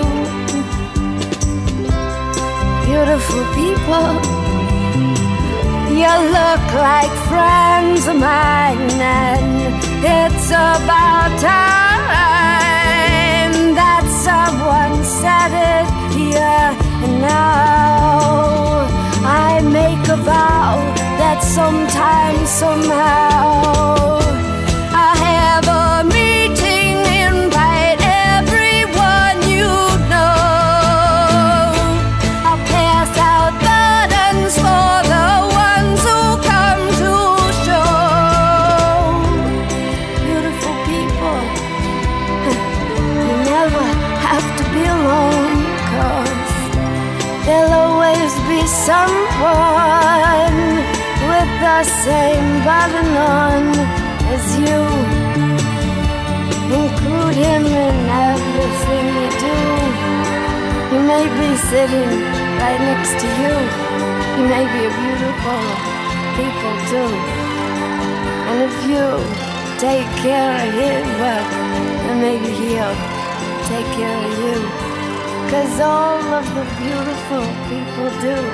[2.84, 4.33] Beautiful people.
[5.94, 9.72] You look like friends of mine, and
[10.02, 12.74] it's about time
[13.80, 15.86] that someone said it
[16.18, 16.66] here
[17.04, 18.88] and now.
[19.24, 20.72] I make a vow
[21.20, 24.18] that sometime, somehow,
[51.84, 52.48] the same
[54.34, 54.80] as you.
[56.80, 57.96] Include him in
[58.28, 59.58] everything you do.
[60.92, 62.12] He may be sitting
[62.62, 63.54] right next to you.
[64.36, 65.64] He may be a beautiful
[66.38, 67.12] people too.
[68.48, 69.06] And if you
[69.76, 71.44] take care of him, well,
[72.04, 72.96] then maybe he'll
[73.68, 74.58] take care of you.
[75.52, 78.53] Cause all of the beautiful people do.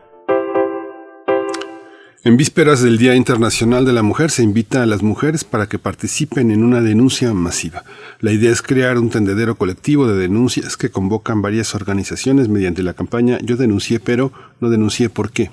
[2.23, 5.79] En vísperas del Día Internacional de la Mujer se invita a las mujeres para que
[5.79, 7.83] participen en una denuncia masiva.
[8.19, 12.93] La idea es crear un tendedero colectivo de denuncias que convocan varias organizaciones mediante la
[12.93, 15.49] campaña Yo denuncié pero no denuncié por qué.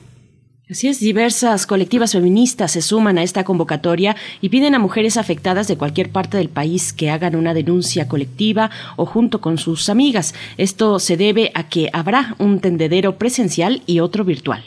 [0.71, 5.69] Así es, diversas colectivas feministas se suman a esta convocatoria y piden a mujeres afectadas
[5.69, 10.35] de cualquier parte del país que hagan una denuncia colectiva o junto con sus amigas.
[10.59, 14.63] Esto se debe a que habrá un tendedero presencial y otro virtual.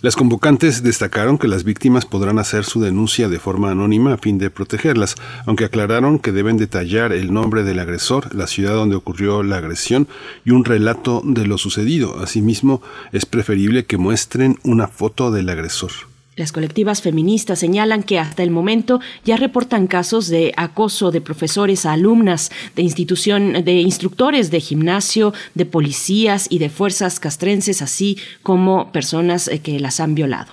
[0.00, 4.38] Las convocantes destacaron que las víctimas podrán hacer su denuncia de forma anónima a fin
[4.38, 5.16] de protegerlas,
[5.46, 10.08] aunque aclararon que deben detallar el nombre del agresor, la ciudad donde ocurrió la agresión
[10.44, 12.20] y un relato de lo sucedido.
[12.20, 12.82] Asimismo,
[13.12, 16.11] es preferible que muestren una foto del agresor.
[16.34, 21.84] Las colectivas feministas señalan que hasta el momento ya reportan casos de acoso de profesores
[21.84, 28.16] a alumnas, de institución, de instructores de gimnasio, de policías y de fuerzas castrenses, así
[28.42, 30.52] como personas eh, que las han violado.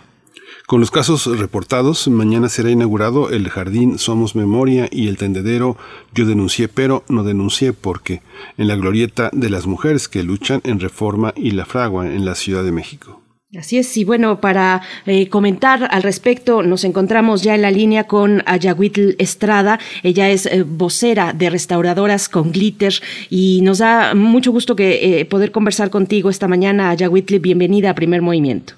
[0.67, 5.77] Con los casos reportados, mañana será inaugurado el Jardín Somos Memoria y el tendedero
[6.13, 8.21] Yo denuncié pero no denuncié porque
[8.57, 12.35] en la glorieta de las mujeres que luchan en Reforma y La Fragua en la
[12.35, 13.21] Ciudad de México.
[13.57, 18.03] Así es, y bueno, para eh, comentar al respecto, nos encontramos ya en la línea
[18.03, 19.79] con Ayahuitl Estrada.
[20.03, 22.93] Ella es eh, vocera de Restauradoras con Glitter
[23.31, 26.91] y nos da mucho gusto que eh, poder conversar contigo esta mañana.
[26.91, 28.73] Ayahuitl, bienvenida a Primer Movimiento.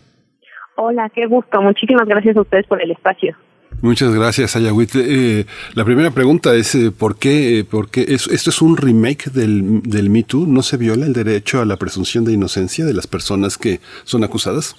[0.78, 1.62] Hola, qué gusto.
[1.62, 3.36] Muchísimas gracias a ustedes por el espacio.
[3.82, 4.92] Muchas gracias, Ayawit.
[4.96, 9.82] Eh, la primera pregunta es, eh, ¿por qué, eh, por esto es un remake del,
[9.82, 10.46] del Me Too?
[10.48, 14.24] ¿No se viola el derecho a la presunción de inocencia de las personas que son
[14.24, 14.76] acusadas?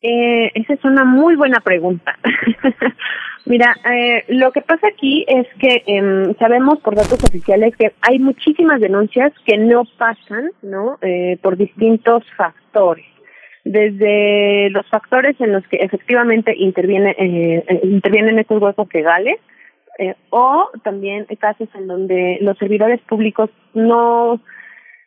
[0.00, 2.18] Eh, esa es una muy buena pregunta.
[3.46, 8.18] Mira, eh, lo que pasa aquí es que eh, sabemos por datos oficiales que hay
[8.18, 10.98] muchísimas denuncias que no pasan, ¿no?
[11.00, 13.06] Eh, por distintos factores
[13.66, 19.40] desde los factores en los que efectivamente interviene, eh, eh, intervienen estos huecos legales
[19.98, 24.40] eh, o también casos en donde los servidores públicos no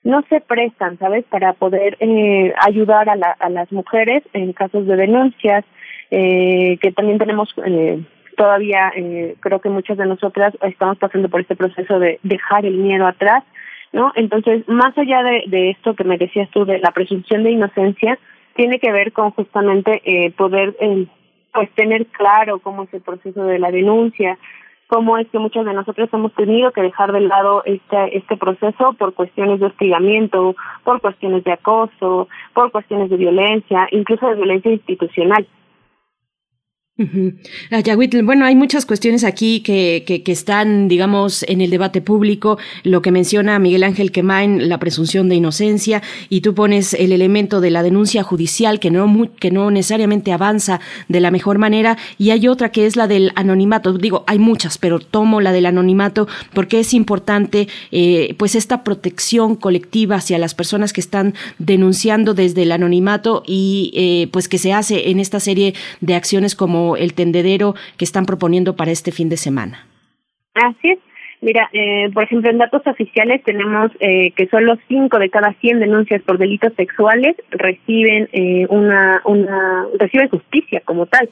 [0.04, 4.88] no se prestan, ¿sabes?, para poder eh, ayudar a, la, a las mujeres en casos
[4.88, 5.66] de denuncias,
[6.10, 8.02] eh, que también tenemos eh,
[8.38, 12.78] todavía, eh, creo que muchas de nosotras estamos pasando por este proceso de dejar el
[12.78, 13.44] miedo atrás,
[13.92, 14.14] ¿no?
[14.16, 18.18] Entonces, más allá de, de esto que me decías tú, de la presunción de inocencia,
[18.60, 21.08] tiene que ver con justamente eh, poder eh,
[21.54, 24.38] pues tener claro cómo es el proceso de la denuncia,
[24.88, 28.92] cómo es que muchos de nosotros hemos tenido que dejar de lado este este proceso
[29.00, 34.74] por cuestiones de hostigamiento, por cuestiones de acoso, por cuestiones de violencia, incluso de violencia
[34.74, 35.48] institucional.
[37.00, 37.32] Uh
[38.24, 42.58] bueno, hay muchas cuestiones aquí que, que, que, están, digamos, en el debate público.
[42.84, 47.62] Lo que menciona Miguel Ángel Quemain, la presunción de inocencia, y tú pones el elemento
[47.62, 52.32] de la denuncia judicial que no, que no necesariamente avanza de la mejor manera, y
[52.32, 53.94] hay otra que es la del anonimato.
[53.94, 59.56] Digo, hay muchas, pero tomo la del anonimato porque es importante, eh, pues, esta protección
[59.56, 64.74] colectiva hacia las personas que están denunciando desde el anonimato y, eh, pues, que se
[64.74, 69.30] hace en esta serie de acciones como el tendedero que están proponiendo para este fin
[69.30, 69.86] de semana.
[70.54, 71.00] Así es.
[71.42, 75.80] Mira, eh, por ejemplo, en datos oficiales tenemos eh, que solo 5 de cada 100
[75.80, 81.30] denuncias por delitos sexuales reciben eh, una, una reciben justicia como tal.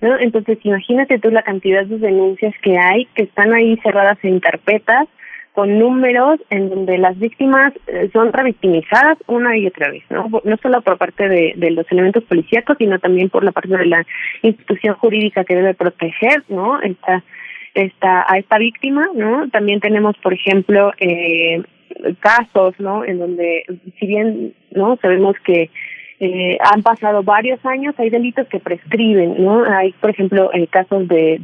[0.00, 0.16] ¿no?
[0.20, 5.08] Entonces, imagínate tú la cantidad de denuncias que hay que están ahí cerradas en carpetas
[5.58, 7.72] con números en donde las víctimas
[8.12, 10.28] son revictimizadas una y otra vez, ¿no?
[10.44, 13.86] No solo por parte de, de los elementos policíacos, sino también por la parte de
[13.86, 14.06] la
[14.42, 16.80] institución jurídica que debe proteger, ¿no?
[16.80, 17.24] Esta,
[17.74, 19.48] esta, a esta víctima, ¿no?
[19.50, 21.60] También tenemos, por ejemplo, eh,
[22.20, 23.04] casos, ¿no?
[23.04, 23.64] En donde,
[23.98, 24.96] si bien, ¿no?
[25.02, 25.70] Sabemos que
[26.20, 29.64] eh, han pasado varios años, hay delitos que prescriben, ¿no?
[29.64, 31.40] Hay, por ejemplo, eh, casos de,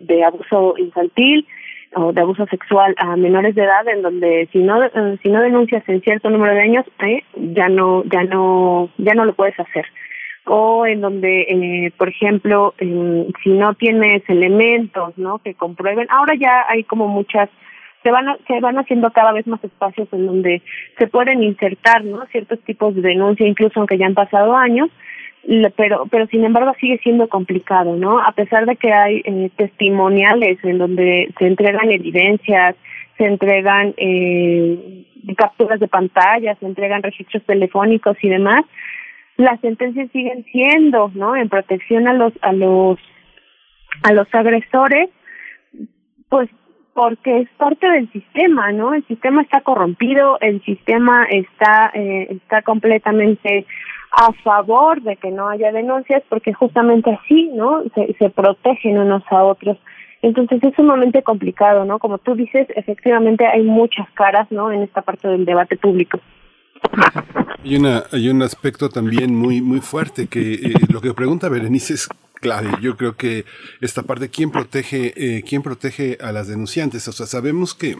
[0.00, 1.46] de abuso infantil,
[1.94, 5.40] o de abuso sexual a menores de edad en donde si no eh, si no
[5.40, 9.58] denuncias en cierto número de años eh, ya no ya no ya no lo puedes
[9.58, 9.86] hacer.
[10.44, 16.34] O en donde eh, por ejemplo eh, si no tienes elementos no que comprueben ahora
[16.34, 17.48] ya hay como muchas
[18.02, 20.62] se van se van haciendo cada vez más espacios en donde
[20.98, 24.88] se pueden insertar no ciertos tipos de denuncia incluso aunque ya han pasado años
[25.76, 30.58] pero pero sin embargo sigue siendo complicado no a pesar de que hay eh, testimoniales
[30.62, 32.76] en donde se entregan evidencias
[33.18, 35.04] se entregan eh,
[35.36, 38.64] capturas de pantalla se entregan registros telefónicos y demás
[39.36, 42.98] las sentencias siguen siendo no en protección a los a los
[44.04, 45.10] a los agresores
[46.28, 46.48] pues
[46.94, 48.92] porque es parte del sistema, ¿no?
[48.92, 53.66] El sistema está corrompido, el sistema está eh, está completamente
[54.12, 57.82] a favor de que no haya denuncias porque justamente así, ¿no?
[57.94, 59.78] Se, se protegen unos a otros.
[60.20, 61.98] Entonces es sumamente complicado, ¿no?
[61.98, 64.70] Como tú dices, efectivamente hay muchas caras, ¿no?
[64.70, 66.20] En esta parte del debate público.
[67.64, 71.94] Hay, una, hay un aspecto también muy, muy fuerte que eh, lo que pregunta Berenice
[71.94, 72.70] es clave.
[72.80, 73.44] Yo creo que
[73.80, 77.08] esta parte, ¿quién protege, eh, quién protege a las denunciantes?
[77.08, 77.96] O sea, sabemos que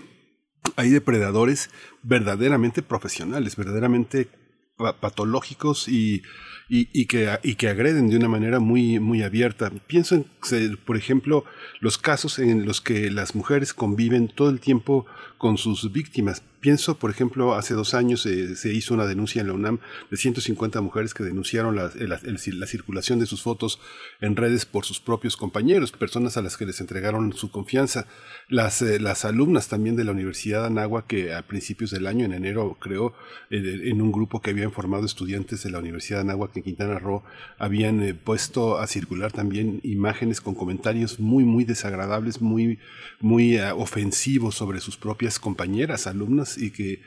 [0.77, 1.71] hay depredadores
[2.03, 4.29] verdaderamente profesionales, verdaderamente
[4.77, 6.23] patológicos y,
[6.69, 9.71] y, que, y que agreden de una manera muy, muy abierta.
[9.87, 11.45] Pienso en, por ejemplo,
[11.81, 15.07] los casos en los que las mujeres conviven todo el tiempo
[15.43, 16.45] con sus víctimas.
[16.61, 20.17] Pienso, por ejemplo, hace dos años eh, se hizo una denuncia en la UNAM de
[20.17, 23.81] 150 mujeres que denunciaron la, la, circulación de sus fotos
[24.21, 28.07] en redes por sus propios compañeros, personas a las que les entregaron su confianza.
[28.49, 32.25] Las, eh, las alumnas también de la Universidad de Anáhuac, que a principios del año,
[32.25, 33.13] en enero, creo,
[33.51, 37.01] eh, en un grupo que habían formado estudiantes de la Universidad de Anáhuac en Quintana
[37.01, 37.25] Roo,
[37.59, 42.79] habían puesto a circular también imágenes con comentarios muy, muy desagradables, muy,
[43.19, 47.03] muy ofensivos sobre sus propias compañeras, alumnas y que,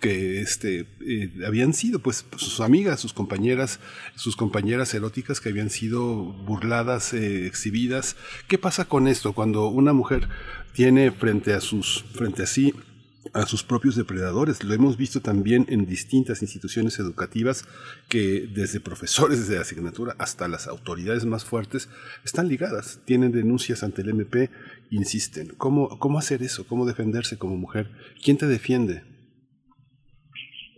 [0.00, 3.80] que este, eh, habían sido pues sus amigas, sus compañeras,
[4.16, 8.16] sus compañeras eróticas que habían sido burladas, eh, exhibidas.
[8.48, 10.28] ¿Qué pasa con esto cuando una mujer
[10.72, 12.74] tiene frente a sus, frente a sí,
[13.32, 14.64] a sus propios depredadores.
[14.64, 17.64] Lo hemos visto también en distintas instituciones educativas
[18.08, 21.88] que desde profesores de asignatura hasta las autoridades más fuertes
[22.24, 24.50] están ligadas, tienen denuncias ante el MP
[24.90, 25.48] insisten.
[25.56, 26.66] ¿Cómo, ¿Cómo hacer eso?
[26.68, 27.88] ¿Cómo defenderse como mujer?
[28.22, 29.02] ¿Quién te defiende?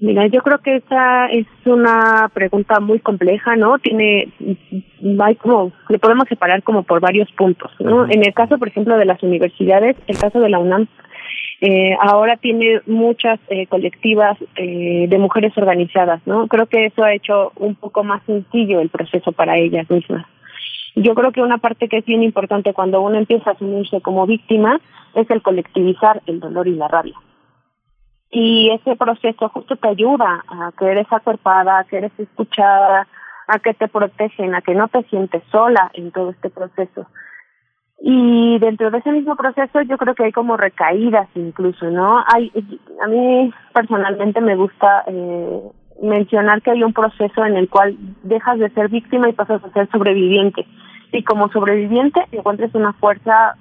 [0.01, 3.79] Mira, yo creo que esa es una pregunta muy compleja, ¿no?
[3.79, 4.33] Tiene,
[5.21, 8.07] hay como, le podemos separar como por varios puntos, ¿no?
[8.07, 10.89] En el caso, por ejemplo, de las universidades, el caso de la UNAM,
[11.61, 16.49] eh, ahora tiene muchas eh, colectivas eh, de mujeres organizadas, ¿no?
[16.49, 20.27] Creo que eso ha hecho un poco más sencillo el proceso para ellas mismas.
[20.95, 24.27] Yo creo que una parte que es bien importante cuando uno empieza a asumirse como
[24.27, 24.81] víctima
[25.15, 27.17] es el colectivizar el dolor y la rabia.
[28.31, 33.07] Y ese proceso justo te ayuda a que eres acuerpada, a que eres escuchada,
[33.47, 37.07] a que te protegen, a que no te sientes sola en todo este proceso.
[38.01, 42.25] Y dentro de ese mismo proceso yo creo que hay como recaídas incluso, ¿no?
[42.27, 42.51] Hay,
[43.03, 45.61] a mí personalmente me gusta eh,
[46.03, 49.71] mencionar que hay un proceso en el cual dejas de ser víctima y pasas a
[49.71, 50.67] ser sobreviviente.
[51.13, 53.55] Y como sobreviviente encuentras una fuerza,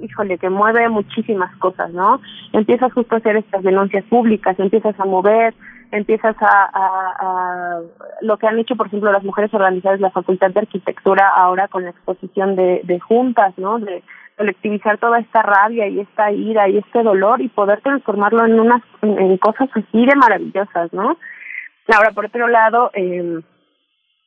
[0.00, 2.20] híjole, que mueve muchísimas cosas, ¿no?
[2.52, 5.54] Empiezas justo a hacer estas denuncias públicas, empiezas a mover,
[5.90, 7.80] empiezas a, a,
[8.22, 11.84] lo que han hecho, por ejemplo, las mujeres organizadas la Facultad de Arquitectura ahora con
[11.84, 13.78] la exposición de, de juntas, ¿no?
[13.78, 14.02] De
[14.38, 18.82] colectivizar toda esta rabia y esta ira y este dolor y poder transformarlo en unas
[19.02, 21.18] en cosas así de maravillosas, ¿no?
[21.88, 23.40] Ahora, por otro lado, eh,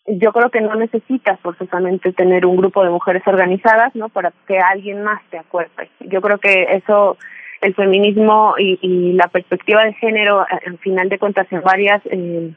[0.07, 4.09] yo creo que no necesitas forzosamente tener un grupo de mujeres organizadas, ¿no?
[4.09, 5.89] Para que alguien más te acuerde.
[6.01, 7.17] Yo creo que eso,
[7.61, 12.53] el feminismo y, y la perspectiva de género, al final de cuentas, en varias, eh,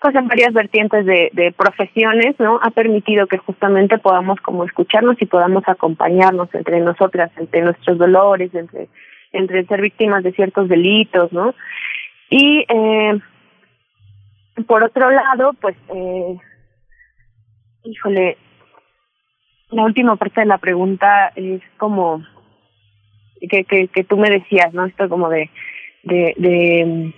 [0.00, 2.58] pues en varias vertientes de, de profesiones, ¿no?
[2.60, 8.52] Ha permitido que justamente podamos como escucharnos y podamos acompañarnos entre nosotras, entre nuestros dolores,
[8.52, 8.88] entre,
[9.32, 11.54] entre ser víctimas de ciertos delitos, ¿no?
[12.30, 13.20] Y eh,
[14.62, 16.36] por otro lado, pues, eh,
[17.84, 18.38] híjole,
[19.70, 22.22] la última parte de la pregunta es como
[23.48, 24.84] que, que, que tú me decías, ¿no?
[24.84, 25.50] Esto como de,
[26.04, 27.12] de,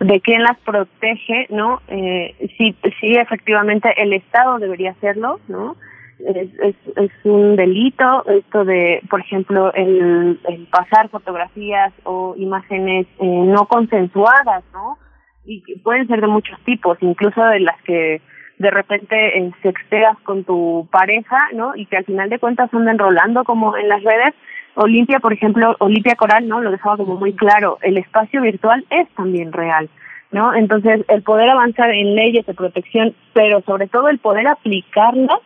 [0.00, 1.80] de, quién las protege, ¿no?
[1.88, 5.76] Eh, sí, sí, efectivamente, el Estado debería hacerlo, ¿no?
[6.18, 13.06] Es, es, es un delito esto de, por ejemplo, el, el pasar fotografías o imágenes
[13.18, 14.98] eh, no consensuadas, ¿no?
[15.44, 18.20] Y pueden ser de muchos tipos, incluso de las que
[18.58, 21.74] de repente eh, sexteas con tu pareja, ¿no?
[21.74, 24.34] Y que al final de cuentas andan enrolando como en las redes.
[24.74, 26.60] Olimpia, por ejemplo, Olimpia Coral, ¿no?
[26.60, 29.90] Lo dejaba como muy claro, el espacio virtual es también real,
[30.30, 30.54] ¿no?
[30.54, 35.40] Entonces, el poder avanzar en leyes de protección, pero sobre todo el poder aplicarlas,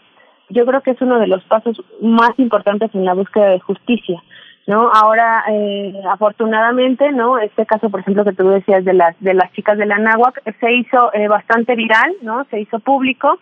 [0.48, 4.23] yo creo que es uno de los pasos más importantes en la búsqueda de justicia.
[4.66, 4.90] ¿No?
[4.93, 7.38] Ahora, eh, afortunadamente, ¿no?
[7.38, 10.43] Este caso, por ejemplo, que tú decías de las de las chicas de la náhuac,
[10.60, 12.44] se hizo eh, bastante viral, ¿no?
[12.51, 13.38] Se hizo público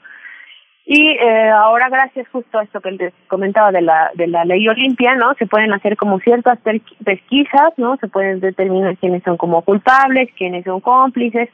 [0.86, 4.68] y eh, ahora, gracias justo a esto que les comentaba de la de la ley
[4.68, 5.32] Olimpia, ¿no?
[5.38, 6.58] Se pueden hacer como ciertas
[7.02, 7.96] pesquisas, ¿no?
[7.96, 11.48] Se pueden determinar quiénes son como culpables, quiénes son cómplices,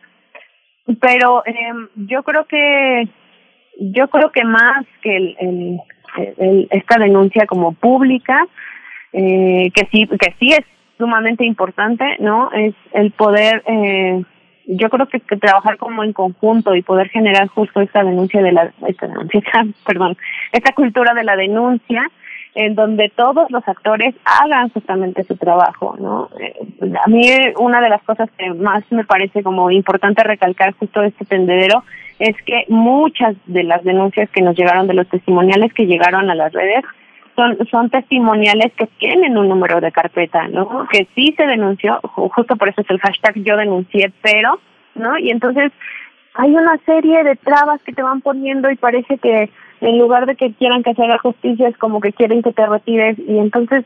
[1.00, 3.08] pero eh, yo creo que
[3.78, 5.80] yo creo que más que el,
[6.38, 8.36] el esta denuncia como pública
[9.12, 10.64] eh, que sí que sí es
[10.98, 14.22] sumamente importante no es el poder eh,
[14.66, 18.72] yo creo que, trabajar como en conjunto y poder generar justo esta denuncia de la
[18.86, 19.42] esta denuncia
[19.86, 20.16] perdón
[20.52, 22.10] esta cultura de la denuncia
[22.54, 26.30] en donde todos los actores hagan justamente su trabajo, ¿no?
[26.40, 26.54] Eh,
[27.04, 31.24] a mí una de las cosas que más me parece como importante recalcar justo este
[31.24, 31.84] tendedero
[32.18, 36.34] es que muchas de las denuncias que nos llegaron de los testimoniales que llegaron a
[36.34, 36.84] las redes
[37.40, 40.86] son, son testimoniales que tienen un número de carpeta, ¿no?
[40.92, 44.60] Que sí se denunció, justo por eso es el hashtag yo denuncié, pero,
[44.94, 45.18] ¿no?
[45.18, 45.72] Y entonces
[46.34, 49.48] hay una serie de trabas que te van poniendo y parece que
[49.80, 52.66] en lugar de que quieran que se haga justicia es como que quieren que te
[52.66, 53.84] retires y entonces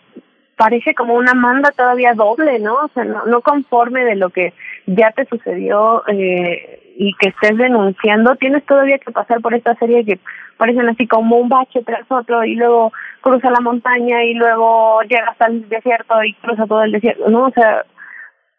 [0.57, 2.75] parece como una manda todavía doble, ¿no?
[2.75, 4.53] O sea, no, no conforme de lo que
[4.87, 10.05] ya te sucedió eh, y que estés denunciando, tienes todavía que pasar por esta serie
[10.05, 10.19] que
[10.57, 15.37] parecen así como un bache tras otro y luego cruza la montaña y luego llegas
[15.41, 17.47] al desierto y cruza todo el desierto, ¿no?
[17.47, 17.85] O sea,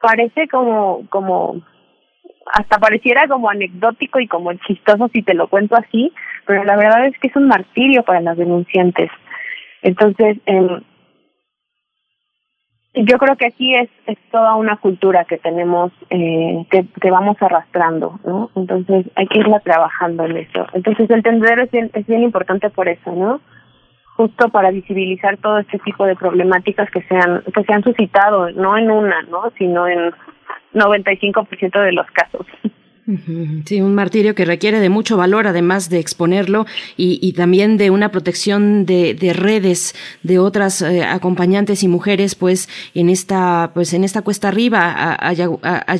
[0.01, 1.61] parece como como
[2.53, 6.13] hasta pareciera como anecdótico y como chistoso si te lo cuento así,
[6.45, 9.09] pero la verdad es que es un martirio para las denunciantes.
[9.81, 10.81] Entonces, eh,
[12.95, 17.37] yo creo que aquí es, es toda una cultura que tenemos, eh, que, que vamos
[17.41, 18.49] arrastrando, ¿no?
[18.55, 20.65] Entonces hay que irla trabajando en eso.
[20.73, 23.41] Entonces el tendedero es bien, es bien importante por eso, ¿no?
[24.15, 28.51] Justo para visibilizar todo este tipo de problemáticas que se han, que se han suscitado,
[28.51, 29.51] no en una, ¿no?
[29.57, 30.13] Sino en
[30.73, 32.45] 95% de los casos.
[33.65, 36.65] Sí, un martirio que requiere de mucho valor, además de exponerlo
[36.97, 42.67] y, también de una protección de, de redes de otras eh, acompañantes y mujeres, pues
[42.95, 45.97] en esta, pues en esta cuesta arriba a, a,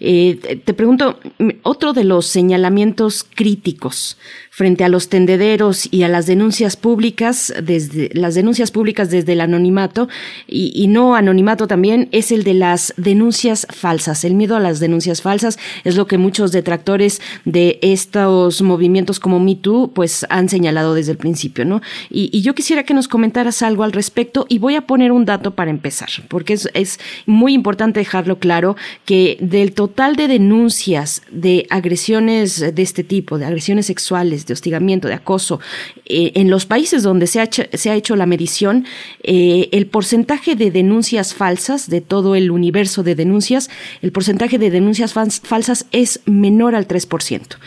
[0.00, 1.20] Eh, te pregunto,
[1.62, 4.16] otro de los señalamientos críticos
[4.54, 9.40] frente a los tendederos y a las denuncias públicas, desde las denuncias públicas desde el
[9.40, 10.10] anonimato
[10.46, 14.24] y, no anonimato también es el de las denuncias falsas.
[14.24, 19.40] El miedo a las denuncias falsas es lo que muchos detractores de estos movimientos como
[19.40, 21.80] Me Too pues han señalado desde el principio, ¿no?
[22.10, 25.52] Y, yo quisiera que nos comentaras algo al respecto y voy a poner un dato
[25.52, 28.76] para empezar, porque es muy importante dejarlo claro
[29.06, 35.08] que del total de denuncias de agresiones de este tipo, de agresiones sexuales, de hostigamiento,
[35.08, 35.60] de acoso,
[36.06, 38.84] eh, en los países donde se ha hecho, se ha hecho la medición,
[39.22, 43.70] eh, el porcentaje de denuncias falsas, de todo el universo de denuncias,
[44.00, 47.58] el porcentaje de denuncias falsas es menor al 3%.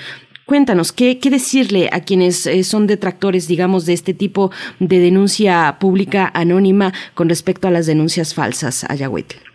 [0.46, 5.78] Cuéntanos, ¿qué, ¿qué, decirle a quienes eh, son detractores, digamos, de este tipo de denuncia
[5.80, 9.55] pública anónima con respecto a las denuncias falsas, Ayahuetl?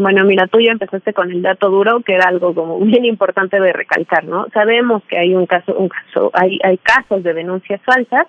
[0.00, 3.60] Bueno, mira, tú ya empezaste con el dato duro, que era algo como bien importante
[3.60, 4.46] de recalcar, ¿no?
[4.54, 8.26] Sabemos que hay un caso, un caso, hay, hay casos de denuncias falsas,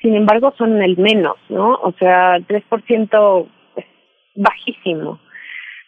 [0.00, 1.74] sin embargo son el menos, ¿no?
[1.82, 3.46] O sea, 3%
[3.76, 3.84] es
[4.36, 5.18] bajísimo.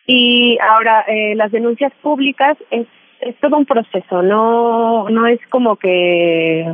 [0.06, 2.88] Y ahora, eh, las denuncias públicas es,
[3.20, 6.66] es todo un proceso, no, no es como que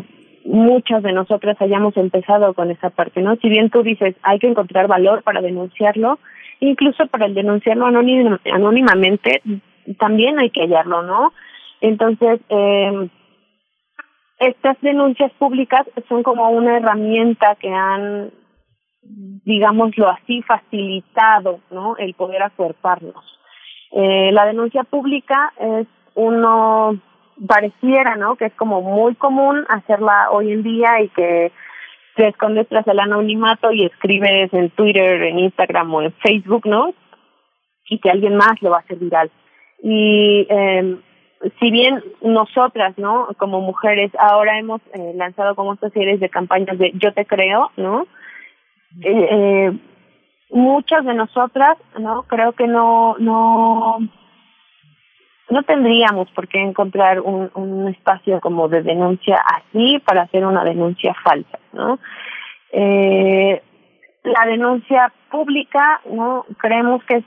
[0.46, 3.36] muchas de nosotras hayamos empezado con esa parte, ¿no?
[3.36, 6.18] Si bien tú dices, hay que encontrar valor para denunciarlo,
[6.60, 9.42] incluso para el denunciarlo anónimamente
[9.98, 11.32] también hay que hallarlo, ¿no?
[11.80, 13.08] Entonces, eh,
[14.38, 18.30] estas denuncias públicas son como una herramienta que han,
[19.02, 21.96] digámoslo así, facilitado, ¿no?
[21.96, 23.24] El poder acuerparnos.
[23.92, 27.00] Eh, la denuncia pública es uno,
[27.46, 28.36] pareciera, ¿no?
[28.36, 31.52] Que es como muy común hacerla hoy en día y que
[32.18, 36.92] te escondes tras el anonimato y escribes en Twitter, en Instagram o en Facebook, ¿no?
[37.88, 39.30] Y que alguien más lo va a hacer viral.
[39.84, 40.96] Y eh,
[41.60, 43.28] si bien nosotras, ¿no?
[43.38, 47.70] Como mujeres, ahora hemos eh, lanzado como estas series de campañas de Yo te creo,
[47.76, 48.08] ¿no?
[49.00, 49.78] Eh, eh,
[50.50, 52.24] muchas de nosotras, ¿no?
[52.24, 53.98] Creo que no, no,
[55.50, 60.64] no tendríamos por qué encontrar un, un espacio como de denuncia así para hacer una
[60.64, 61.98] denuncia falsa, ¿no?
[62.72, 63.62] Eh,
[64.24, 66.44] la denuncia pública, ¿no?
[66.58, 67.24] Creemos que es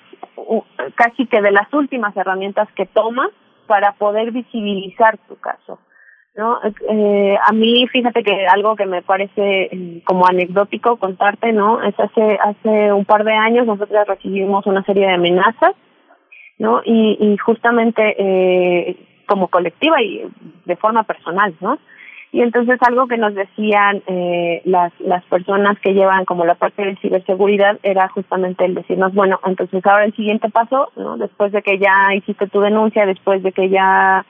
[0.95, 3.29] casi que de las últimas herramientas que toma
[3.65, 5.79] para poder visibilizar tu caso,
[6.35, 6.59] ¿no?
[6.89, 11.81] Eh, a mí, fíjate que algo que me parece eh, como anecdótico contarte, ¿no?
[11.81, 15.73] Es hace, hace un par de años nosotros recibimos una serie de amenazas
[16.61, 16.81] ¿no?
[16.85, 20.21] Y, justamente eh, como colectiva y
[20.65, 21.79] de forma personal, ¿no?
[22.31, 26.85] Y entonces algo que nos decían eh, las, las personas que llevan como la parte
[26.85, 31.17] de ciberseguridad era justamente el decirnos, bueno, entonces ahora el siguiente paso, ¿no?
[31.17, 34.23] Después de que ya hiciste tu denuncia, después de que ya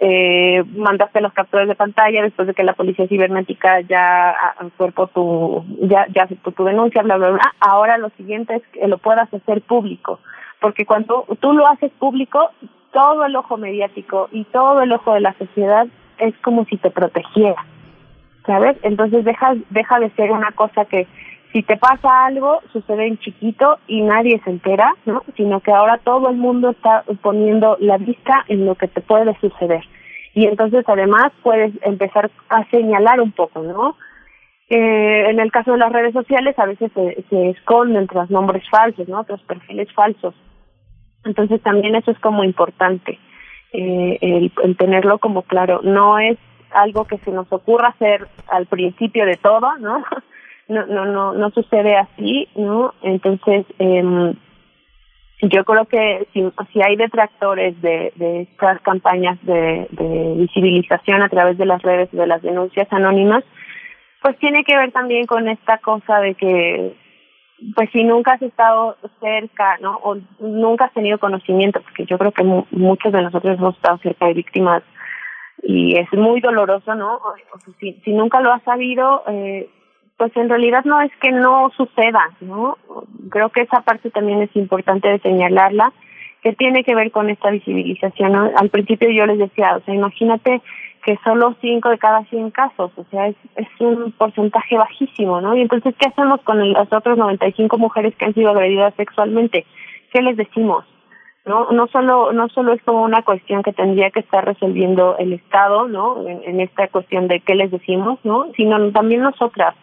[0.00, 4.34] eh, mandaste los capturas de pantalla, después de que la policía cibernética ya
[4.76, 8.88] cuerpo tu, ya, ya aceptó tu denuncia, bla, bla, bla, ahora lo siguiente es que
[8.88, 10.18] lo puedas hacer público
[10.60, 12.50] porque cuando tú lo haces público,
[12.92, 15.86] todo el ojo mediático y todo el ojo de la sociedad
[16.18, 17.64] es como si te protegiera,
[18.46, 18.76] ¿sabes?
[18.82, 21.06] Entonces deja, deja de ser una cosa que
[21.52, 25.22] si te pasa algo, sucede en chiquito y nadie se entera, ¿no?
[25.36, 29.36] Sino que ahora todo el mundo está poniendo la vista en lo que te puede
[29.40, 29.82] suceder.
[30.32, 33.96] Y entonces además puedes empezar a señalar un poco, ¿no?
[34.68, 38.62] Eh, en el caso de las redes sociales a veces se, se esconden tras nombres
[38.70, 39.24] falsos, ¿no?
[39.24, 40.34] Tras perfiles falsos.
[41.24, 43.18] Entonces también eso es como importante,
[43.72, 45.80] eh, el, tenerlo como claro.
[45.82, 46.38] No es
[46.70, 50.04] algo que se nos ocurra hacer al principio de todo, ¿no?
[50.68, 52.94] no, no, no, no sucede así, ¿no?
[53.02, 54.34] Entonces, eh,
[55.42, 61.28] yo creo que si, si hay detractores de, de estas campañas de, de visibilización a
[61.28, 63.44] través de las redes de las denuncias anónimas,
[64.20, 66.94] pues tiene que ver también con esta cosa de que,
[67.74, 69.98] pues si nunca has estado cerca, ¿no?
[70.02, 74.26] O nunca has tenido conocimiento, porque yo creo que muchos de nosotros hemos estado cerca
[74.26, 74.82] de víctimas
[75.62, 77.16] y es muy doloroso, ¿no?
[77.16, 77.34] O,
[77.78, 79.68] si, si nunca lo has sabido, eh,
[80.16, 82.78] pues en realidad no es que no suceda, ¿no?
[83.30, 85.92] Creo que esa parte también es importante de señalarla,
[86.42, 88.32] que tiene que ver con esta visibilización.
[88.32, 88.50] ¿no?
[88.56, 90.62] Al principio yo les decía, o sea, imagínate
[91.04, 95.56] que solo 5 de cada 100 casos, o sea, es, es un porcentaje bajísimo, ¿no?
[95.56, 99.66] Y entonces, ¿qué hacemos con las otras 95 mujeres que han sido agredidas sexualmente?
[100.12, 100.84] ¿Qué les decimos?
[101.46, 105.32] no no solo no solo es como una cuestión que tendría que estar resolviendo el
[105.32, 109.74] Estado no en, en esta cuestión de qué les decimos no sino también nosotras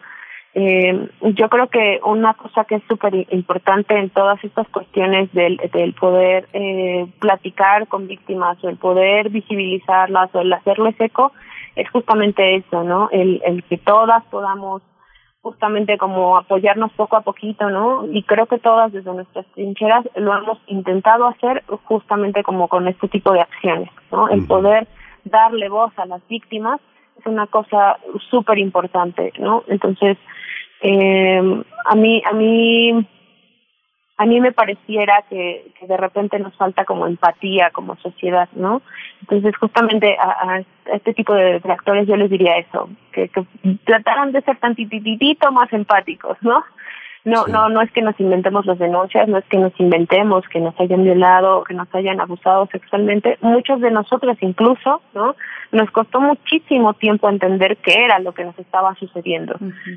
[0.54, 5.58] eh, yo creo que una cosa que es súper importante en todas estas cuestiones del,
[5.72, 11.32] del poder eh, platicar con víctimas o el poder visibilizarlas o el hacerles eco
[11.76, 13.08] es justamente eso, ¿no?
[13.12, 14.82] El, el que todas podamos
[15.42, 18.06] justamente como apoyarnos poco a poquito, ¿no?
[18.10, 23.08] Y creo que todas desde nuestras trincheras lo hemos intentado hacer justamente como con este
[23.08, 24.28] tipo de acciones, ¿no?
[24.28, 24.88] El poder
[25.24, 26.80] darle voz a las víctimas
[27.18, 27.98] es una cosa
[28.30, 29.64] súper importante, ¿no?
[29.66, 30.16] Entonces,
[30.80, 33.06] eh, a mí, a mí,
[34.16, 38.82] a mí me pareciera que, que de repente nos falta como empatía como sociedad, ¿no?
[39.20, 40.62] Entonces, justamente a, a
[40.94, 43.44] este tipo de detractores yo les diría eso, que, que
[43.84, 46.64] trataran de ser tantititito más empáticos, ¿no?
[47.28, 50.60] No, no, no es que nos inventemos las denuncias, no es que nos inventemos que
[50.60, 53.36] nos hayan violado, que nos hayan abusado sexualmente.
[53.42, 55.36] Muchos de nosotros incluso, ¿no?
[55.70, 59.56] Nos costó muchísimo tiempo entender qué era lo que nos estaba sucediendo,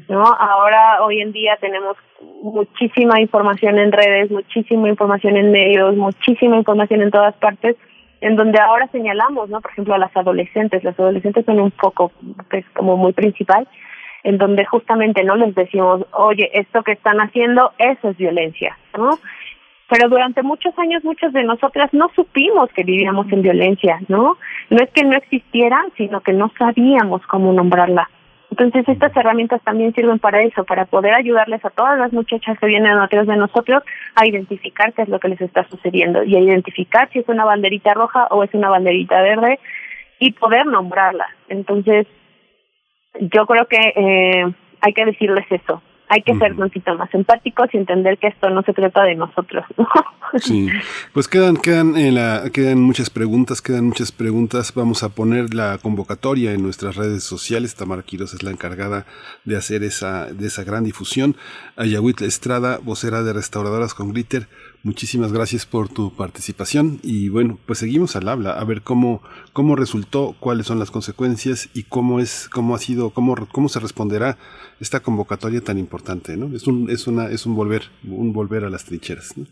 [0.10, 0.24] ¿no?
[0.24, 1.96] Ahora, hoy en día tenemos
[2.44, 7.78] muchísima información en redes, muchísima información en medios, muchísima información en todas partes,
[8.20, 9.62] en donde ahora señalamos, ¿no?
[9.62, 10.84] Por ejemplo, a las adolescentes.
[10.84, 12.12] Las adolescentes son un foco,
[12.50, 13.68] pues, como muy principal
[14.24, 19.20] en donde justamente no les decimos, oye, esto que están haciendo, eso es violencia, ¿no?
[19.90, 24.38] Pero durante muchos años muchas de nosotras no supimos que vivíamos en violencia, ¿no?
[24.70, 28.10] No es que no existiera, sino que no sabíamos cómo nombrarla.
[28.52, 32.68] Entonces estas herramientas también sirven para eso, para poder ayudarles a todas las muchachas que
[32.68, 33.82] vienen atrás de nosotros
[34.16, 37.46] a identificar qué es lo que les está sucediendo y a identificar si es una
[37.46, 39.60] banderita roja o es una banderita verde
[40.20, 41.28] y poder nombrarla.
[41.48, 42.08] Entonces,
[43.20, 45.82] yo creo que eh, hay que decirles eso.
[46.14, 49.16] Hay que ser un poquito más empáticos y entender que esto no se trata de
[49.16, 49.66] nosotros.
[50.40, 50.70] Sí,
[51.12, 54.74] pues quedan quedan en la quedan muchas preguntas, quedan muchas preguntas.
[54.74, 57.76] Vamos a poner la convocatoria en nuestras redes sociales.
[57.76, 59.06] Tamara Quiroz es la encargada
[59.44, 61.36] de hacer esa de esa gran difusión.
[61.76, 64.48] Ayahuitl Estrada, vocera de Restauradoras con Glitter.
[64.84, 69.22] Muchísimas gracias por tu participación y bueno, pues seguimos al habla a ver cómo
[69.54, 73.80] cómo resultó, cuáles son las consecuencias y cómo es cómo ha sido cómo cómo se
[73.80, 74.38] responderá
[74.80, 76.56] esta convocatoria tan importante, ¿no?
[76.56, 79.38] Es un es una es un volver un volver a las trincheras.
[79.38, 79.46] ¿no?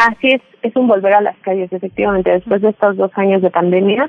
[0.00, 2.30] Así es, es un volver a las calles, efectivamente.
[2.30, 4.08] Después de estos dos años de pandemia,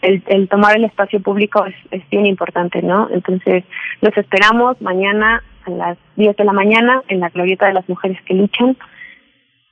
[0.00, 3.08] el, el tomar el espacio público es, bien importante, ¿no?
[3.10, 3.64] Entonces,
[4.00, 8.18] los esperamos mañana a las 10 de la mañana en la glorieta de las mujeres
[8.24, 8.76] que luchan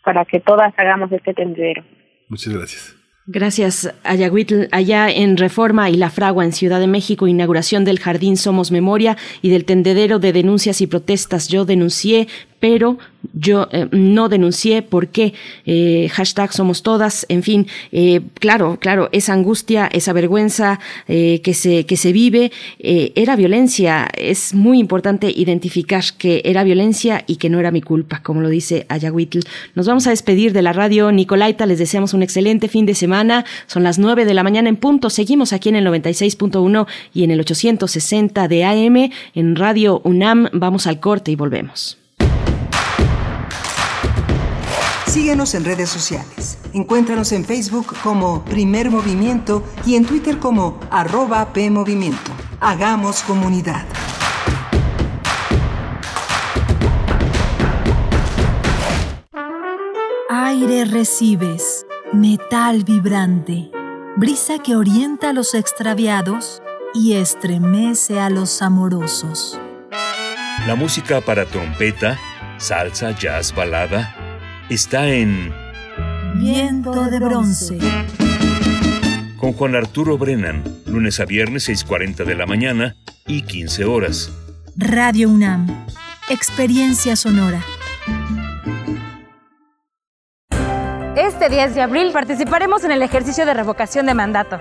[0.05, 1.85] para que todas hagamos este tendedero.
[2.29, 2.97] Muchas gracias.
[3.27, 4.65] Gracias, Ayahuitl.
[4.73, 9.17] Allá en Reforma y La Fragua, en Ciudad de México, inauguración del Jardín Somos Memoria
[9.41, 11.47] y del tendedero de denuncias y protestas.
[11.47, 12.27] Yo denuncié,
[12.61, 12.99] pero
[13.33, 15.35] yo eh, no denuncié, ¿por qué?
[15.67, 21.55] Eh, hashtag somos todas, en fin, eh, claro, claro, esa angustia, esa vergüenza eh, que,
[21.55, 27.37] se, que se vive, eh, era violencia, es muy importante identificar que era violencia y
[27.37, 29.41] que no era mi culpa, como lo dice Ayahuitl.
[29.75, 33.45] Nos vamos a despedir de la radio Nicolaita, les deseamos un excelente fin de semana,
[33.67, 37.31] son las 9 de la mañana en punto, seguimos aquí en el 96.1 y en
[37.31, 42.00] el 860 de AM, en Radio UNAM, vamos al corte y volvemos.
[45.11, 46.57] Síguenos en redes sociales.
[46.73, 52.31] Encuéntranos en Facebook como Primer Movimiento y en Twitter como arroba PMovimiento.
[52.61, 53.85] Hagamos comunidad.
[60.31, 63.69] Aire recibes, metal vibrante,
[64.17, 66.63] brisa que orienta a los extraviados
[66.95, 69.59] y estremece a los amorosos.
[70.69, 72.17] La música para trompeta,
[72.59, 74.20] salsa, jazz, balada
[74.71, 75.53] está en
[76.37, 77.79] Viento de bronce.
[79.37, 84.33] Con Juan Arturo Brennan, lunes a viernes 6.40 de la mañana y 15 horas.
[84.77, 85.87] Radio UNAM,
[86.31, 87.63] experiencia sonora.
[91.17, 94.61] Este 10 de abril participaremos en el ejercicio de revocación de mandato.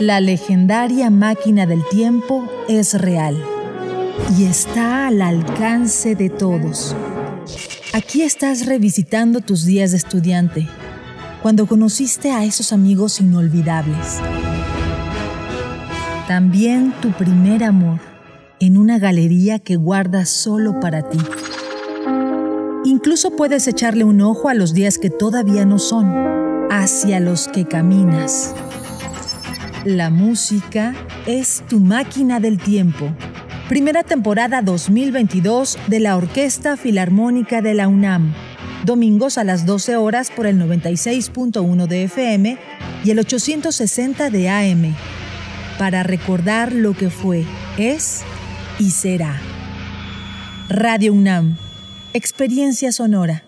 [0.00, 3.36] La legendaria máquina del tiempo es real
[4.38, 6.94] y está al alcance de todos.
[7.92, 10.68] Aquí estás revisitando tus días de estudiante,
[11.42, 14.20] cuando conociste a esos amigos inolvidables.
[16.28, 17.98] También tu primer amor
[18.60, 21.18] en una galería que guardas solo para ti.
[22.84, 26.06] Incluso puedes echarle un ojo a los días que todavía no son,
[26.70, 28.54] hacia los que caminas.
[29.88, 30.94] La música
[31.24, 33.10] es tu máquina del tiempo.
[33.70, 38.34] Primera temporada 2022 de la Orquesta Filarmónica de la UNAM.
[38.84, 42.58] Domingos a las 12 horas por el 96.1 de FM
[43.02, 44.94] y el 860 de AM.
[45.78, 47.46] Para recordar lo que fue,
[47.78, 48.24] es
[48.78, 49.40] y será.
[50.68, 51.56] Radio UNAM.
[52.12, 53.47] Experiencia sonora.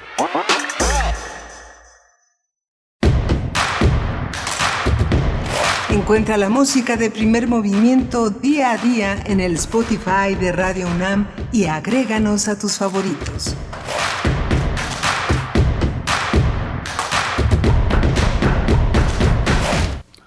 [6.11, 11.25] Encuentra la música de primer movimiento día a día en el Spotify de Radio UNAM
[11.53, 13.55] y agréganos a tus favoritos.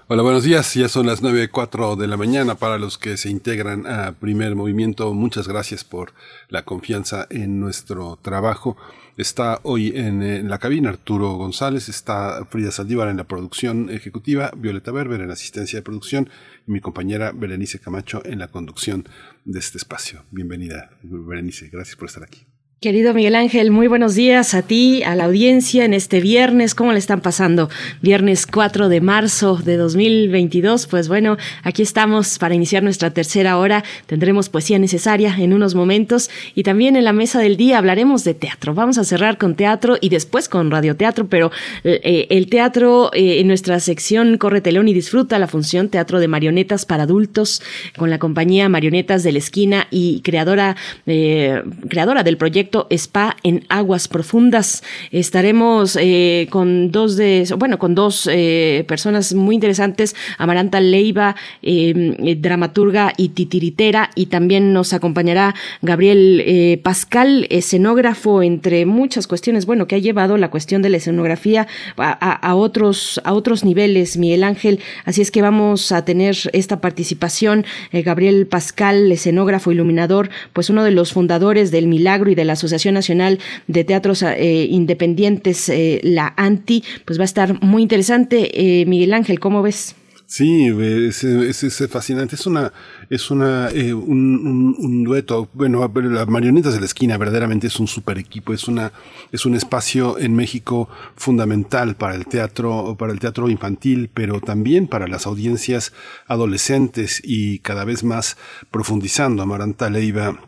[0.07, 0.73] Hola, buenos días.
[0.73, 5.13] Ya son las 9.04 de la mañana para los que se integran a Primer Movimiento.
[5.13, 6.13] Muchas gracias por
[6.49, 8.75] la confianza en nuestro trabajo.
[9.17, 14.51] Está hoy en, en, la cabina Arturo González, está Frida Saldívar en la producción ejecutiva,
[14.57, 16.29] Violeta Berber en asistencia de producción
[16.67, 19.07] y mi compañera Berenice Camacho en la conducción
[19.45, 20.25] de este espacio.
[20.31, 21.69] Bienvenida, Berenice.
[21.69, 22.45] Gracias por estar aquí.
[22.85, 26.75] Querido Miguel Ángel, muy buenos días a ti, a la audiencia en este viernes.
[26.75, 27.67] ¿Cómo le están pasando?
[28.03, 30.85] Viernes 4 de marzo de 2022.
[30.85, 33.83] Pues bueno, aquí estamos para iniciar nuestra tercera hora.
[34.05, 38.35] Tendremos poesía necesaria en unos momentos y también en la mesa del día hablaremos de
[38.35, 38.75] teatro.
[38.75, 41.49] Vamos a cerrar con teatro y después con radioteatro, pero
[41.83, 46.27] eh, el teatro eh, en nuestra sección Corre Telón y Disfruta la función Teatro de
[46.27, 47.63] Marionetas para Adultos
[47.97, 50.75] con la compañía Marionetas de la Esquina y creadora,
[51.07, 54.83] eh, creadora del proyecto Spa en Aguas Profundas.
[55.11, 62.35] Estaremos eh, con dos de, bueno, con dos eh, personas muy interesantes, Amaranta Leiva, eh,
[62.39, 69.95] dramaturga y titiritera, y también nos acompañará Gabriel Pascal, escenógrafo, entre muchas cuestiones, bueno, que
[69.95, 74.79] ha llevado la cuestión de la escenografía a otros, a otros niveles, Miguel Ángel.
[75.05, 77.65] Así es que vamos a tener esta participación.
[77.91, 82.95] Gabriel Pascal, escenógrafo, iluminador, pues uno de los fundadores del Milagro y de la Asociación
[82.95, 88.81] Nacional de Teatros eh, Independientes, eh, la ANTI, pues va a estar muy interesante.
[88.81, 89.95] Eh, Miguel Ángel, ¿cómo ves?
[90.27, 92.35] Sí, es, fascinante.
[92.35, 92.73] Es una,
[93.11, 95.47] es una, un, un, dueto.
[95.53, 98.51] Bueno, las marionetas de la esquina verdaderamente es un super equipo.
[98.51, 98.91] Es una,
[99.31, 104.87] es un espacio en México fundamental para el teatro, para el teatro infantil, pero también
[104.87, 105.93] para las audiencias
[106.25, 108.35] adolescentes y cada vez más
[108.71, 109.43] profundizando.
[109.43, 110.39] Amaranta Leiva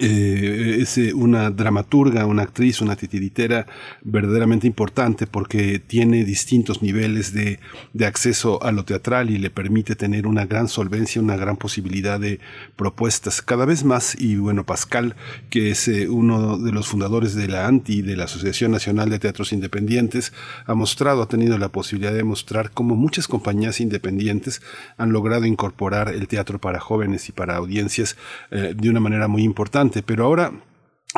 [0.00, 3.66] eh, es eh, una dramaturga, una actriz, una titiritera
[4.02, 7.60] verdaderamente importante porque tiene distintos niveles de,
[7.92, 12.18] de, acceso a lo teatral y le permite tener una gran solvencia, una gran posibilidad
[12.18, 12.40] de
[12.74, 14.20] propuestas cada vez más.
[14.20, 15.14] Y bueno, Pascal,
[15.48, 19.20] que es eh, uno de los fundadores de la ANTI, de la Asociación Nacional de
[19.20, 20.32] Teatros Independientes,
[20.66, 24.60] ha mostrado, ha tenido la posibilidad de mostrar cómo muchas compañías independientes
[24.96, 28.16] han logrado incorporar el teatro para jóvenes y para audiencias
[28.50, 30.52] de una manera muy importante pero ahora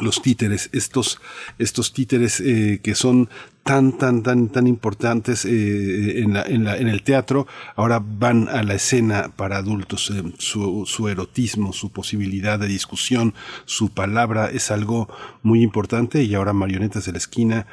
[0.02, 1.20] los títeres, estos,
[1.58, 3.28] estos títeres eh, que son
[3.62, 8.48] tan, tan, tan, tan importantes eh, en, la, en, la, en, el teatro, ahora van
[8.48, 10.10] a la escena para adultos.
[10.10, 13.34] Eh, su, su, erotismo, su posibilidad de discusión,
[13.64, 15.08] su palabra es algo
[15.42, 17.66] muy importante y ahora Marionetas de la Esquina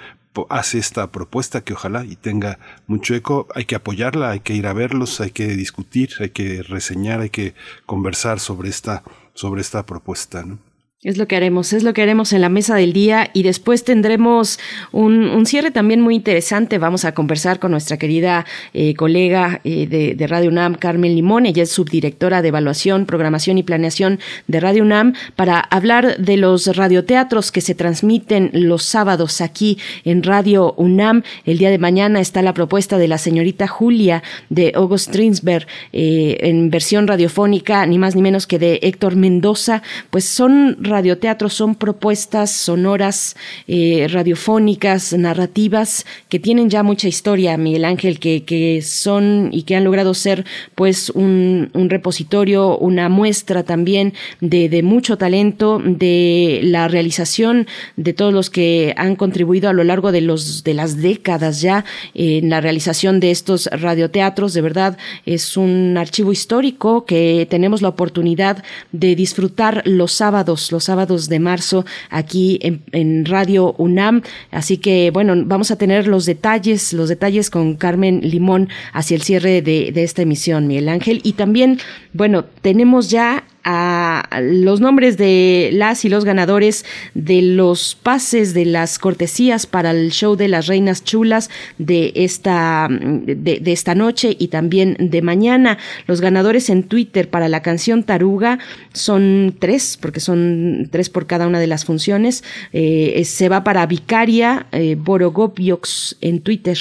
[0.50, 2.58] hace esta propuesta que ojalá y tenga
[2.88, 3.48] mucho eco.
[3.54, 7.30] Hay que apoyarla, hay que ir a verlos, hay que discutir, hay que reseñar, hay
[7.30, 7.54] que
[7.86, 9.04] conversar sobre esta,
[9.36, 10.44] sobre esta propuesta.
[10.44, 10.73] ¿no?
[11.04, 13.84] Es lo que haremos, es lo que haremos en la mesa del día y después
[13.84, 14.58] tendremos
[14.94, 16.78] un, cierre también muy interesante.
[16.78, 19.86] Vamos a conversar con nuestra querida eh, colega eh,
[20.16, 21.46] de, Radio UNAM, Carmen Limón.
[21.46, 26.74] Ella es subdirectora de evaluación, programación y planeación de Radio UNAM para hablar de los
[26.74, 31.24] radioteatros que se transmiten los sábados aquí en Radio UNAM.
[31.44, 36.38] El día de mañana está la propuesta de la señorita Julia de August Trinsberg eh,
[36.40, 39.82] en versión radiofónica, ni más ni menos que de Héctor Mendoza.
[40.10, 43.36] Pues son radioteatro son propuestas sonoras,
[43.68, 49.76] eh, radiofónicas, narrativas, que tienen ya mucha historia, Miguel Ángel, que, que son y que
[49.76, 50.46] han logrado ser
[50.76, 57.68] pues un, un repositorio, una muestra también de, de, mucho talento, de la realización
[57.98, 61.86] de todos los que han contribuido a lo largo de, los, de las décadas ya
[62.14, 64.54] en la realización de estos radioteatros.
[64.54, 70.83] De verdad, es un archivo histórico que tenemos la oportunidad de disfrutar los sábados, los
[70.84, 74.22] sábados de marzo aquí en, Radio UNAM.
[74.52, 79.22] Así que, bueno, vamos a tener los detalles, los detalles con Carmen Limón hacia el
[79.22, 81.22] cierre de, de esta emisión, Miguel Ángel.
[81.24, 81.80] Y también,
[82.14, 88.66] bueno, tenemos ya a los nombres de las y los ganadores de los pases de
[88.66, 94.50] las cortesías para el show de las reinas chulas de esta de, esta noche y
[94.50, 95.78] también de mañana.
[96.08, 98.60] Los ganadores en Twitter para la canción Taruga
[98.94, 102.44] son tres porque son tres por cada una de las funciones.
[102.74, 106.78] Eh, se va para Vicaria eh, Borogopiox en Twitter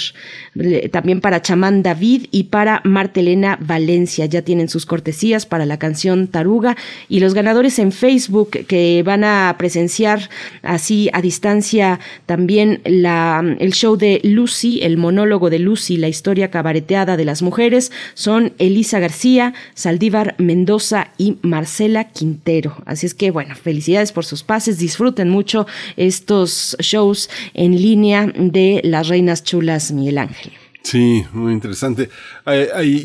[0.91, 4.27] también para Chamán David y para Martelena Valencia.
[4.27, 6.72] Ya tienen sus cortesías para la canción Taruga
[7.09, 10.31] y los ganadores en Facebook que van a presenciar
[10.63, 16.51] así a distancia también la, el show de Lucy, el monólogo de Lucy, la historia
[16.51, 22.77] cabareteada de las mujeres, son Elisa García, Saldívar Mendoza y Marcela Quintero.
[22.87, 25.67] Así es que bueno, felicidades por sus pases, disfruten mucho
[25.97, 30.62] estos shows en línea de las Reinas Chulas Miguel Ángel.
[30.83, 32.11] Sí, muy interesante.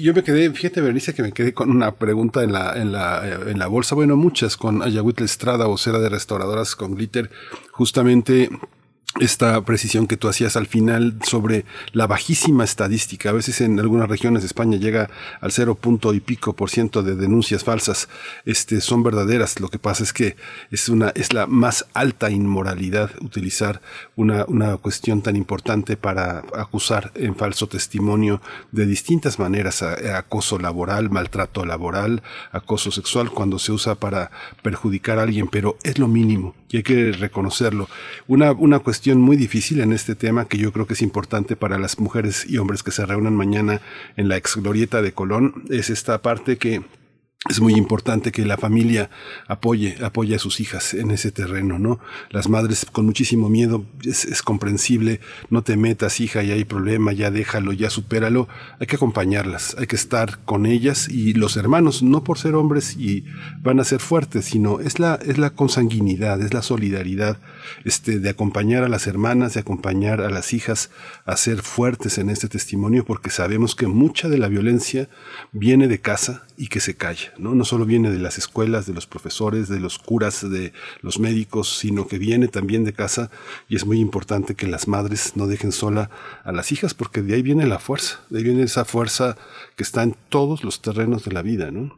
[0.01, 3.27] yo me quedé, fíjate Bernice que me quedé con una pregunta en la, en la,
[3.27, 7.29] eh, en la bolsa, bueno, muchas, con Ayahuitl Estrada, vocera de restauradoras con glitter,
[7.71, 8.49] justamente
[9.19, 13.29] esta precisión que tú hacías al final sobre la bajísima estadística.
[13.29, 15.09] A veces en algunas regiones de España llega
[15.41, 18.09] al cero punto y pico por ciento de denuncias falsas.
[18.45, 19.59] Este, son verdaderas.
[19.59, 20.35] Lo que pasa es que
[20.71, 23.81] es una, es la más alta inmoralidad utilizar
[24.15, 31.09] una, una cuestión tan importante para acusar en falso testimonio de distintas maneras acoso laboral,
[31.09, 32.21] maltrato laboral,
[32.51, 34.31] acoso sexual cuando se usa para
[34.61, 37.87] perjudicar a alguien, pero es lo mínimo y hay que reconocerlo.
[38.27, 41.77] Una, una cuestión muy difícil en este tema que yo creo que es importante para
[41.77, 43.81] las mujeres y hombres que se reúnan mañana
[44.15, 46.83] en la ex glorieta de Colón es esta parte que
[47.49, 49.09] es muy importante que la familia
[49.47, 51.99] apoye, apoye a sus hijas en ese terreno, ¿no?
[52.29, 57.29] Las madres con muchísimo miedo, es, comprensible, no te metas, hija, ya hay problema, ya
[57.29, 58.47] déjalo, ya supéralo.
[58.79, 62.97] Hay que acompañarlas, hay que estar con ellas y los hermanos, no por ser hombres
[62.97, 63.25] y
[63.61, 67.37] van a ser fuertes, sino es la, es la consanguinidad, es la solidaridad,
[67.83, 70.91] este, de acompañar a las hermanas, de acompañar a las hijas
[71.25, 75.09] a ser fuertes en este testimonio, porque sabemos que mucha de la violencia
[75.51, 77.55] viene de casa y que se calla ¿no?
[77.55, 81.77] No solo viene de las escuelas, de los profesores, de los curas, de los médicos,
[81.77, 83.29] sino que viene también de casa
[83.69, 86.09] y es muy importante que las madres no dejen sola
[86.43, 89.37] a las hijas porque de ahí viene la fuerza, de ahí viene esa fuerza
[89.75, 91.95] que está en todos los terrenos de la vida, ¿no?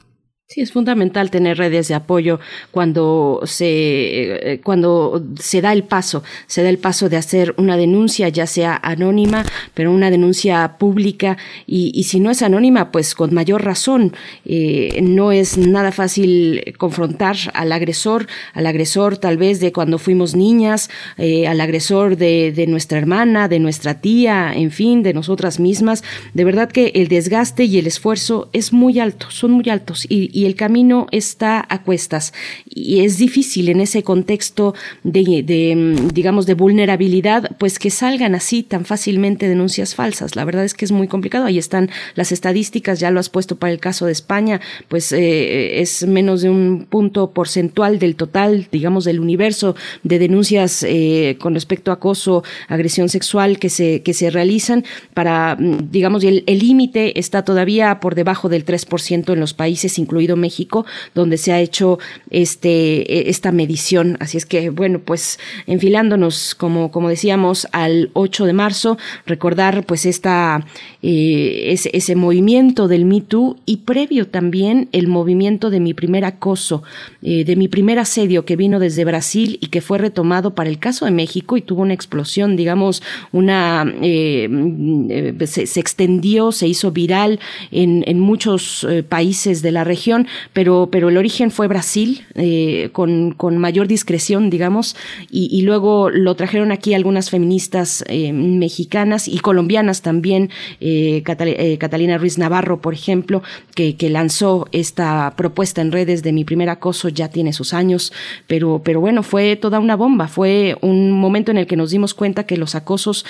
[0.51, 2.39] Sí, es fundamental tener redes de apoyo
[2.71, 7.77] cuando se, eh, cuando se da el paso, se da el paso de hacer una
[7.77, 9.45] denuncia, ya sea anónima,
[9.75, 14.15] pero una denuncia pública, y, y si no es anónima, pues con mayor razón.
[14.43, 20.33] Eh, no es nada fácil confrontar al agresor, al agresor tal vez de cuando fuimos
[20.35, 20.89] niñas,
[21.19, 26.03] eh, al agresor de, de nuestra hermana, de nuestra tía, en fin, de nosotras mismas.
[26.33, 30.38] De verdad que el desgaste y el esfuerzo es muy alto, son muy altos, y,
[30.39, 32.33] y el camino está a cuestas.
[32.65, 38.63] Y es difícil en ese contexto de, de, digamos de vulnerabilidad pues que salgan así
[38.63, 40.37] tan fácilmente denuncias falsas.
[40.37, 41.45] La verdad es que es muy complicado.
[41.45, 45.81] Ahí están las estadísticas ya lo has puesto para el caso de España pues eh,
[45.81, 51.53] es menos de un punto porcentual del total digamos del universo de denuncias eh, con
[51.53, 54.85] respecto a acoso agresión sexual que se que se realizan.
[55.13, 60.85] Para digamos el límite está todavía por debajo del 3% en los países incluidos México,
[61.15, 61.99] donde se ha hecho
[62.29, 64.17] este, e, esta medición.
[64.19, 70.05] Así es que, bueno, pues enfilándonos, como, como decíamos, al 8 de marzo, recordar pues
[70.05, 70.65] esta,
[71.01, 76.83] eh, ese, movimiento del Me Too y previo también el movimiento de mi primer acoso,
[77.21, 80.79] eh, de mi primer asedio que vino desde Brasil y que fue retomado para el
[80.79, 83.01] caso de México y tuvo una explosión, digamos,
[83.31, 87.39] una eh, se, se, extendió, se hizo viral
[87.71, 90.18] en, en muchos países de la región,
[90.53, 94.95] pero, pero el origen fue Brasil, eh, con, con, mayor discreción, digamos,
[95.29, 102.17] y, luego lo trajeron aquí algunas feministas eh, mexicanas y colombianas también, eh, Catal Catalina
[102.17, 103.43] Ruiz Navarro, por ejemplo,
[103.75, 108.13] que, que, lanzó esta propuesta en redes de mi primer acoso, ya tiene sus años,
[108.47, 112.13] pero, pero bueno, fue toda una bomba, fue un momento en el que nos dimos
[112.13, 113.25] cuenta que los acosos,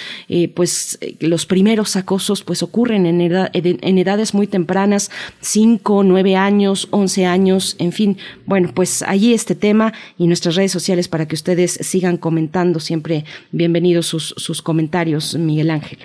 [0.54, 5.12] pues los primeros acosos, pues ocurren en, edad, en edades muy tempranas,
[5.42, 8.18] cinco, nueve años, 11 años, en fin.
[8.46, 12.80] Bueno, pues allí este tema y nuestras redes sociales para que ustedes sigan comentando.
[12.80, 16.00] Siempre bienvenidos sus, sus comentarios, Miguel Ángel.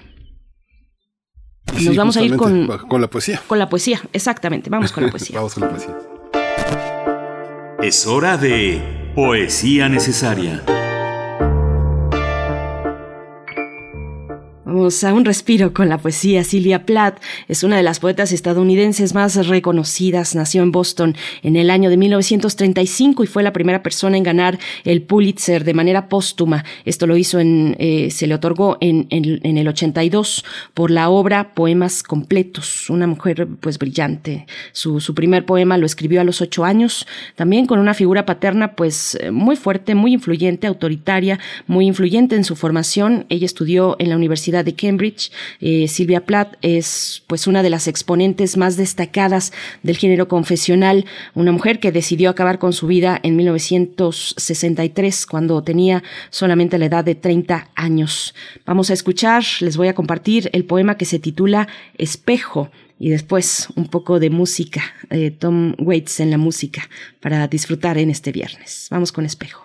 [1.72, 3.40] Nos sí, vamos a ir con, con la poesía.
[3.46, 4.70] Con la poesía, exactamente.
[4.70, 5.36] Vamos con la poesía.
[5.36, 5.96] vamos con la poesía.
[7.82, 10.62] Es hora de poesía necesaria.
[14.74, 16.42] Vamos a un respiro con la poesía.
[16.42, 20.34] Silvia Plath es una de las poetas estadounidenses más reconocidas.
[20.34, 21.14] Nació en Boston
[21.44, 25.74] en el año de 1935 y fue la primera persona en ganar el Pulitzer de
[25.74, 26.64] manera póstuma.
[26.84, 30.44] Esto lo hizo en, eh, se le otorgó en, en, en, el 82
[30.74, 32.90] por la obra Poemas Completos.
[32.90, 34.48] Una mujer pues brillante.
[34.72, 37.06] Su, su primer poema lo escribió a los ocho años,
[37.36, 41.38] también con una figura paterna pues muy fuerte, muy influyente, autoritaria,
[41.68, 43.26] muy influyente en su formación.
[43.28, 45.30] Ella estudió en la Universidad de Cambridge.
[45.60, 51.04] Eh, Silvia Plath es pues una de las exponentes más destacadas del género confesional,
[51.34, 57.04] una mujer que decidió acabar con su vida en 1963 cuando tenía solamente la edad
[57.04, 58.34] de 30 años.
[58.66, 61.68] Vamos a escuchar, les voy a compartir el poema que se titula
[61.98, 66.88] Espejo y después un poco de música, eh, Tom Waits en la música
[67.20, 68.88] para disfrutar en este viernes.
[68.90, 69.64] Vamos con Espejo.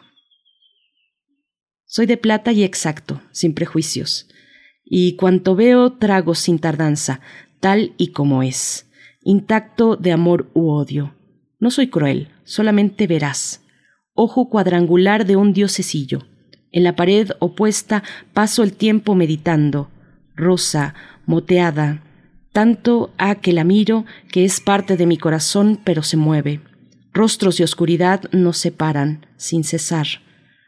[1.85, 4.27] Soy de plata y exacto, sin prejuicios
[4.89, 7.21] y cuanto veo trago sin tardanza,
[7.59, 8.87] tal y como es,
[9.23, 11.13] intacto de amor u odio.
[11.59, 13.61] No soy cruel, solamente verás.
[14.13, 16.25] Ojo cuadrangular de un diosecillo.
[16.71, 18.03] En la pared opuesta
[18.33, 19.89] paso el tiempo meditando,
[20.35, 20.95] rosa,
[21.25, 22.03] moteada,
[22.51, 26.61] tanto a que la miro que es parte de mi corazón pero se mueve.
[27.13, 30.07] Rostros y oscuridad nos separan, sin cesar.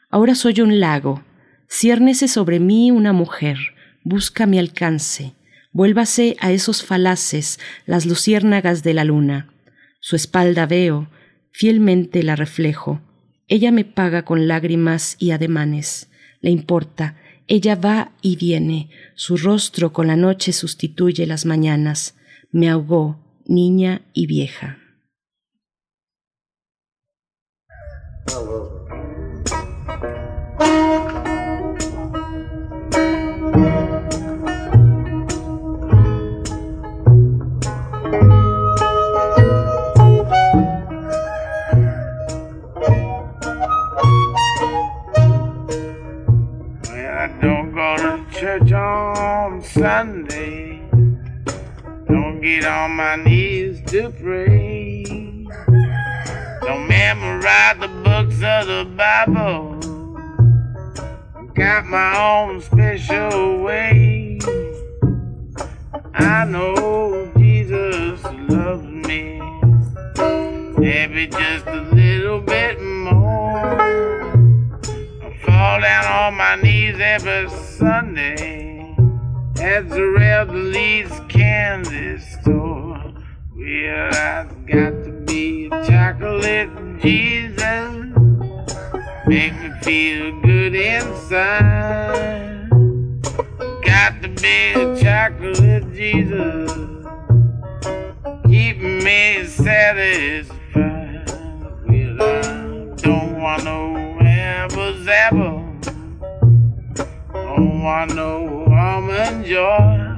[0.10, 1.24] Ahora soy un lago,
[1.70, 3.58] ciérnese sobre mí una mujer,
[4.04, 5.34] busca mi alcance,
[5.72, 9.54] vuélvase a esos falaces las luciérnagas de la luna.
[10.00, 11.10] Su espalda veo,
[11.52, 13.02] fielmente la reflejo.
[13.48, 16.10] Ella me paga con lágrimas y ademanes.
[16.42, 17.18] Le importa,
[17.48, 22.16] ella va y viene, su rostro con la noche sustituye las mañanas.
[22.52, 24.78] Me ahogó, niña y vieja.
[49.64, 50.82] Sunday.
[52.08, 55.04] Don't get on my knees to pray.
[56.62, 59.78] Don't memorize the books of the Bible.
[61.54, 64.40] Got my own special way.
[66.16, 69.40] I know Jesus loves me.
[70.78, 73.82] Maybe just a little bit more.
[75.22, 78.71] I fall down on my knees every Sunday
[79.62, 83.14] at the Red Leeds candy store.
[83.56, 86.70] Well, I've got to be a chocolate
[87.00, 87.62] Jesus.
[89.28, 92.70] Make me feel good inside.
[93.86, 96.72] Got to be a chocolate Jesus.
[98.48, 100.58] Keep me satisfied.
[101.88, 105.61] Well, I don't want no apple zapple.
[107.62, 110.18] Don't want no almond joy.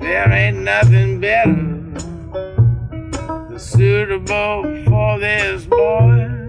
[0.00, 1.98] There ain't nothing better
[3.58, 6.48] suitable for this boy.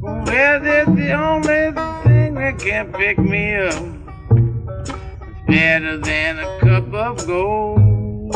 [0.00, 1.72] Well, that's the only
[2.04, 3.82] thing that can pick me up.
[4.70, 8.32] It's better than a cup of gold.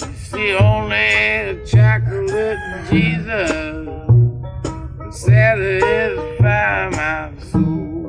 [0.00, 2.58] It's the only chocolate
[2.88, 3.97] Jesus
[5.18, 8.08] satisfy my soul.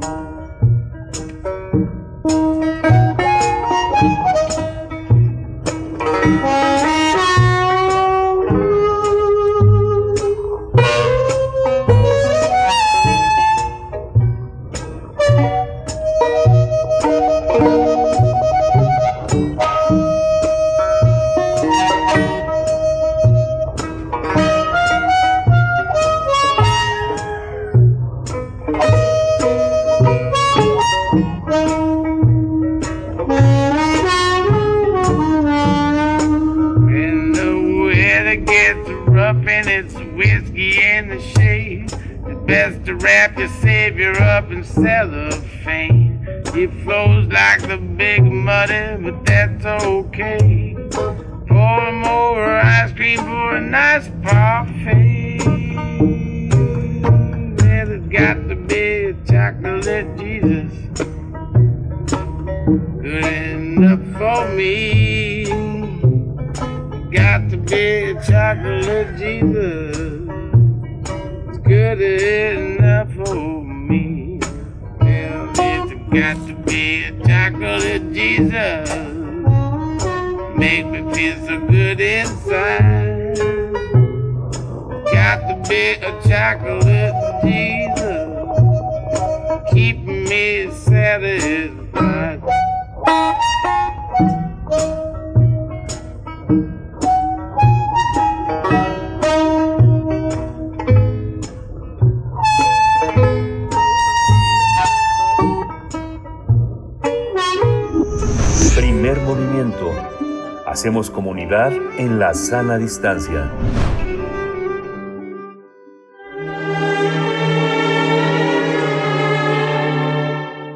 [112.29, 113.51] La sana distancia.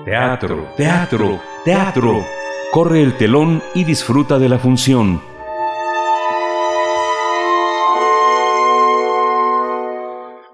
[0.04, 2.26] Teatro, teatro, teatro.
[2.72, 5.22] Corre el telón y disfruta de la función.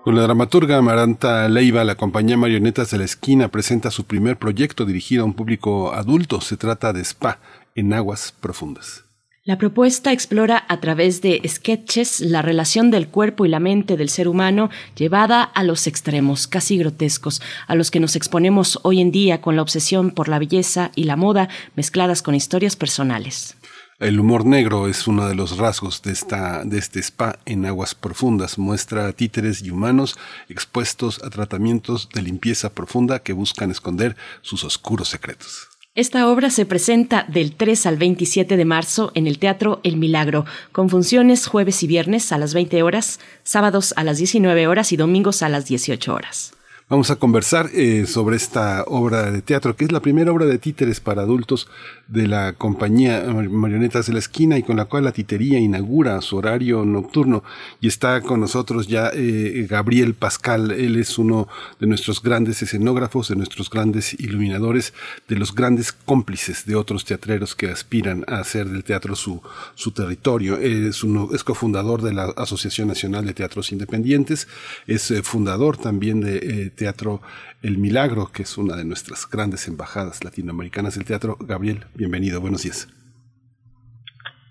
[0.03, 4.83] Con la dramaturga Amaranta Leiva, la compañía Marionetas de la Esquina presenta su primer proyecto
[4.83, 6.41] dirigido a un público adulto.
[6.41, 7.39] Se trata de Spa
[7.73, 9.08] en aguas profundas.
[9.49, 14.09] La propuesta explora a través de sketches la relación del cuerpo y la mente del
[14.09, 19.09] ser humano llevada a los extremos, casi grotescos, a los que nos exponemos hoy en
[19.09, 23.57] día con la obsesión por la belleza y la moda mezcladas con historias personales.
[23.97, 27.95] El humor negro es uno de los rasgos de, esta, de este spa en aguas
[27.95, 28.59] profundas.
[28.59, 30.15] Muestra títeres y humanos
[30.47, 35.68] expuestos a tratamientos de limpieza profunda que buscan esconder sus oscuros secretos.
[35.99, 40.45] Esta obra se presenta del 3 al 27 de marzo en el Teatro El Milagro,
[40.71, 44.95] con funciones jueves y viernes a las 20 horas, sábados a las 19 horas y
[44.95, 46.53] domingos a las 18 horas.
[46.87, 50.57] Vamos a conversar eh, sobre esta obra de teatro, que es la primera obra de
[50.57, 51.67] títeres para adultos
[52.09, 56.37] de la compañía Marionetas de la Esquina y con la cual la titería inaugura su
[56.37, 57.43] horario nocturno.
[57.81, 60.71] Y está con nosotros ya eh, Gabriel Pascal.
[60.71, 61.47] Él es uno
[61.79, 64.93] de nuestros grandes escenógrafos, de nuestros grandes iluminadores,
[65.27, 69.41] de los grandes cómplices de otros teatreros que aspiran a hacer del teatro su,
[69.75, 70.57] su territorio.
[70.57, 74.47] Es, uno, es cofundador de la Asociación Nacional de Teatros Independientes,
[74.87, 77.21] es eh, fundador también de eh, Teatro
[77.61, 81.35] El Milagro, que es una de nuestras grandes embajadas latinoamericanas del teatro.
[81.39, 82.87] Gabriel, bienvenido, buenos días.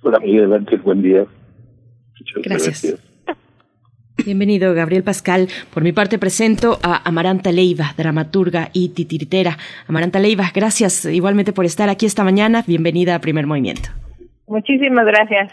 [0.03, 0.49] Hola Miguel
[0.85, 1.27] buen día.
[2.19, 2.83] Muchas gracias.
[2.83, 3.09] gracias.
[4.25, 5.49] Bienvenido, Gabriel Pascal.
[5.73, 9.57] Por mi parte presento a Amaranta Leiva, dramaturga y titiritera.
[9.87, 12.62] Amaranta Leiva, gracias igualmente por estar aquí esta mañana.
[12.67, 13.89] Bienvenida a Primer Movimiento.
[14.47, 15.53] Muchísimas gracias.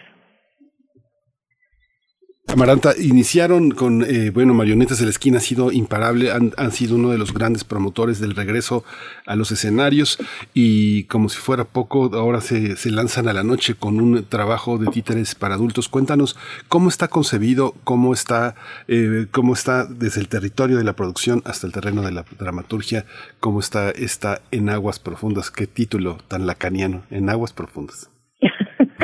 [2.56, 7.10] Amaranta, iniciaron con, eh, bueno, Marionetas de la Esquina ha sido imparable, han, sido uno
[7.10, 8.86] de los grandes promotores del regreso
[9.26, 10.18] a los escenarios
[10.54, 14.78] y como si fuera poco, ahora se, se lanzan a la noche con un trabajo
[14.78, 15.90] de títeres para adultos.
[15.90, 16.38] Cuéntanos
[16.70, 18.56] cómo está concebido, cómo está,
[18.88, 23.06] eh, cómo está desde el territorio de la producción hasta el terreno de la dramaturgia,
[23.42, 25.52] cómo está, está en aguas profundas.
[25.52, 28.15] Qué título tan lacaniano, en aguas profundas.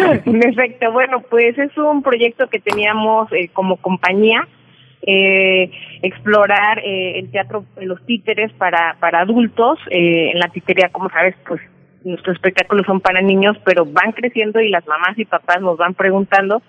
[0.25, 4.47] en bueno, pues es un proyecto que teníamos eh, como compañía,
[5.03, 5.71] eh,
[6.01, 9.79] explorar eh, el teatro, los títeres para, para adultos.
[9.89, 11.61] Eh, en la titería, como sabes, pues
[12.03, 15.93] nuestros espectáculos son para niños, pero van creciendo y las mamás y papás nos van
[15.93, 16.61] preguntando.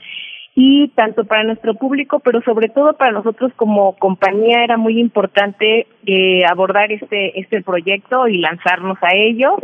[0.55, 5.86] Y tanto para nuestro público, pero sobre todo para nosotros como compañía era muy importante
[6.05, 9.57] eh, abordar este este proyecto y lanzarnos a ello.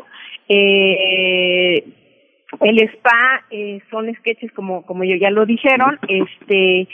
[0.49, 1.85] Eh,
[2.61, 6.89] el spa eh, son sketches como como yo ya lo dijeron este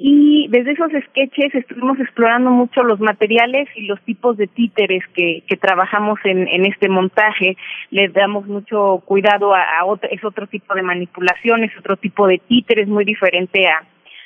[0.00, 5.42] y desde esos sketches estuvimos explorando mucho los materiales y los tipos de títeres que,
[5.44, 7.56] que trabajamos en, en este montaje.
[7.90, 12.28] Les damos mucho cuidado a, a otro, es otro tipo de manipulación, es otro tipo
[12.28, 13.82] de títeres muy diferente a,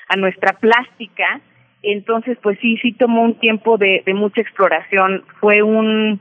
[0.08, 1.40] a nuestra plástica.
[1.82, 5.24] Entonces, pues sí, sí tomó un tiempo de, de mucha exploración.
[5.40, 6.20] Fue un,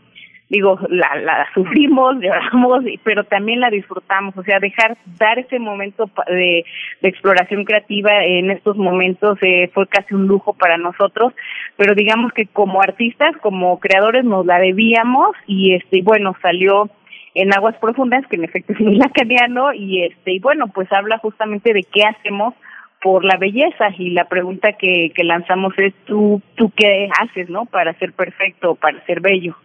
[0.52, 6.10] digo, la, la sufrimos, lloramos, pero también la disfrutamos, o sea, dejar, dar ese momento
[6.28, 6.66] de,
[7.02, 11.34] exploración creativa en estos momentos eh, fue casi un lujo para nosotros,
[11.78, 16.90] pero digamos que como artistas, como creadores nos la debíamos y este, bueno, salió
[17.34, 21.18] en Aguas Profundas, que en efecto es muy lacaniano, y este, y bueno, pues habla
[21.20, 22.54] justamente de qué hacemos
[23.02, 27.66] por la belleza y la pregunta que, que lanzamos es tú, tú qué haces, ¿no?
[27.66, 29.56] Para ser perfecto, para ser bello.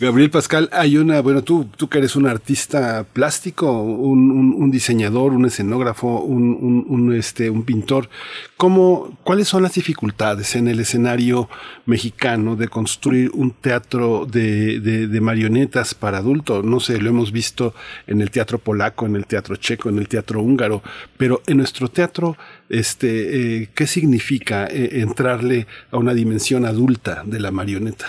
[0.00, 4.70] Gabriel Pascal, hay una, bueno, tú, tú que eres un artista plástico, un, un, un
[4.70, 8.08] diseñador, un escenógrafo, un, un, este, un pintor,
[8.56, 11.50] ¿cómo, ¿cuáles son las dificultades en el escenario
[11.84, 16.64] mexicano de construir un teatro de, de, de marionetas para adultos?
[16.64, 17.74] No sé, lo hemos visto
[18.06, 20.82] en el teatro polaco, en el teatro checo, en el teatro húngaro,
[21.18, 22.38] pero en nuestro teatro,
[22.70, 28.06] este, eh, ¿qué significa eh, entrarle a una dimensión adulta de la marioneta?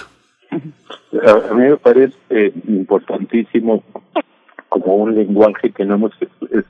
[0.51, 3.83] A, mí me parece eh, importantísimo
[4.69, 6.11] como un lenguaje que no hemos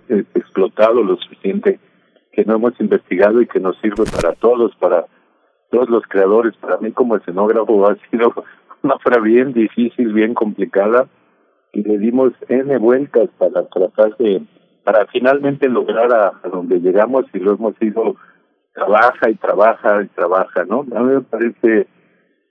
[0.10, 1.80] explotado lo suficiente,
[2.32, 5.06] que no hemos investigado y que nos sirve para todos, para
[5.72, 6.56] todos los creadores.
[6.58, 8.34] Para mí como escenógrafo ha sido
[8.84, 11.08] una obra bien difícil, bien complicada
[11.74, 14.42] y le dimos N vueltas para tratar de,
[14.84, 18.16] para finalmente lograr a, a donde llegamos y lo hemos ido,
[18.74, 20.86] trabaja y trabaja y trabaja, ¿no?
[20.96, 21.88] A mí me parece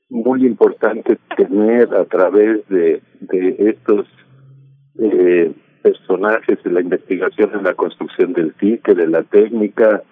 [0.08, 4.06] muy importante tener a través de, de estos
[4.98, 5.52] eh,
[5.82, 10.02] personajes de la investigación en la construcción del títere, de la técnica,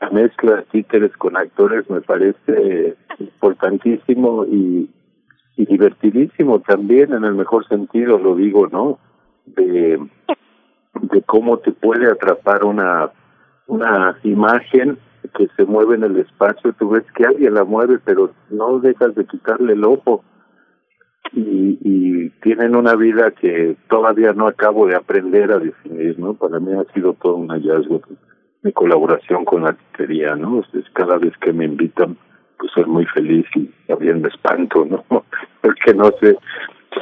[0.00, 4.90] la mezcla de títeres con actores me parece importantísimo y,
[5.56, 8.98] y divertidísimo también en el mejor sentido lo digo, ¿no?
[9.46, 9.98] De,
[11.02, 13.10] de cómo te puede atrapar una
[13.70, 14.98] una imagen
[15.36, 19.14] que se mueve en el espacio, tú ves que alguien la mueve, pero no dejas
[19.14, 20.24] de quitarle el ojo.
[21.32, 26.34] Y, y tienen una vida que todavía no acabo de aprender a definir, ¿no?
[26.34, 28.00] Para mí ha sido todo un hallazgo
[28.62, 30.62] mi colaboración con la titería, ¿no?
[30.92, 32.16] Cada vez que me invitan,
[32.58, 35.04] pues soy muy feliz y también me espanto, ¿no?
[35.60, 36.36] Porque no sé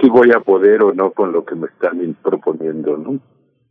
[0.01, 3.19] si voy a poder o no con lo que me están proponiendo, ¿no?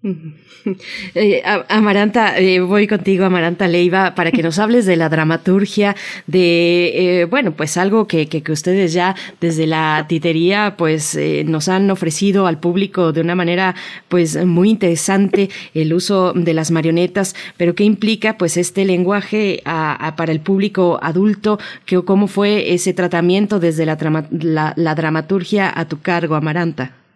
[1.16, 5.96] Eh, Amaranta, eh, voy contigo, Amaranta Leiva, para que nos hables de la dramaturgia,
[6.28, 11.90] de, eh, bueno, pues algo que, que, ustedes ya desde la titería, pues nos han
[11.90, 13.76] ofrecido al público de una manera,
[14.10, 20.32] pues muy interesante el uso de las marionetas, pero qué implica, pues, este lenguaje para
[20.32, 27.07] el público adulto, que, cómo fue ese tratamiento desde la dramaturgia a tu cargo, Amaranta.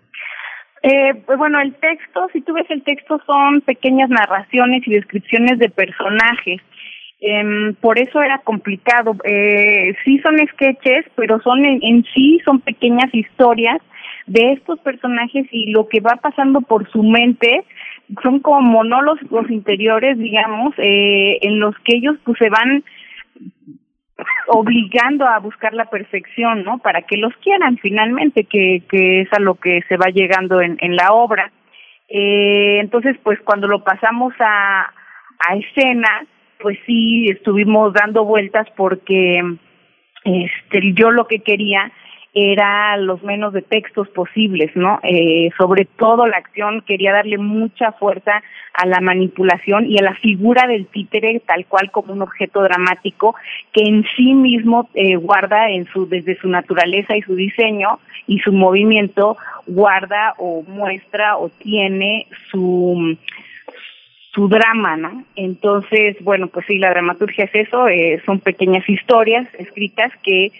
[0.84, 5.60] Eh, pues bueno, el texto, si tú ves el texto, son pequeñas narraciones y descripciones
[5.60, 6.62] de personajes.
[7.20, 9.16] Eh, por eso era complicado.
[9.24, 13.78] Eh, sí son sketches, pero son en, en, sí son pequeñas historias
[14.26, 17.64] de estos personajes y lo que va pasando por su mente
[18.24, 22.84] son como monólogos interiores, digamos, eh, en los que ellos pues se van
[24.48, 26.80] obligando a buscar la perfección, ¿no?
[26.80, 30.78] Para que los quieran finalmente, que, que es a lo que se va llegando en,
[30.82, 31.52] en la obra.
[32.10, 34.82] Eh, entonces, pues cuando lo pasamos a,
[35.48, 36.26] a escena,
[36.60, 39.42] pues sí estuvimos dando vueltas porque
[40.24, 41.92] este yo lo que quería
[42.34, 45.00] era los menos de textos posibles, ¿no?
[45.04, 48.42] Eh, sobre todo la acción quería darle mucha fuerza
[48.74, 53.36] a la manipulación y a la figura del títere tal cual como un objeto dramático
[53.74, 58.40] que en sí mismo eh, guarda en su desde su naturaleza y su diseño y
[58.40, 59.36] su movimiento
[59.68, 63.18] guarda o muestra o tiene su
[64.34, 65.26] su drama, ¿no?
[65.36, 70.54] Entonces, bueno, pues sí, la dramaturgia es eso, eh, son pequeñas historias escritas que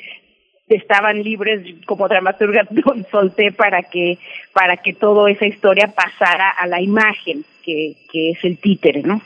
[0.76, 2.68] estaban libres como dramaturga
[3.12, 4.18] solté para que
[4.54, 9.22] para que toda esa historia pasara a la imagen que, que es el títere, ¿no?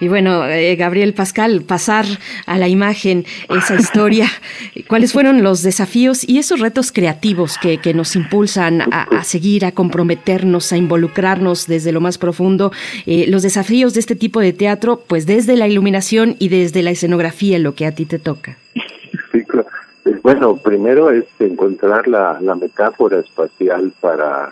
[0.00, 2.04] Y bueno, eh, Gabriel Pascal, pasar
[2.46, 4.28] a la imagen esa historia,
[4.88, 9.72] ¿cuáles fueron los desafíos y esos retos creativos que, que nos impulsan a, seguir, a
[9.72, 12.72] comprometernos, a involucrarnos desde lo más profundo?
[13.06, 16.90] Eh, los desafíos de este tipo de teatro, pues desde la iluminación y desde la
[16.90, 18.58] escenografía, lo que a ti te toca.
[19.32, 19.68] Sí, claro.
[20.22, 24.50] Bueno, primero es encontrar la, la metáfora espacial para,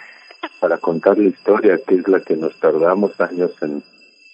[0.61, 3.83] para contar la historia, que es la que nos tardamos años en,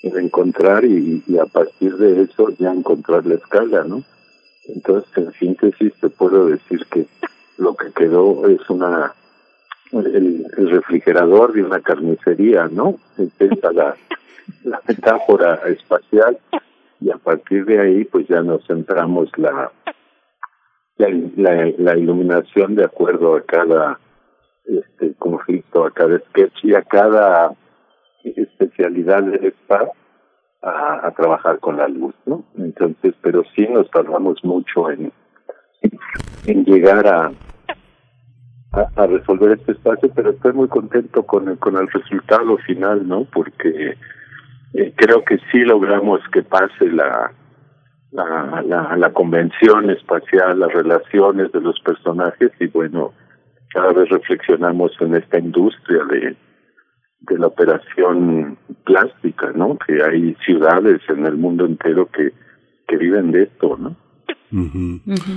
[0.03, 4.05] encontrar y, a partir de eso ya encontrar la escala, ¿no?
[4.67, 7.07] Entonces, en síntesis, te puedo decir que
[7.57, 9.13] lo que quedó es una
[9.93, 12.97] el, refrigerador de una carnicería, ¿no?
[13.17, 13.97] Empieza la,
[14.65, 16.39] la metáfora espacial
[17.01, 19.73] y a partir de ahí, pues ya nos centramos la
[20.99, 23.99] la, la, iluminación de acuerdo a cada
[24.65, 27.53] este conflicto, a cada sketch y a cada
[28.25, 29.89] especialidad del spa
[30.63, 32.45] a, a trabajar con la luz, ¿no?
[32.57, 35.13] Entonces, pero sí nos tardamos mucho en,
[36.47, 37.31] en llegar a,
[38.73, 43.25] a, resolver este espacio, pero estoy muy contento con el, con el resultado final, ¿no?
[43.25, 43.97] Porque
[44.75, 47.33] eh, creo que sí logramos que pase la
[48.13, 53.13] la, la, la convención espacial, las relaciones de los personajes y bueno,
[53.73, 56.37] cada vez reflexionamos en esta industria de,
[57.21, 59.79] de la operación plástica, ¿no?
[59.79, 62.33] Que hay ciudades en el mundo entero que,
[62.87, 63.97] que viven de esto, ¿no?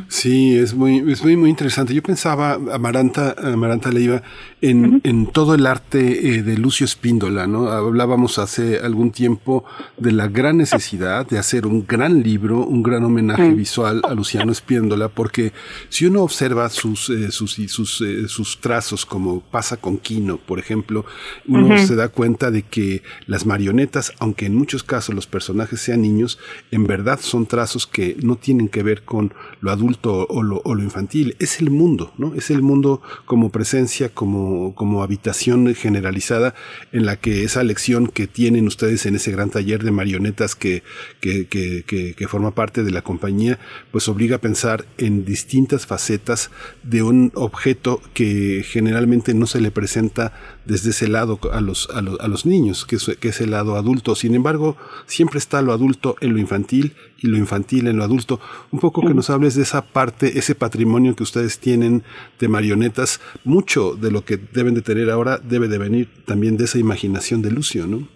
[0.07, 1.93] Sí, es muy, es muy, muy interesante.
[1.93, 4.21] Yo pensaba, Amaranta, Amaranta Leiva,
[4.61, 7.69] en, en todo el arte eh, de Lucio Espíndola, ¿no?
[7.69, 9.65] Hablábamos hace algún tiempo
[9.97, 14.51] de la gran necesidad de hacer un gran libro, un gran homenaje visual a Luciano
[14.51, 15.51] Espíndola, porque
[15.89, 20.59] si uno observa sus, eh, sus, sus, eh, sus trazos, como pasa con Quino, por
[20.59, 21.05] ejemplo,
[21.47, 26.01] uno se da cuenta de que las marionetas, aunque en muchos casos los personajes sean
[26.01, 26.39] niños,
[26.71, 31.35] en verdad son trazos que no tienen que ver con lo adulto o lo, infantil,
[31.39, 32.33] es el mundo, ¿no?
[32.35, 36.53] Es el mundo como presencia, como, como habitación generalizada
[36.91, 40.83] en la que esa lección que tienen ustedes en ese gran taller de marionetas que,
[41.19, 43.59] que, que, que forma parte de la compañía,
[43.91, 46.51] pues obliga a pensar en distintas facetas
[46.83, 50.33] de un objeto que generalmente no se le presenta
[50.65, 53.51] desde ese lado a los, a los, a los niños, que es, que es el
[53.51, 54.15] lado adulto.
[54.15, 58.39] Sin embargo, siempre está lo adulto en lo infantil y lo infantil en lo adulto.
[58.71, 62.03] Un poco que nos hables de esa parte, ese patrimonio que ustedes tienen
[62.39, 63.21] de marionetas.
[63.43, 67.41] Mucho de lo que deben de tener ahora debe de venir también de esa imaginación
[67.41, 68.07] de Lucio, ¿no?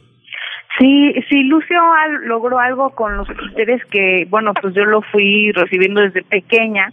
[0.78, 1.80] Sí, sí, Lucio
[2.26, 6.92] logró algo con los títeres que, bueno, pues yo lo fui recibiendo desde pequeña.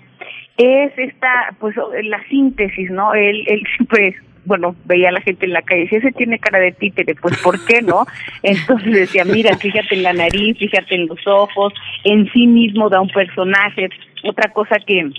[0.57, 1.75] Es esta, pues,
[2.05, 3.13] la síntesis, ¿no?
[3.15, 6.59] Él, él siempre bueno, veía a la gente en la calle, si ese tiene cara
[6.59, 8.07] de títere, pues ¿por qué no?
[8.43, 11.73] Entonces decía, mira, fíjate en la nariz, fíjate en los ojos,
[12.05, 13.89] en sí mismo da un personaje.
[14.25, 15.11] Otra cosa que,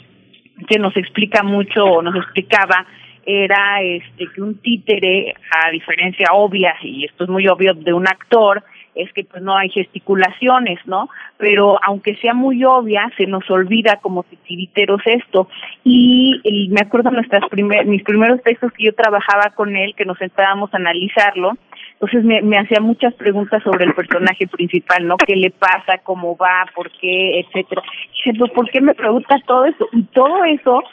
[0.68, 2.85] que nos explica mucho, o nos explicaba,
[3.26, 8.08] era este que un títere, a diferencia obvia, y esto es muy obvio de un
[8.08, 8.64] actor,
[8.96, 11.10] es que pues no hay gesticulaciones, ¿no?
[11.38, 15.48] Pero aunque sea muy obvia, se nos olvida como titiriteros esto.
[15.84, 20.18] Y, me acuerdo nuestras primer, mis primeros textos que yo trabajaba con él, que nos
[20.18, 21.52] sentábamos a analizarlo,
[21.94, 25.18] entonces me, me hacía muchas preguntas sobre el personaje principal, ¿no?
[25.18, 26.00] ¿Qué le pasa?
[26.04, 26.66] ¿Cómo va?
[26.76, 27.40] ¿Por qué?
[27.40, 27.82] Etcétera.
[28.26, 29.88] Y dije, ¿por qué me preguntas todo eso?
[29.94, 30.84] Y todo eso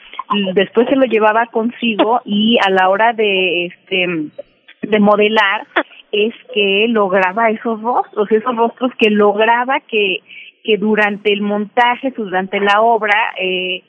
[0.55, 4.07] después se lo llevaba consigo y a la hora de este
[4.83, 5.67] de modelar
[6.13, 10.21] es que lograba esos rostros, esos rostros que lograba que,
[10.65, 13.83] que durante el montaje, durante la obra, eh,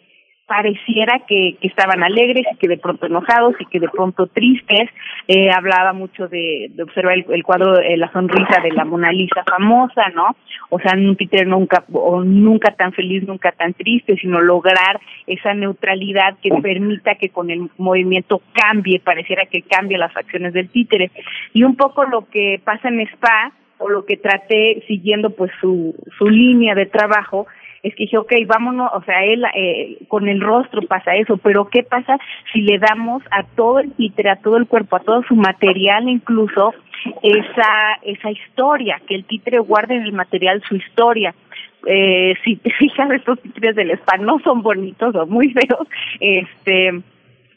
[0.51, 4.89] pareciera que, que estaban alegres y que de pronto enojados y que de pronto tristes.
[5.29, 9.45] Eh, hablaba mucho de, de observar el, cuadro, eh, la sonrisa de la Mona Lisa
[9.45, 10.35] famosa, ¿no?
[10.69, 15.53] O sea, un Peter nunca, o nunca tan feliz, nunca tan triste, sino lograr esa
[15.53, 21.11] neutralidad que permita que con el movimiento cambie, pareciera que cambie las facciones del títere.
[21.53, 25.95] Y un poco lo que pasa en Spa, o lo que traté, siguiendo pues su,
[26.17, 27.47] su línea de trabajo,
[27.83, 31.67] es que dije, ok, vámonos, o sea, él eh, con el rostro pasa eso, pero
[31.69, 32.17] ¿qué pasa
[32.53, 36.07] si le damos a todo el títere, a todo el cuerpo, a todo su material
[36.07, 36.73] incluso,
[37.23, 41.33] esa, esa historia, que el títere guarde en el material su historia?
[41.87, 45.87] Eh, si te fijas, estos títeres del spa no son bonitos, o muy feos,
[46.19, 47.01] este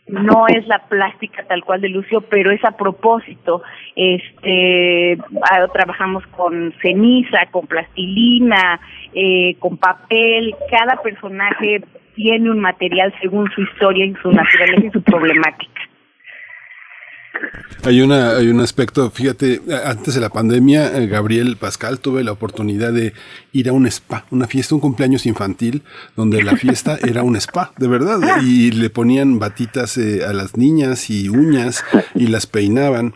[0.06, 3.62] no es la plástica tal cual de Lucio, pero es a propósito.
[3.96, 5.16] Este,
[5.50, 8.80] ah, trabajamos con ceniza, con plastilina,
[9.14, 10.54] eh, con papel.
[10.70, 11.82] Cada personaje
[12.14, 15.80] tiene un material según su historia y su naturaleza y su problemática.
[17.82, 22.32] Hay una hay un aspecto, fíjate, antes de la pandemia, eh, Gabriel Pascal tuve la
[22.32, 23.12] oportunidad de
[23.52, 25.82] ir a un spa, una fiesta, un cumpleaños infantil,
[26.16, 30.56] donde la fiesta era un spa, de verdad, y le ponían batitas eh, a las
[30.56, 33.14] niñas y uñas y las peinaban.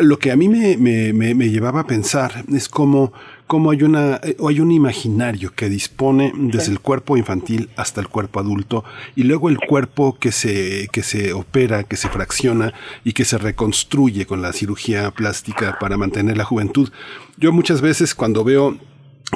[0.00, 3.12] Lo que a mí me, me, me, me llevaba a pensar es cómo
[3.46, 8.08] cómo hay una eh, hay un imaginario que dispone desde el cuerpo infantil hasta el
[8.08, 8.84] cuerpo adulto
[9.14, 13.38] y luego el cuerpo que se que se opera, que se fracciona y que se
[13.38, 16.90] reconstruye con la cirugía plástica para mantener la juventud.
[17.36, 18.78] Yo muchas veces cuando veo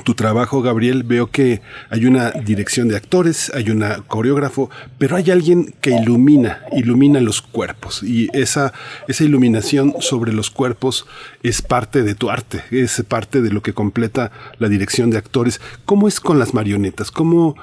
[0.04, 1.60] tu trabajo, Gabriel, veo que
[1.90, 7.42] hay una dirección de actores, hay un coreógrafo, pero hay alguien que ilumina, ilumina los
[7.42, 8.02] cuerpos.
[8.02, 8.72] Y esa,
[9.08, 11.06] esa iluminación sobre los cuerpos
[11.42, 15.60] es parte de tu arte, es parte de lo que completa la dirección de actores.
[15.86, 17.10] ¿Cómo es con las marionetas?
[17.10, 17.56] ¿Cómo,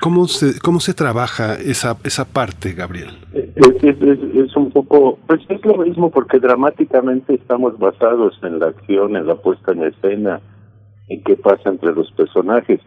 [0.00, 3.10] cómo, se, cómo se trabaja esa, esa parte, Gabriel?
[3.34, 9.16] Es, es un poco, pues es lo mismo porque dramáticamente estamos basados en la acción,
[9.16, 10.40] en la puesta en escena
[11.08, 12.80] en qué pasa entre los personajes.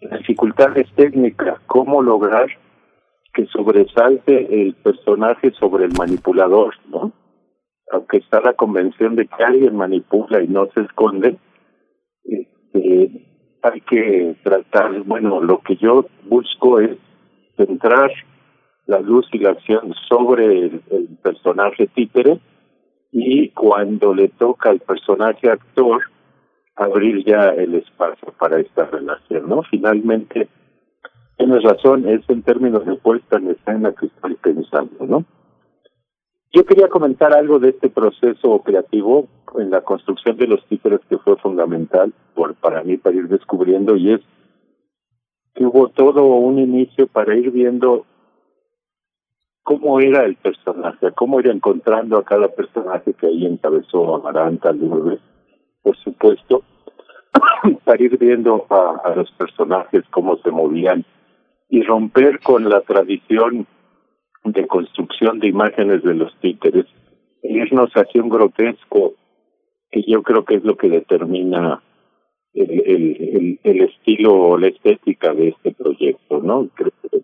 [0.00, 2.48] La dificultad es técnica, cómo lograr
[3.34, 7.12] que sobresalte el personaje sobre el manipulador, ¿no?
[7.92, 11.36] Aunque está la convención de que alguien manipula y no se esconde,
[12.24, 13.26] este,
[13.62, 16.96] hay que tratar, bueno, lo que yo busco es
[17.56, 18.10] centrar
[18.86, 22.40] la luz y la acción sobre el, el personaje títere
[23.12, 26.02] y cuando le toca al personaje actor,
[26.80, 29.62] abrir ya el espacio para esta relación, ¿no?
[29.64, 30.48] Finalmente,
[31.36, 35.24] tienes razón, es en términos de puesta en escena que estoy pensando, ¿no?
[36.52, 39.28] Yo quería comentar algo de este proceso creativo
[39.58, 43.94] en la construcción de los títulos que fue fundamental por, para mí para ir descubriendo
[43.96, 44.20] y es
[45.54, 48.06] que hubo todo un inicio para ir viendo
[49.62, 55.20] cómo era el personaje, cómo ir encontrando a cada personaje que ahí encabezó Amaranta, Lourdes,
[55.82, 56.62] por supuesto,
[57.84, 61.04] para ir viendo a, los personajes cómo se movían
[61.68, 63.66] y romper con la tradición
[64.44, 66.86] de construcción de imágenes de los títeres
[67.42, 69.14] e irnos hacia un grotesco
[69.90, 71.82] que yo creo que es lo que determina
[72.54, 76.68] el, estilo o la estética de este proyecto, ¿no?
[76.74, 77.22] Creo que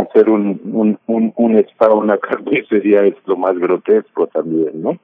[0.00, 4.98] hacer un, un, un, un spa, una carnicería es lo más grotesco también, ¿no?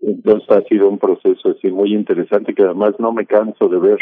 [0.00, 3.98] Entonces ha sido un proceso así muy interesante que además no me canso de ver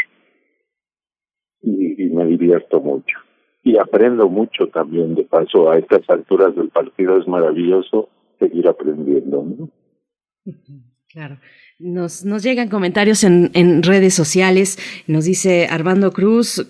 [1.63, 3.19] y, me divierto mucho.
[3.63, 9.43] Y aprendo mucho también, de paso, a estas alturas del partido es maravilloso seguir aprendiendo.
[9.43, 9.71] ¿no?
[11.09, 11.39] Claro.
[11.79, 14.79] Nos, nos llegan comentarios en, en redes sociales.
[15.07, 16.67] Nos dice Armando Cruz,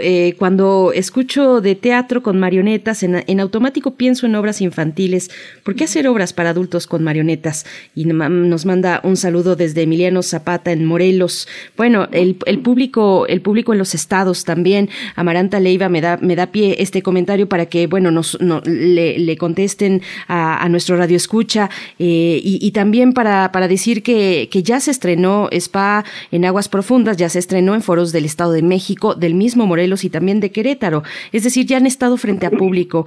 [0.00, 5.30] eh, cuando escucho de teatro con marionetas, en, automático pienso en obras infantiles.
[5.62, 7.64] ¿Por qué hacer obras para adultos con marionetas?
[7.94, 11.48] Y nos manda un saludo desde Emiliano Zapata en Morelos.
[11.76, 14.88] Bueno, el, el público, el público en los estados también.
[15.14, 19.36] Amaranta Leiva me da, me da pie este comentario para que, bueno, nos, le, le,
[19.36, 24.62] contesten a, a, nuestro radio escucha eh, y, y, también para, para decir que, que
[24.62, 28.62] ya se estrenó Spa en Aguas Profundas, ya se estrenó en foros del Estado de
[28.62, 31.02] México, del mismo Morelos y también de Querétaro.
[31.32, 33.04] Es decir, ya han estado frente a público.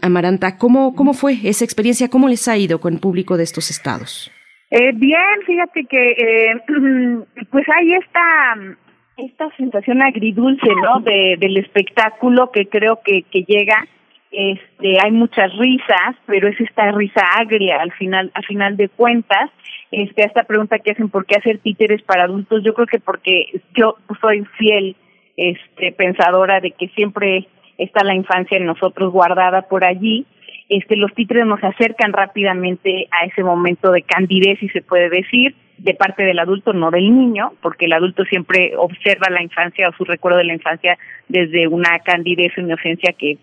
[0.00, 2.08] Amaranta, ¿cómo, cómo fue esa experiencia?
[2.08, 4.30] ¿Cómo les ha ido con el público de estos estados?
[4.70, 6.60] Eh, bien, fíjate que eh,
[7.50, 8.76] pues hay esta
[9.16, 11.00] esta sensación agridulce, ¿no?
[11.00, 13.86] De, del espectáculo que creo que, que llega.
[14.32, 19.50] Este, hay muchas risas, pero es esta risa agria al final, al final de cuentas.
[19.92, 22.64] Este, esta pregunta que hacen, ¿por qué hacer títeres para adultos?
[22.64, 24.96] Yo creo que porque yo soy fiel
[25.36, 27.46] este pensadora de que siempre
[27.78, 30.26] está la infancia en nosotros guardada por allí
[30.68, 35.54] este los títeres nos acercan rápidamente a ese momento de candidez si se puede decir
[35.78, 39.92] de parte del adulto no del niño porque el adulto siempre observa la infancia o
[39.92, 40.96] su recuerdo de la infancia
[41.28, 43.38] desde una candidez o inocencia que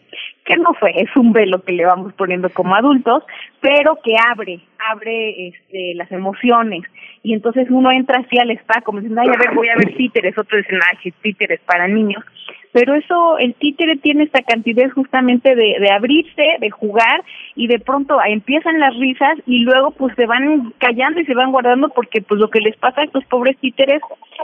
[0.57, 3.23] no fue es un velo que le vamos poniendo como adultos
[3.59, 4.59] pero que abre
[4.91, 6.83] abre este las emociones
[7.23, 9.95] y entonces uno entra así al spa como diciendo, ay, a ver, voy a ver
[9.95, 12.23] títeres, otros dicen, ay, títeres para niños,
[12.71, 17.23] pero eso, el títere tiene esta cantidad justamente de, de abrirse, de jugar,
[17.55, 21.51] y de pronto empiezan las risas y luego pues se van callando y se van
[21.51, 24.01] guardando porque pues lo que les pasa a estos pobres títeres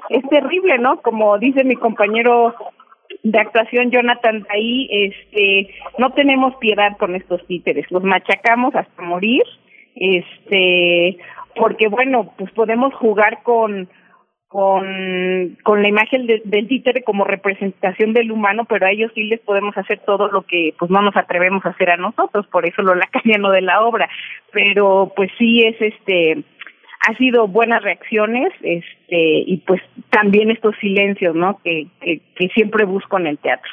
[0.09, 1.01] es terrible, ¿no?
[1.01, 2.53] Como dice mi compañero
[3.23, 9.43] de actuación Jonathan ahí, este, no tenemos piedad con estos títeres, los machacamos hasta morir,
[9.95, 11.17] este,
[11.55, 13.89] porque bueno, pues podemos jugar con
[14.47, 19.41] con, con la imagen del títere como representación del humano, pero a ellos sí les
[19.41, 22.81] podemos hacer todo lo que pues no nos atrevemos a hacer a nosotros, por eso
[22.81, 24.09] lo lacaniano de la obra,
[24.51, 26.43] pero pues sí es este
[27.07, 32.83] ha sido buenas reacciones este y pues también estos silencios no que, que, que siempre
[32.83, 33.71] busco en el teatro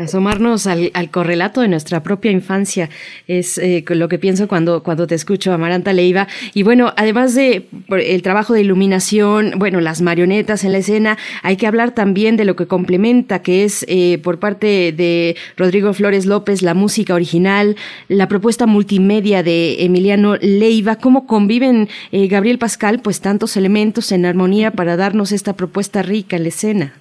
[0.00, 2.88] Asomarnos al, correlato de nuestra propia infancia
[3.26, 6.28] es eh, lo que pienso cuando, cuando te escucho, Amaranta Leiva.
[6.54, 11.56] Y bueno, además de el trabajo de iluminación, bueno, las marionetas en la escena, hay
[11.56, 16.26] que hablar también de lo que complementa, que es eh, por parte de Rodrigo Flores
[16.26, 17.74] López, la música original,
[18.06, 20.94] la propuesta multimedia de Emiliano Leiva.
[20.94, 26.36] ¿Cómo conviven, eh, Gabriel Pascal, pues tantos elementos en armonía para darnos esta propuesta rica
[26.36, 26.99] en la escena?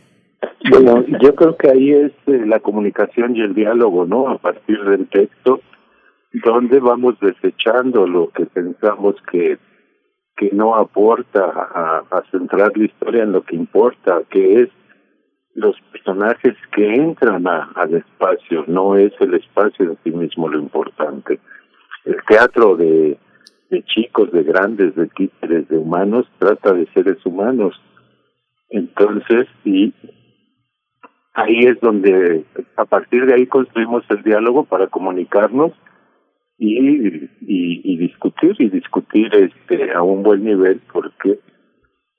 [0.70, 4.30] Bueno, yo creo que ahí es eh, la comunicación y el diálogo, ¿no?
[4.30, 5.62] A partir del texto,
[6.32, 9.58] donde vamos desechando lo que pensamos que
[10.40, 14.70] que no aporta a, centrar la historia en lo que importa, que es
[15.54, 20.58] los personajes que entran a, al espacio, no es el espacio en sí mismo lo
[20.58, 21.42] importante.
[22.06, 23.18] El teatro de,
[23.70, 27.76] de chicos, de grandes, de títeres, de humanos, trata de seres humanos.
[28.70, 29.94] Entonces, y
[31.34, 32.44] ahí es donde
[32.76, 35.72] a partir de ahí construimos el diálogo para comunicarnos
[36.58, 41.40] y, y, discutir y discutir este a un buen nivel porque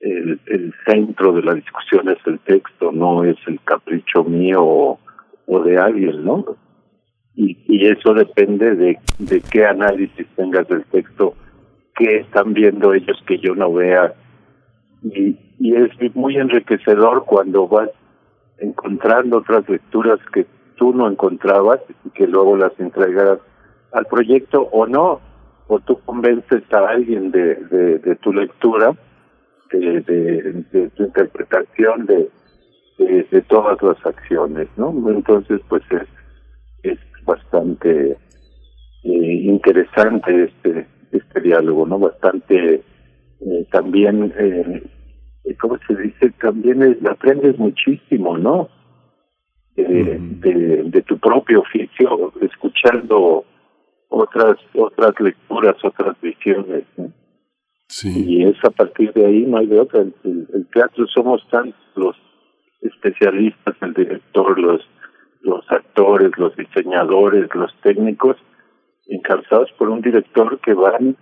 [0.00, 4.98] el, el centro de la discusión es el texto no es el capricho mío
[5.47, 6.44] o, de alguien no
[7.34, 11.34] y, y eso depende de, de qué análisis tengas del texto
[12.00, 14.14] qué están viendo ellos que yo no vea.
[15.02, 17.90] Y, y es muy enriquecedor cuando vas
[18.60, 23.39] encontrando otras lecturas que tú no encontrabas y que luego las entregas
[23.92, 25.20] al proyecto o no,
[25.66, 28.97] o tú convences a alguien de, de, tu lectura,
[29.72, 32.30] de, de, tu interpretación de,
[32.98, 34.92] de, todas las acciones, ¿no?
[35.10, 36.08] Entonces, pues es,
[36.82, 38.16] es bastante
[39.05, 41.98] eh, interesante este este diálogo, ¿no?
[41.98, 42.74] Bastante
[43.40, 44.82] eh, también eh,
[45.60, 46.30] ¿cómo se dice?
[46.40, 48.68] También es, aprendes muchísimo, ¿no?
[49.76, 50.18] De,
[50.84, 53.44] de, tu propio oficio, escuchando
[54.08, 56.84] otras otras lecturas, otras visiones.
[57.88, 58.24] Sí.
[58.26, 60.02] Y es a partir de ahí, no hay de otra.
[60.02, 62.16] El, teatro somos tantos los
[62.82, 64.82] especialistas, el director, los
[65.42, 68.36] los actores, los diseñadores, los técnicos,
[69.06, 71.16] encabezados por un director que van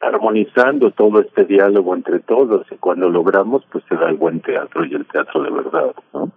[0.00, 4.84] armonizando todo este diálogo entre todos y cuando logramos pues se da el buen teatro
[4.84, 6.30] y el teatro de verdad ¿no?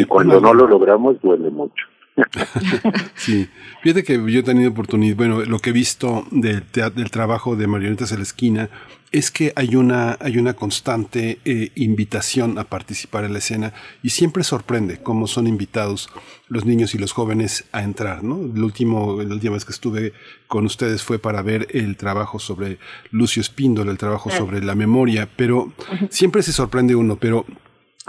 [0.00, 1.86] y cuando no lo logramos duele mucho
[3.14, 3.48] sí,
[3.82, 7.66] fíjate que yo he tenido oportunidad, bueno, lo que he visto del, del trabajo de
[7.66, 8.70] Marionetas en la Esquina
[9.12, 13.72] es que hay una, hay una constante eh, invitación a participar en la escena
[14.02, 16.10] y siempre sorprende cómo son invitados
[16.48, 18.36] los niños y los jóvenes a entrar, ¿no?
[18.36, 20.12] El último, la última vez que estuve
[20.48, 22.78] con ustedes fue para ver el trabajo sobre
[23.10, 25.72] Lucio Espíndola, el trabajo sobre la memoria, pero
[26.10, 27.46] siempre se sorprende uno, pero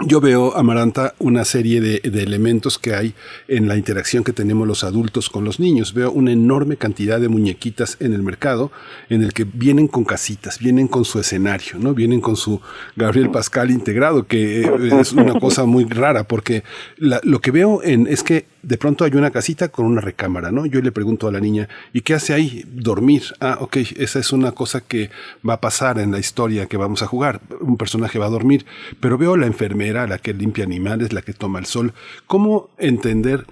[0.06, 3.14] yo veo, Amaranta, una serie de, elementos que hay
[3.48, 5.92] en la interacción que tenemos los adultos con los niños.
[5.92, 8.70] Veo una enorme cantidad de muñequitas en el mercado
[9.08, 11.94] en el que vienen con casitas, vienen con su escenario, ¿no?
[11.94, 12.60] Vienen con su
[12.94, 14.70] Gabriel Pascal integrado, que eh,
[15.00, 16.62] es una cosa muy rara porque
[16.98, 20.66] lo que veo en, es que de pronto hay una casita con una recámara, ¿no?
[20.66, 22.64] Yo le pregunto a la niña, ¿y qué hace ahí?
[22.68, 23.22] Dormir.
[23.40, 25.10] Ah, ok, esa es una cosa que
[25.48, 27.40] va a pasar en la historia que vamos a jugar.
[27.60, 28.66] Un personaje va a dormir,
[29.00, 29.46] pero veo la
[29.92, 31.92] la que limpia animales, la que toma el sol.
[32.26, 33.46] ¿Cómo entender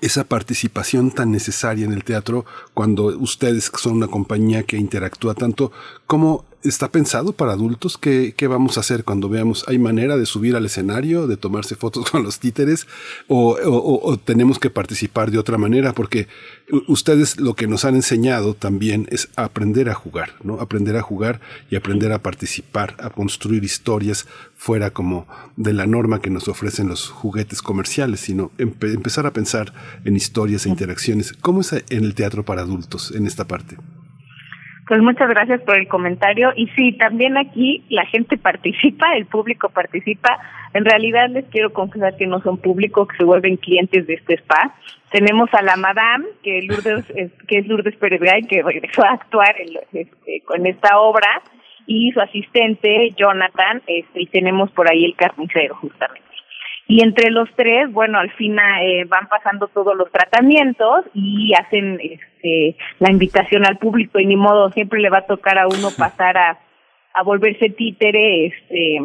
[0.00, 5.72] esa participación tan necesaria en el teatro cuando ustedes son una compañía que interactúa tanto,
[6.06, 7.98] ¿cómo está pensado para adultos?
[7.98, 9.64] ¿Qué, ¿Qué, vamos a hacer cuando veamos?
[9.66, 12.86] ¿Hay manera de subir al escenario, de tomarse fotos con los títeres?
[13.28, 15.92] ¿O, o, tenemos que participar de otra manera?
[15.92, 16.28] Porque
[16.88, 20.60] ustedes lo que nos han enseñado también es aprender a jugar, ¿no?
[20.60, 21.40] Aprender a jugar
[21.70, 24.26] y aprender a participar, a construir historias
[24.56, 25.26] fuera como
[25.56, 29.72] de la norma que nos ofrecen los juguetes comerciales, sino empezar a pensar
[30.04, 31.32] en historias e interacciones.
[31.32, 33.76] ¿Cómo es en el teatro para adultos en esta parte?
[34.90, 36.52] Pues muchas gracias por el comentario.
[36.56, 40.36] Y sí, también aquí la gente participa, el público participa.
[40.74, 44.34] En realidad les quiero confesar que no son público, que se vuelven clientes de este
[44.34, 44.74] spa.
[45.12, 49.54] Tenemos a la Madame, que, Lourdes, es, que es Lourdes Pérez que regresó a actuar
[49.60, 51.40] en, este, con esta obra,
[51.86, 56.29] y su asistente, Jonathan, este, y tenemos por ahí el carnicero, justamente.
[56.90, 62.00] Y entre los tres, bueno, al final eh, van pasando todos los tratamientos y hacen
[62.00, 65.90] este, la invitación al público y ni modo, siempre le va a tocar a uno
[65.96, 66.58] pasar a,
[67.14, 69.02] a volverse títere este,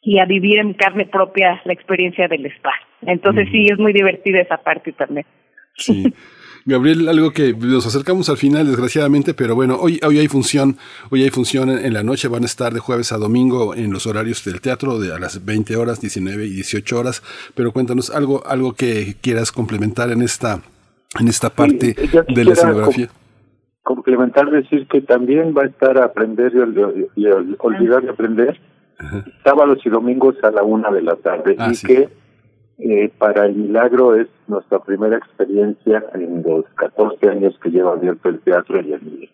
[0.00, 2.72] y a vivir en carne propia la experiencia del spa.
[3.02, 5.26] Entonces sí, es muy divertida esa parte también.
[5.74, 6.14] Sí.
[6.64, 10.76] Gabriel, algo que nos acercamos al final, desgraciadamente, pero bueno, hoy, hoy hay función,
[11.10, 14.06] hoy hay función en, la noche, van a estar de jueves a domingo en los
[14.06, 17.22] horarios del teatro, de a las 20 horas, 19 y 18 horas,
[17.54, 20.60] pero cuéntanos algo, algo que quieras complementar en esta,
[21.18, 21.96] en esta parte
[22.28, 23.08] de la escenografía.
[23.82, 26.52] complementar, decir que también va a estar a aprender
[27.16, 27.26] y,
[27.58, 28.60] olvidar de aprender
[29.42, 32.08] sábados y domingos a la una de la tarde ah, y que
[32.78, 38.28] eh, para el milagro es nuestra primera experiencia en los 14 años que lleva abierto
[38.28, 39.30] el teatro y el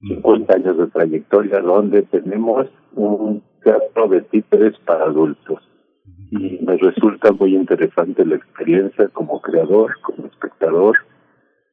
[0.00, 5.60] 50 años de trayectoria, donde tenemos un teatro de títeres para adultos.
[6.30, 10.96] Y me resulta muy interesante la experiencia como creador, como espectador,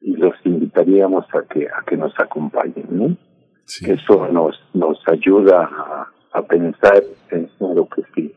[0.00, 2.86] y los invitaríamos a que a que nos acompañen.
[2.90, 3.16] ¿no?
[3.86, 8.34] Eso nos nos ayuda a, a pensar en lo que sí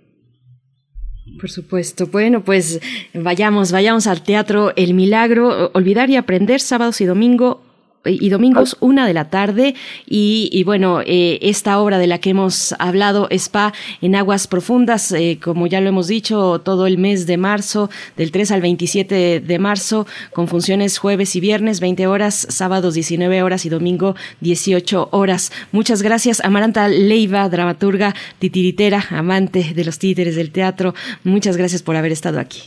[1.39, 2.07] por supuesto.
[2.07, 2.79] Bueno, pues
[3.13, 7.61] vayamos, vayamos al teatro El Milagro, olvidar y aprender sábados y domingo
[8.05, 9.75] y domingos una de la tarde.
[10.07, 15.39] Y, bueno eh, esta obra de la que hemos hablado Spa en aguas profundas eh,
[15.41, 19.59] como ya lo hemos dicho todo el mes de marzo del 3 al 27 de
[19.59, 25.51] marzo con funciones jueves y viernes 20 horas sábados 19 horas y domingo 18 horas.
[25.71, 30.93] Muchas gracias Amaranta Leiva dramaturga titiritera amante de los títeres del teatro.
[31.23, 32.61] Muchas gracias por haber estado aquí.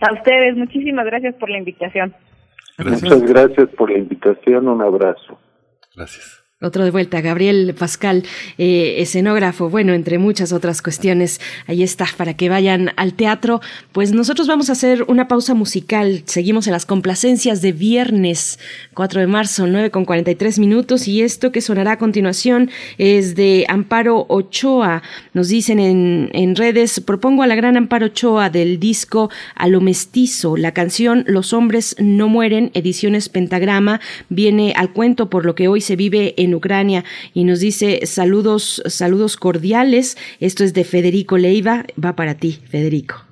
[0.00, 2.14] A ustedes muchísimas gracias por la invitación
[2.78, 4.68] Muchas gracias por la invitación.
[4.68, 5.38] Un abrazo.
[5.94, 6.45] Gracias.
[6.62, 8.24] Otro de vuelta, Gabriel Pascal,
[8.56, 13.60] eh, escenógrafo, bueno, entre muchas otras cuestiones, ahí está, para que vayan al teatro.
[13.92, 18.58] Pues nosotros vamos a hacer una pausa musical, seguimos en las complacencias de viernes
[18.94, 23.66] 4 de marzo, 9 con 43 minutos, y esto que sonará a continuación es de
[23.68, 25.02] Amparo Ochoa.
[25.34, 29.82] Nos dicen en, en redes, propongo a la gran Amparo Ochoa del disco A lo
[29.82, 35.68] mestizo, la canción Los hombres no mueren, ediciones Pentagrama, viene al cuento por lo que
[35.68, 40.16] hoy se vive en en Ucrania y nos dice saludos, saludos cordiales.
[40.40, 41.84] Esto es de Federico Leiva.
[42.02, 43.25] Va para ti, Federico.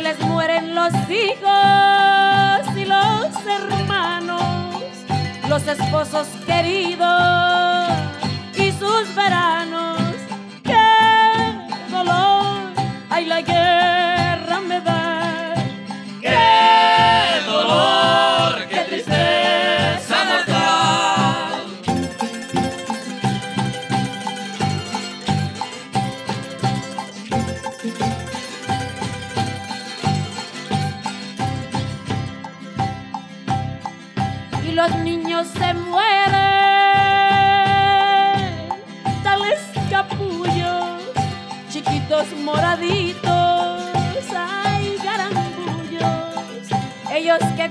[0.00, 4.42] les mueren los hijos y los hermanos,
[5.48, 7.88] los esposos queridos
[8.54, 9.98] y sus veranos.
[10.62, 12.72] ¡Qué dolor!
[13.10, 14.17] ¡Ay, la guerra!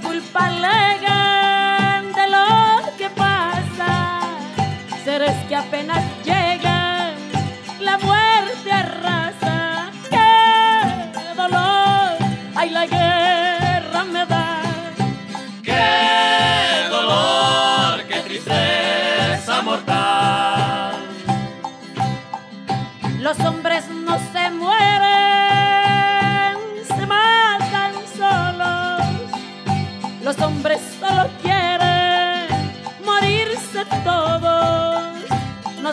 [0.01, 4.19] Culpa alegan de lo que pasa.
[5.03, 6.03] Se mujeres que apenas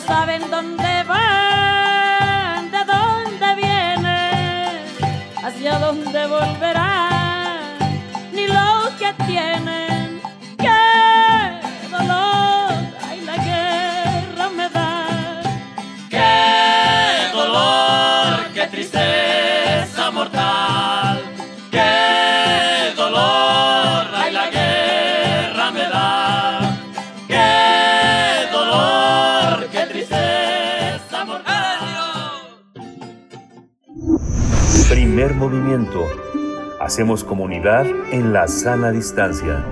[0.07, 0.74] saben dónde
[35.33, 36.07] Movimiento.
[36.81, 39.65] Hacemos comunidad en la sana distancia.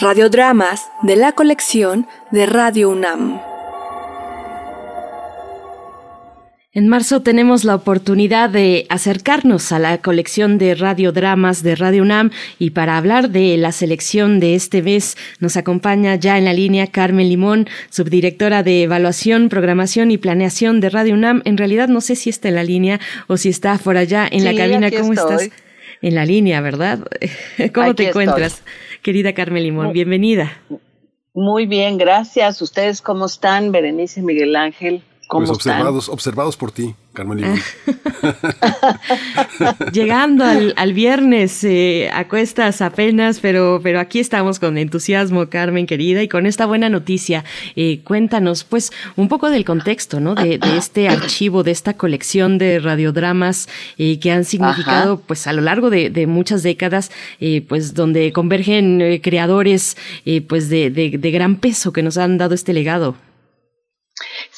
[0.00, 3.53] Radiodramas de la colección de Radio UNAM.
[6.76, 12.32] En marzo tenemos la oportunidad de acercarnos a la colección de radiodramas de Radio UNAM
[12.58, 16.88] y para hablar de la selección de este mes nos acompaña ya en la línea
[16.88, 21.42] Carmen Limón, subdirectora de Evaluación, Programación y Planeación de Radio UNAM.
[21.44, 24.42] En realidad no sé si está en la línea o si está por allá en
[24.42, 24.90] la cabina.
[24.90, 25.44] ¿Cómo estoy.
[25.44, 25.60] estás?
[26.02, 26.98] En la línea, ¿verdad?
[27.72, 28.24] ¿Cómo Aquí te estoy.
[28.24, 28.64] encuentras,
[29.00, 29.92] querida Carmen Limón?
[29.92, 30.60] Bienvenida.
[31.34, 32.60] Muy bien, gracias.
[32.60, 33.70] ¿Ustedes cómo están?
[33.70, 35.74] Berenice Miguel Ángel, ¿cómo Pues están?
[35.74, 37.44] observados, observados por ti, Carmen.
[39.92, 45.86] Llegando al, al viernes, eh, a cuestas apenas, pero, pero aquí estamos con entusiasmo, Carmen
[45.86, 47.44] querida, y con esta buena noticia.
[47.76, 50.34] Eh, cuéntanos, pues, un poco del contexto, ¿no?
[50.34, 55.22] De, de este archivo, de esta colección de radiodramas eh, que han significado, Ajá.
[55.26, 60.40] pues, a lo largo de, de muchas décadas, eh, pues, donde convergen eh, creadores, eh,
[60.40, 63.16] pues, de, de, de gran peso que nos han dado este legado.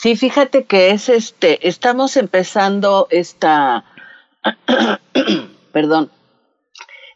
[0.07, 3.85] Sí, fíjate que es este, estamos empezando esta,
[5.73, 6.13] perdón,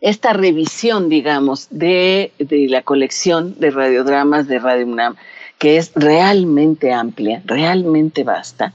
[0.01, 5.15] esta revisión, digamos, de, de la colección de radiodramas de Radio UNAM,
[5.59, 8.75] que es realmente amplia, realmente vasta.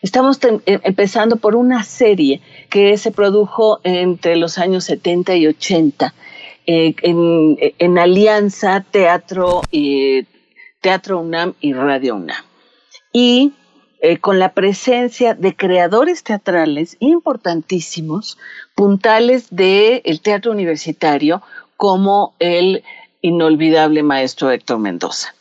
[0.00, 6.14] Estamos em- empezando por una serie que se produjo entre los años 70 y 80
[6.68, 10.24] eh, en, en alianza Teatro, eh,
[10.80, 12.44] Teatro UNAM y Radio UNAM
[13.18, 13.54] y
[14.02, 18.36] eh, con la presencia de creadores teatrales importantísimos,
[18.74, 21.40] puntales del teatro universitario,
[21.78, 22.84] como el
[23.22, 25.34] inolvidable maestro Héctor Mendoza.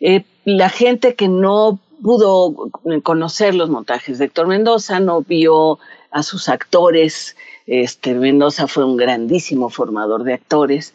[0.00, 2.68] Eh, la gente que no pudo
[3.04, 5.78] conocer los montajes de Héctor Mendoza, no vio
[6.10, 7.36] a sus actores,
[7.68, 10.94] este, Mendoza fue un grandísimo formador de actores,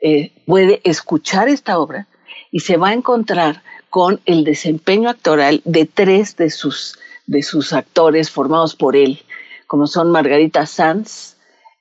[0.00, 2.06] eh, puede escuchar esta obra
[2.50, 7.74] y se va a encontrar con el desempeño actoral de tres de sus, de sus
[7.74, 9.20] actores formados por él,
[9.66, 11.36] como son Margarita Sanz,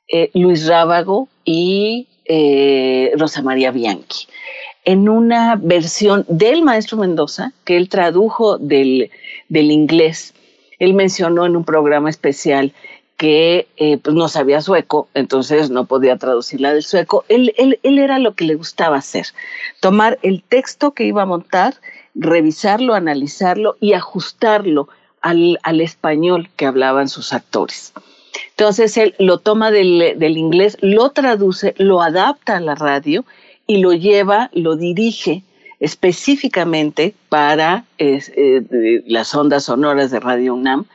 [0.09, 4.27] eh, Luis Rábago y eh, Rosa María Bianchi,
[4.83, 9.09] en una versión del maestro Mendoza que él tradujo del,
[9.47, 10.33] del inglés.
[10.79, 12.73] Él mencionó en un programa especial
[13.15, 17.23] que eh, pues no sabía sueco, entonces no podía traducirla del sueco.
[17.29, 19.27] Él, él, él era lo que le gustaba hacer,
[19.79, 21.75] tomar el texto que iba a montar,
[22.15, 24.89] revisarlo, analizarlo y ajustarlo
[25.21, 27.93] al, al español que hablaban sus actores.
[28.51, 33.25] Entonces él lo toma del, del inglés, lo traduce, lo adapta a la radio
[33.67, 35.43] y lo lleva, lo dirige
[35.79, 40.85] específicamente para eh, eh, las ondas sonoras de Radio UNAM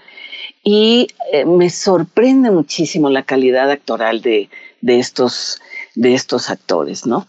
[0.63, 4.49] y eh, me sorprende muchísimo la calidad actoral de,
[4.81, 5.61] de, estos,
[5.97, 7.27] de estos actores, ¿no?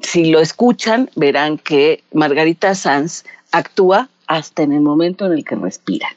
[0.00, 5.54] Si lo escuchan, verán que Margarita Sanz actúa hasta en el momento en el que
[5.56, 6.08] respira.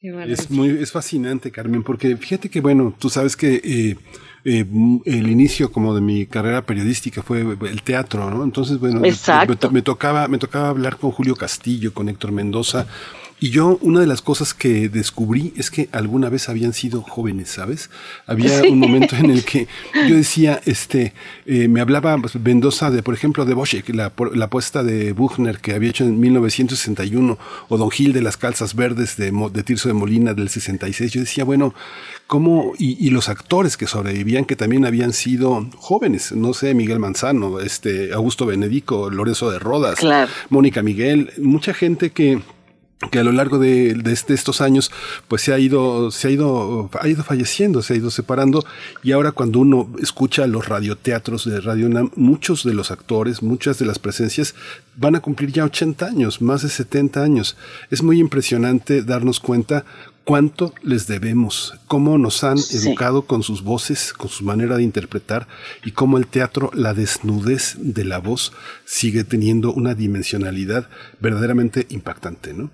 [0.00, 3.96] Es muy es fascinante, Carmen, porque fíjate que, bueno, tú sabes que eh,
[4.44, 4.64] eh,
[5.06, 8.44] el inicio como de mi carrera periodística fue el teatro, ¿no?
[8.44, 9.68] Entonces, bueno, me- Exacto.
[9.68, 12.86] Me, me tocaba, me tocaba hablar con Julio Castillo, con Héctor Mendoza,
[13.38, 17.50] Y yo, una de las cosas que descubrí es que alguna vez habían sido jóvenes,
[17.50, 17.90] ¿sabes?
[18.26, 19.68] Había un momento en el que
[20.08, 21.12] yo decía, este,
[21.44, 25.58] eh, me hablaba pues, Mendoza de, por ejemplo, de Bosch, la, la apuesta de Buchner
[25.58, 29.88] que había hecho en 1961, o Don Gil de las Calzas Verdes de, de Tirso
[29.88, 31.12] de Molina del 66.
[31.12, 31.74] Yo decía, bueno,
[32.26, 32.72] ¿cómo?
[32.78, 37.60] Y, y los actores que sobrevivían, que también habían sido jóvenes, no sé, Miguel Manzano,
[37.60, 39.98] este, Augusto Benedico, Lorenzo de Rodas,
[40.48, 42.40] Mónica Miguel, mucha gente que
[43.10, 44.90] que a lo largo de, este, estos años
[45.28, 48.64] pues se ha ido se ha ido ha ido falleciendo se ha ido separando.
[49.02, 53.78] Y ahora cuando uno escucha los radioteatros de Radio UNAM muchos de los actores muchas
[53.78, 54.54] de las presencias
[54.96, 57.56] van a cumplir ya 80 años más de 70 años.
[57.90, 59.84] Es muy impresionante darnos cuenta
[60.26, 65.46] cuánto les debemos, cómo nos han educado con sus voces, con su manera de interpretar
[65.84, 68.52] y cómo el teatro, la desnudez de la voz
[68.84, 70.88] sigue teniendo una dimensionalidad
[71.20, 72.70] verdaderamente impactante, ¿no?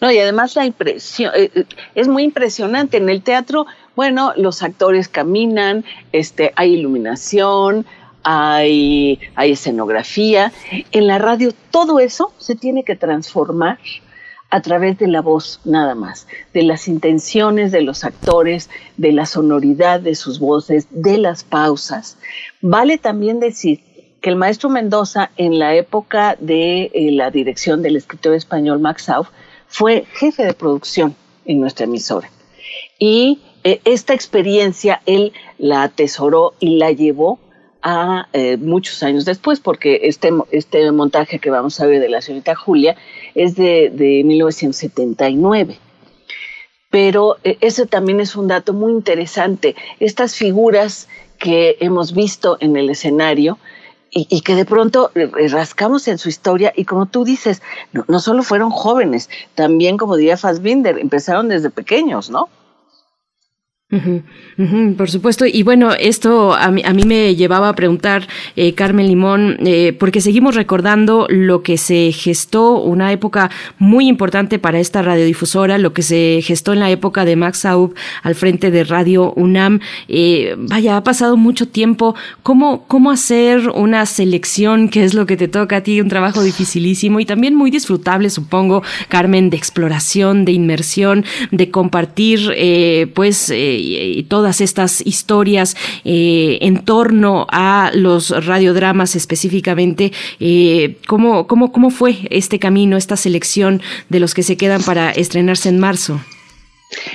[0.00, 1.64] No, y además la impresión, eh, eh,
[1.94, 2.98] es muy impresionante.
[2.98, 7.86] En el teatro, bueno, los actores caminan, este, hay iluminación,
[8.24, 10.52] hay, hay escenografía.
[10.92, 13.78] En la radio todo eso se tiene que transformar
[14.54, 19.26] a través de la voz nada más, de las intenciones de los actores, de la
[19.26, 22.18] sonoridad de sus voces, de las pausas.
[22.60, 23.80] Vale también decir
[24.20, 29.06] que el maestro Mendoza en la época de eh, la dirección del escritor español Max
[29.06, 29.30] Sauf
[29.66, 31.16] fue jefe de producción
[31.46, 32.30] en nuestra emisora.
[33.00, 37.40] Y eh, esta experiencia él la atesoró y la llevó
[37.84, 42.22] a eh, muchos años después, porque este, este montaje que vamos a ver de la
[42.22, 42.96] señorita Julia
[43.34, 45.78] es de, de 1979.
[46.88, 49.76] Pero eh, ese también es un dato muy interesante.
[50.00, 53.58] Estas figuras que hemos visto en el escenario
[54.16, 55.10] y, que de pronto
[55.50, 60.14] rascamos en su historia y como tú dices, no, no solo fueron jóvenes, también como
[60.14, 62.48] diría Fassbinder, empezaron desde pequeños, ¿no?
[64.96, 65.44] Por supuesto.
[65.46, 69.94] Y bueno, esto a mí, a mí me llevaba a preguntar, eh, Carmen Limón, eh,
[69.98, 75.92] porque seguimos recordando lo que se gestó, una época muy importante para esta radiodifusora, lo
[75.92, 79.80] que se gestó en la época de Max Aub al frente de Radio UNAM.
[80.08, 82.14] Eh, vaya, ha pasado mucho tiempo.
[82.42, 86.00] ¿Cómo, ¿Cómo hacer una selección, que es lo que te toca a ti?
[86.00, 93.12] Un trabajo dificilísimo y también muy disfrutable, supongo, Carmen, de exploración, de inmersión, de compartir,
[93.14, 93.52] pues,
[94.28, 100.12] todas estas historias eh, en torno a los radiodramas específicamente.
[100.40, 105.10] Eh, ¿cómo, cómo, ¿Cómo fue este camino, esta selección de los que se quedan para
[105.10, 106.20] estrenarse en marzo?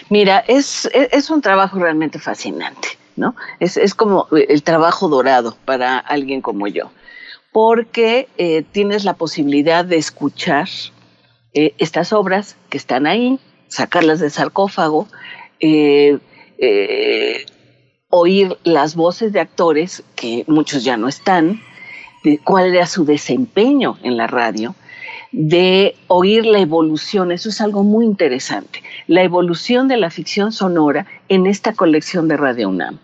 [0.09, 3.35] Mira, es, es un trabajo realmente fascinante, ¿no?
[3.59, 6.91] Es, es como el trabajo dorado para alguien como yo,
[7.51, 10.67] porque eh, tienes la posibilidad de escuchar
[11.53, 15.07] estas obras que están ahí, sacarlas del sarcófago,
[16.59, 17.45] eh,
[18.09, 21.61] oír las voces de actores, que muchos ya no están,
[22.23, 24.75] de cuál era su desempeño en la radio,
[25.31, 31.05] de oír la evolución, eso es algo muy interesante, la evolución de la ficción sonora
[31.29, 32.99] en esta colección de Radio UNAM.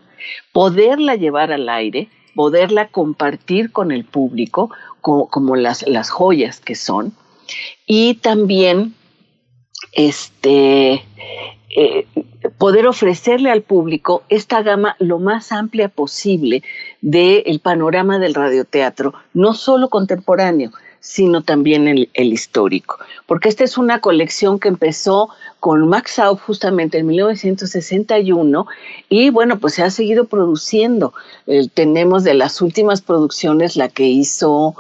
[0.52, 7.14] Poderla llevar al aire, poderla compartir con el público, como, las, las joyas que son,
[7.86, 8.96] y también
[9.94, 11.04] este,
[11.78, 12.08] eh,
[12.50, 16.64] poder ofrecerle al público esta gama lo más amplia posible
[17.02, 22.98] del panorama del radioteatro, no solo contemporáneo, sino también el, histórico.
[23.28, 28.66] Porque esta es una colección que empezó con Max Aub justamente en 1961
[29.08, 31.14] y bueno, pues se ha seguido produciendo.
[31.76, 34.76] Tenemos de las últimas producciones la que hizo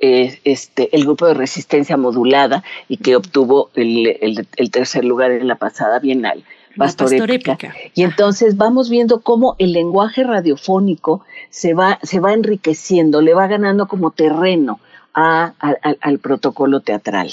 [0.00, 5.56] eh, este, el grupo de resistencia modulada y que obtuvo el, tercer lugar en la
[5.56, 6.44] pasada Bienal.
[6.78, 7.58] Pastorépica.
[7.94, 13.46] Y entonces vamos viendo cómo el lenguaje radiofónico se va, se va enriqueciendo, le va
[13.46, 14.80] ganando como terreno
[15.12, 17.30] al protocolo teatral.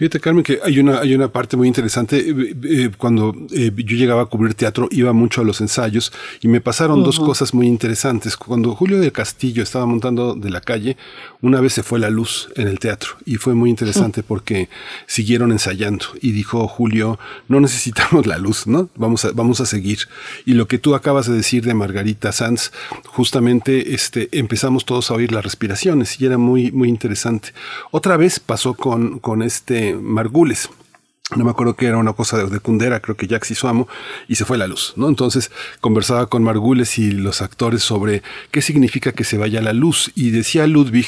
[0.00, 2.20] Fíjate, Carmen, que hay una, hay una parte muy interesante.
[2.20, 6.48] Eh, eh, cuando eh, yo llegaba a cubrir teatro, iba mucho a los ensayos y
[6.48, 8.34] me pasaron dos cosas muy interesantes.
[8.38, 10.96] Cuando Julio del Castillo estaba montando de la calle,
[11.42, 14.70] una vez se fue la luz en el teatro y fue muy interesante porque
[15.06, 18.88] siguieron ensayando y dijo Julio, no necesitamos la luz, ¿no?
[18.96, 19.98] Vamos a, vamos a seguir.
[20.46, 22.72] Y lo que tú acabas de decir de Margarita Sanz,
[23.04, 27.52] justamente este, empezamos todos a oír las respiraciones y era muy, muy interesante.
[27.90, 30.68] Otra vez pasó con, con este Margules.
[31.36, 33.68] no me acuerdo que era una cosa de, de Kundera, creo que Jax y su
[33.68, 33.88] amo,
[34.26, 35.08] y se fue la luz, ¿no?
[35.08, 40.10] Entonces conversaba con Margules y los actores sobre qué significa que se vaya la luz,
[40.14, 41.06] y decía Ludwig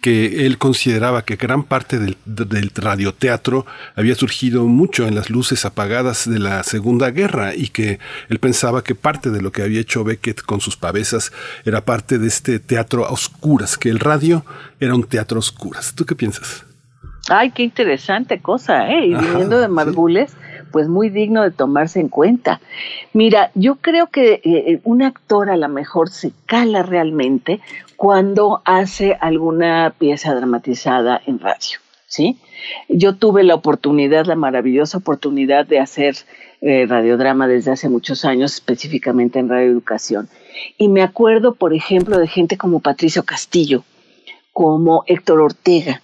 [0.00, 5.64] que él consideraba que gran parte del, del radioteatro había surgido mucho en las luces
[5.64, 9.80] apagadas de la Segunda Guerra, y que él pensaba que parte de lo que había
[9.80, 11.32] hecho Beckett con sus pavesas
[11.64, 14.44] era parte de este teatro a oscuras, que el radio
[14.80, 15.94] era un teatro a oscuras.
[15.94, 16.64] ¿Tú qué piensas?
[17.28, 19.06] Ay, qué interesante cosa, ¿eh?
[19.06, 20.34] Y viniendo de Margules,
[20.72, 22.60] pues muy digno de tomarse en cuenta.
[23.12, 27.60] Mira, yo creo que eh, un actor a lo mejor se cala realmente
[27.96, 32.38] cuando hace alguna pieza dramatizada en radio, ¿sí?
[32.88, 36.16] Yo tuve la oportunidad, la maravillosa oportunidad de hacer
[36.60, 40.28] eh, radiodrama desde hace muchos años, específicamente en Radio Educación.
[40.78, 43.84] Y me acuerdo, por ejemplo, de gente como Patricio Castillo,
[44.52, 46.02] como Héctor Ortega,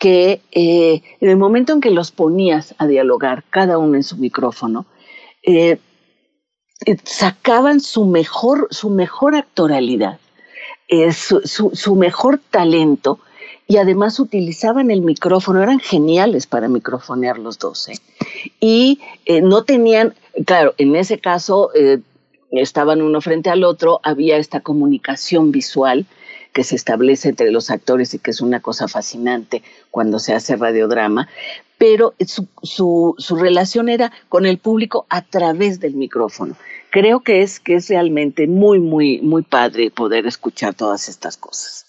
[0.00, 4.16] que eh, en el momento en que los ponías a dialogar, cada uno en su
[4.16, 4.86] micrófono,
[5.42, 5.78] eh,
[6.86, 10.18] eh, sacaban su mejor, su mejor actoralidad,
[11.12, 13.20] su, su, su, mejor talento
[13.68, 17.90] y además utilizaban el micrófono, eran geniales para microfonear los dos.
[18.58, 19.00] Y
[19.42, 20.14] no tenían,
[20.46, 21.70] claro, en ese caso
[22.50, 26.06] estaban uno frente al otro, había esta comunicación visual
[26.52, 30.56] que se establece entre los actores y que es una cosa fascinante cuando se hace
[30.56, 31.28] radiodrama,
[31.78, 36.56] pero su, su, su relación era con el público a través del micrófono.
[36.90, 41.86] Creo que es, que es realmente muy, muy, muy padre poder escuchar todas estas cosas.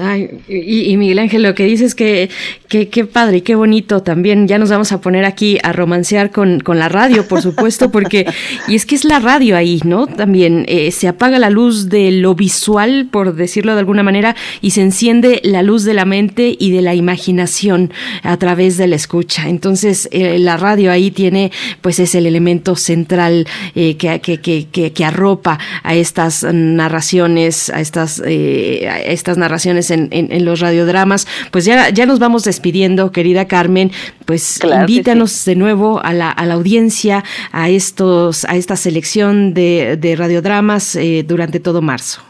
[0.00, 2.30] Ay, y, Miguel Ángel, lo que dices que
[2.68, 4.46] qué padre y qué bonito también.
[4.46, 8.26] Ya nos vamos a poner aquí a romancear con, con, la radio, por supuesto, porque,
[8.68, 10.06] y es que es la radio ahí, ¿no?
[10.06, 14.70] También eh, se apaga la luz de lo visual, por decirlo de alguna manera, y
[14.70, 18.94] se enciende la luz de la mente y de la imaginación a través de la
[18.94, 19.48] escucha.
[19.48, 24.92] Entonces, eh, la radio ahí tiene, pues es el elemento central eh, que, que, que,
[24.92, 30.60] que, arropa a estas narraciones, a estas, a estas narraciones narraciones en, en, en, los
[30.60, 31.26] radiodramas.
[31.50, 33.90] Pues ya, ya nos vamos despidiendo, querida Carmen.
[34.26, 35.50] Pues claro invítanos sí.
[35.50, 40.96] de nuevo a la, a la audiencia a estos, a esta selección de, de radiodramas
[40.96, 42.20] eh, durante todo marzo.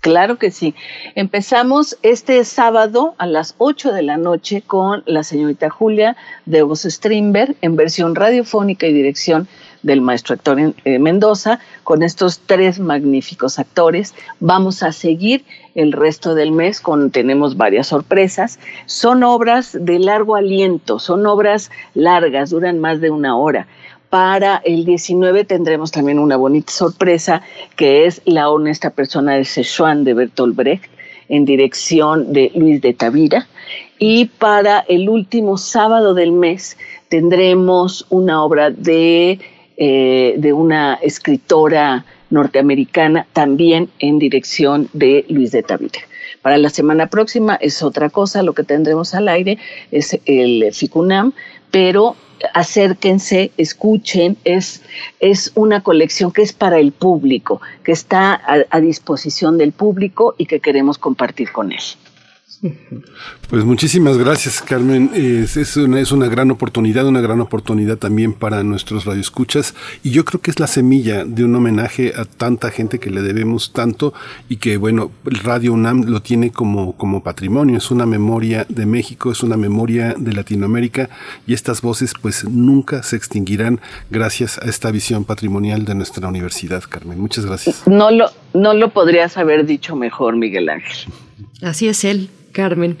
[0.00, 0.74] Claro que sí.
[1.14, 6.82] Empezamos este sábado a las 8 de la noche con la señorita Julia de Vos
[6.82, 9.48] Strindberg en versión radiofónica y dirección
[9.84, 14.14] del maestro actor eh, Mendoza, con estos tres magníficos actores.
[14.40, 18.58] Vamos a seguir el resto del mes con tenemos varias sorpresas.
[18.86, 23.68] Son obras de largo aliento, son obras largas, duran más de una hora.
[24.10, 27.42] Para el 19 tendremos también una bonita sorpresa
[27.76, 30.90] que es La honesta persona de Szechuan de Bertolt Brecht
[31.28, 33.46] en dirección de Luis de Tavira.
[33.98, 36.76] Y para el último sábado del mes
[37.08, 39.40] tendremos una obra de
[39.76, 46.00] eh, de una escritora norteamericana, también en dirección de Luis de Tavira.
[46.42, 49.58] Para la semana próxima es otra cosa, lo que tendremos al aire
[49.90, 51.32] es el FICUNAM,
[51.70, 52.16] pero
[52.52, 54.82] acérquense, escuchen, es,
[55.20, 60.34] es una colección que es para el público, que está a, a disposición del público
[60.36, 61.82] y que queremos compartir con él.
[63.48, 65.10] Pues muchísimas gracias, Carmen.
[65.14, 69.74] Es, es, una, es una gran oportunidad, una gran oportunidad también para nuestros radioescuchas.
[70.02, 73.22] Y yo creo que es la semilla de un homenaje a tanta gente que le
[73.22, 74.14] debemos tanto
[74.48, 77.76] y que, bueno, el Radio UNAM lo tiene como, como patrimonio.
[77.76, 81.10] Es una memoria de México, es una memoria de Latinoamérica
[81.46, 86.82] y estas voces pues nunca se extinguirán gracias a esta visión patrimonial de nuestra universidad,
[86.88, 87.20] Carmen.
[87.20, 87.86] Muchas gracias.
[87.86, 91.12] No lo, no lo podrías haber dicho mejor, Miguel Ángel.
[91.62, 92.30] Así es él.
[92.54, 92.96] Carmen.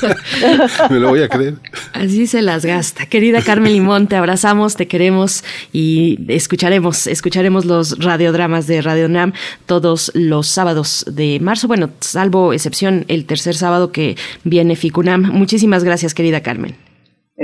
[0.90, 1.54] Me lo voy a creer.
[1.92, 3.06] Así se las gasta.
[3.06, 9.32] Querida Carmen Limón, te abrazamos, te queremos y escucharemos, escucharemos los radiodramas de Radio Nam
[9.64, 11.68] todos los sábados de marzo.
[11.68, 15.22] Bueno, salvo excepción el tercer sábado que viene Ficunam.
[15.22, 16.76] Muchísimas gracias, querida Carmen.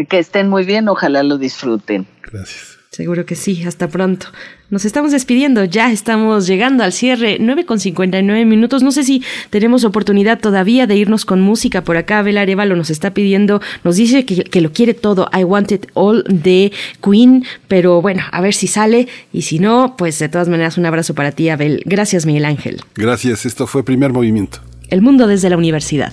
[0.08, 2.06] Que estén muy bien, ojalá lo disfruten.
[2.30, 2.79] Gracias.
[2.90, 4.26] Seguro que sí, hasta pronto.
[4.68, 8.82] Nos estamos despidiendo, ya estamos llegando al cierre, 9 con 59 minutos.
[8.82, 12.18] No sé si tenemos oportunidad todavía de irnos con música por acá.
[12.18, 15.86] Abel Arevalo nos está pidiendo, nos dice que, que, lo quiere todo, I Want It
[15.94, 20.48] All de Queen, pero bueno, a ver si sale y si no, pues de todas
[20.48, 21.84] maneras un abrazo para ti, Abel.
[21.86, 22.80] Gracias, Miguel Ángel.
[22.96, 24.58] Gracias, esto fue Primer Movimiento.
[24.88, 26.12] El mundo desde la universidad.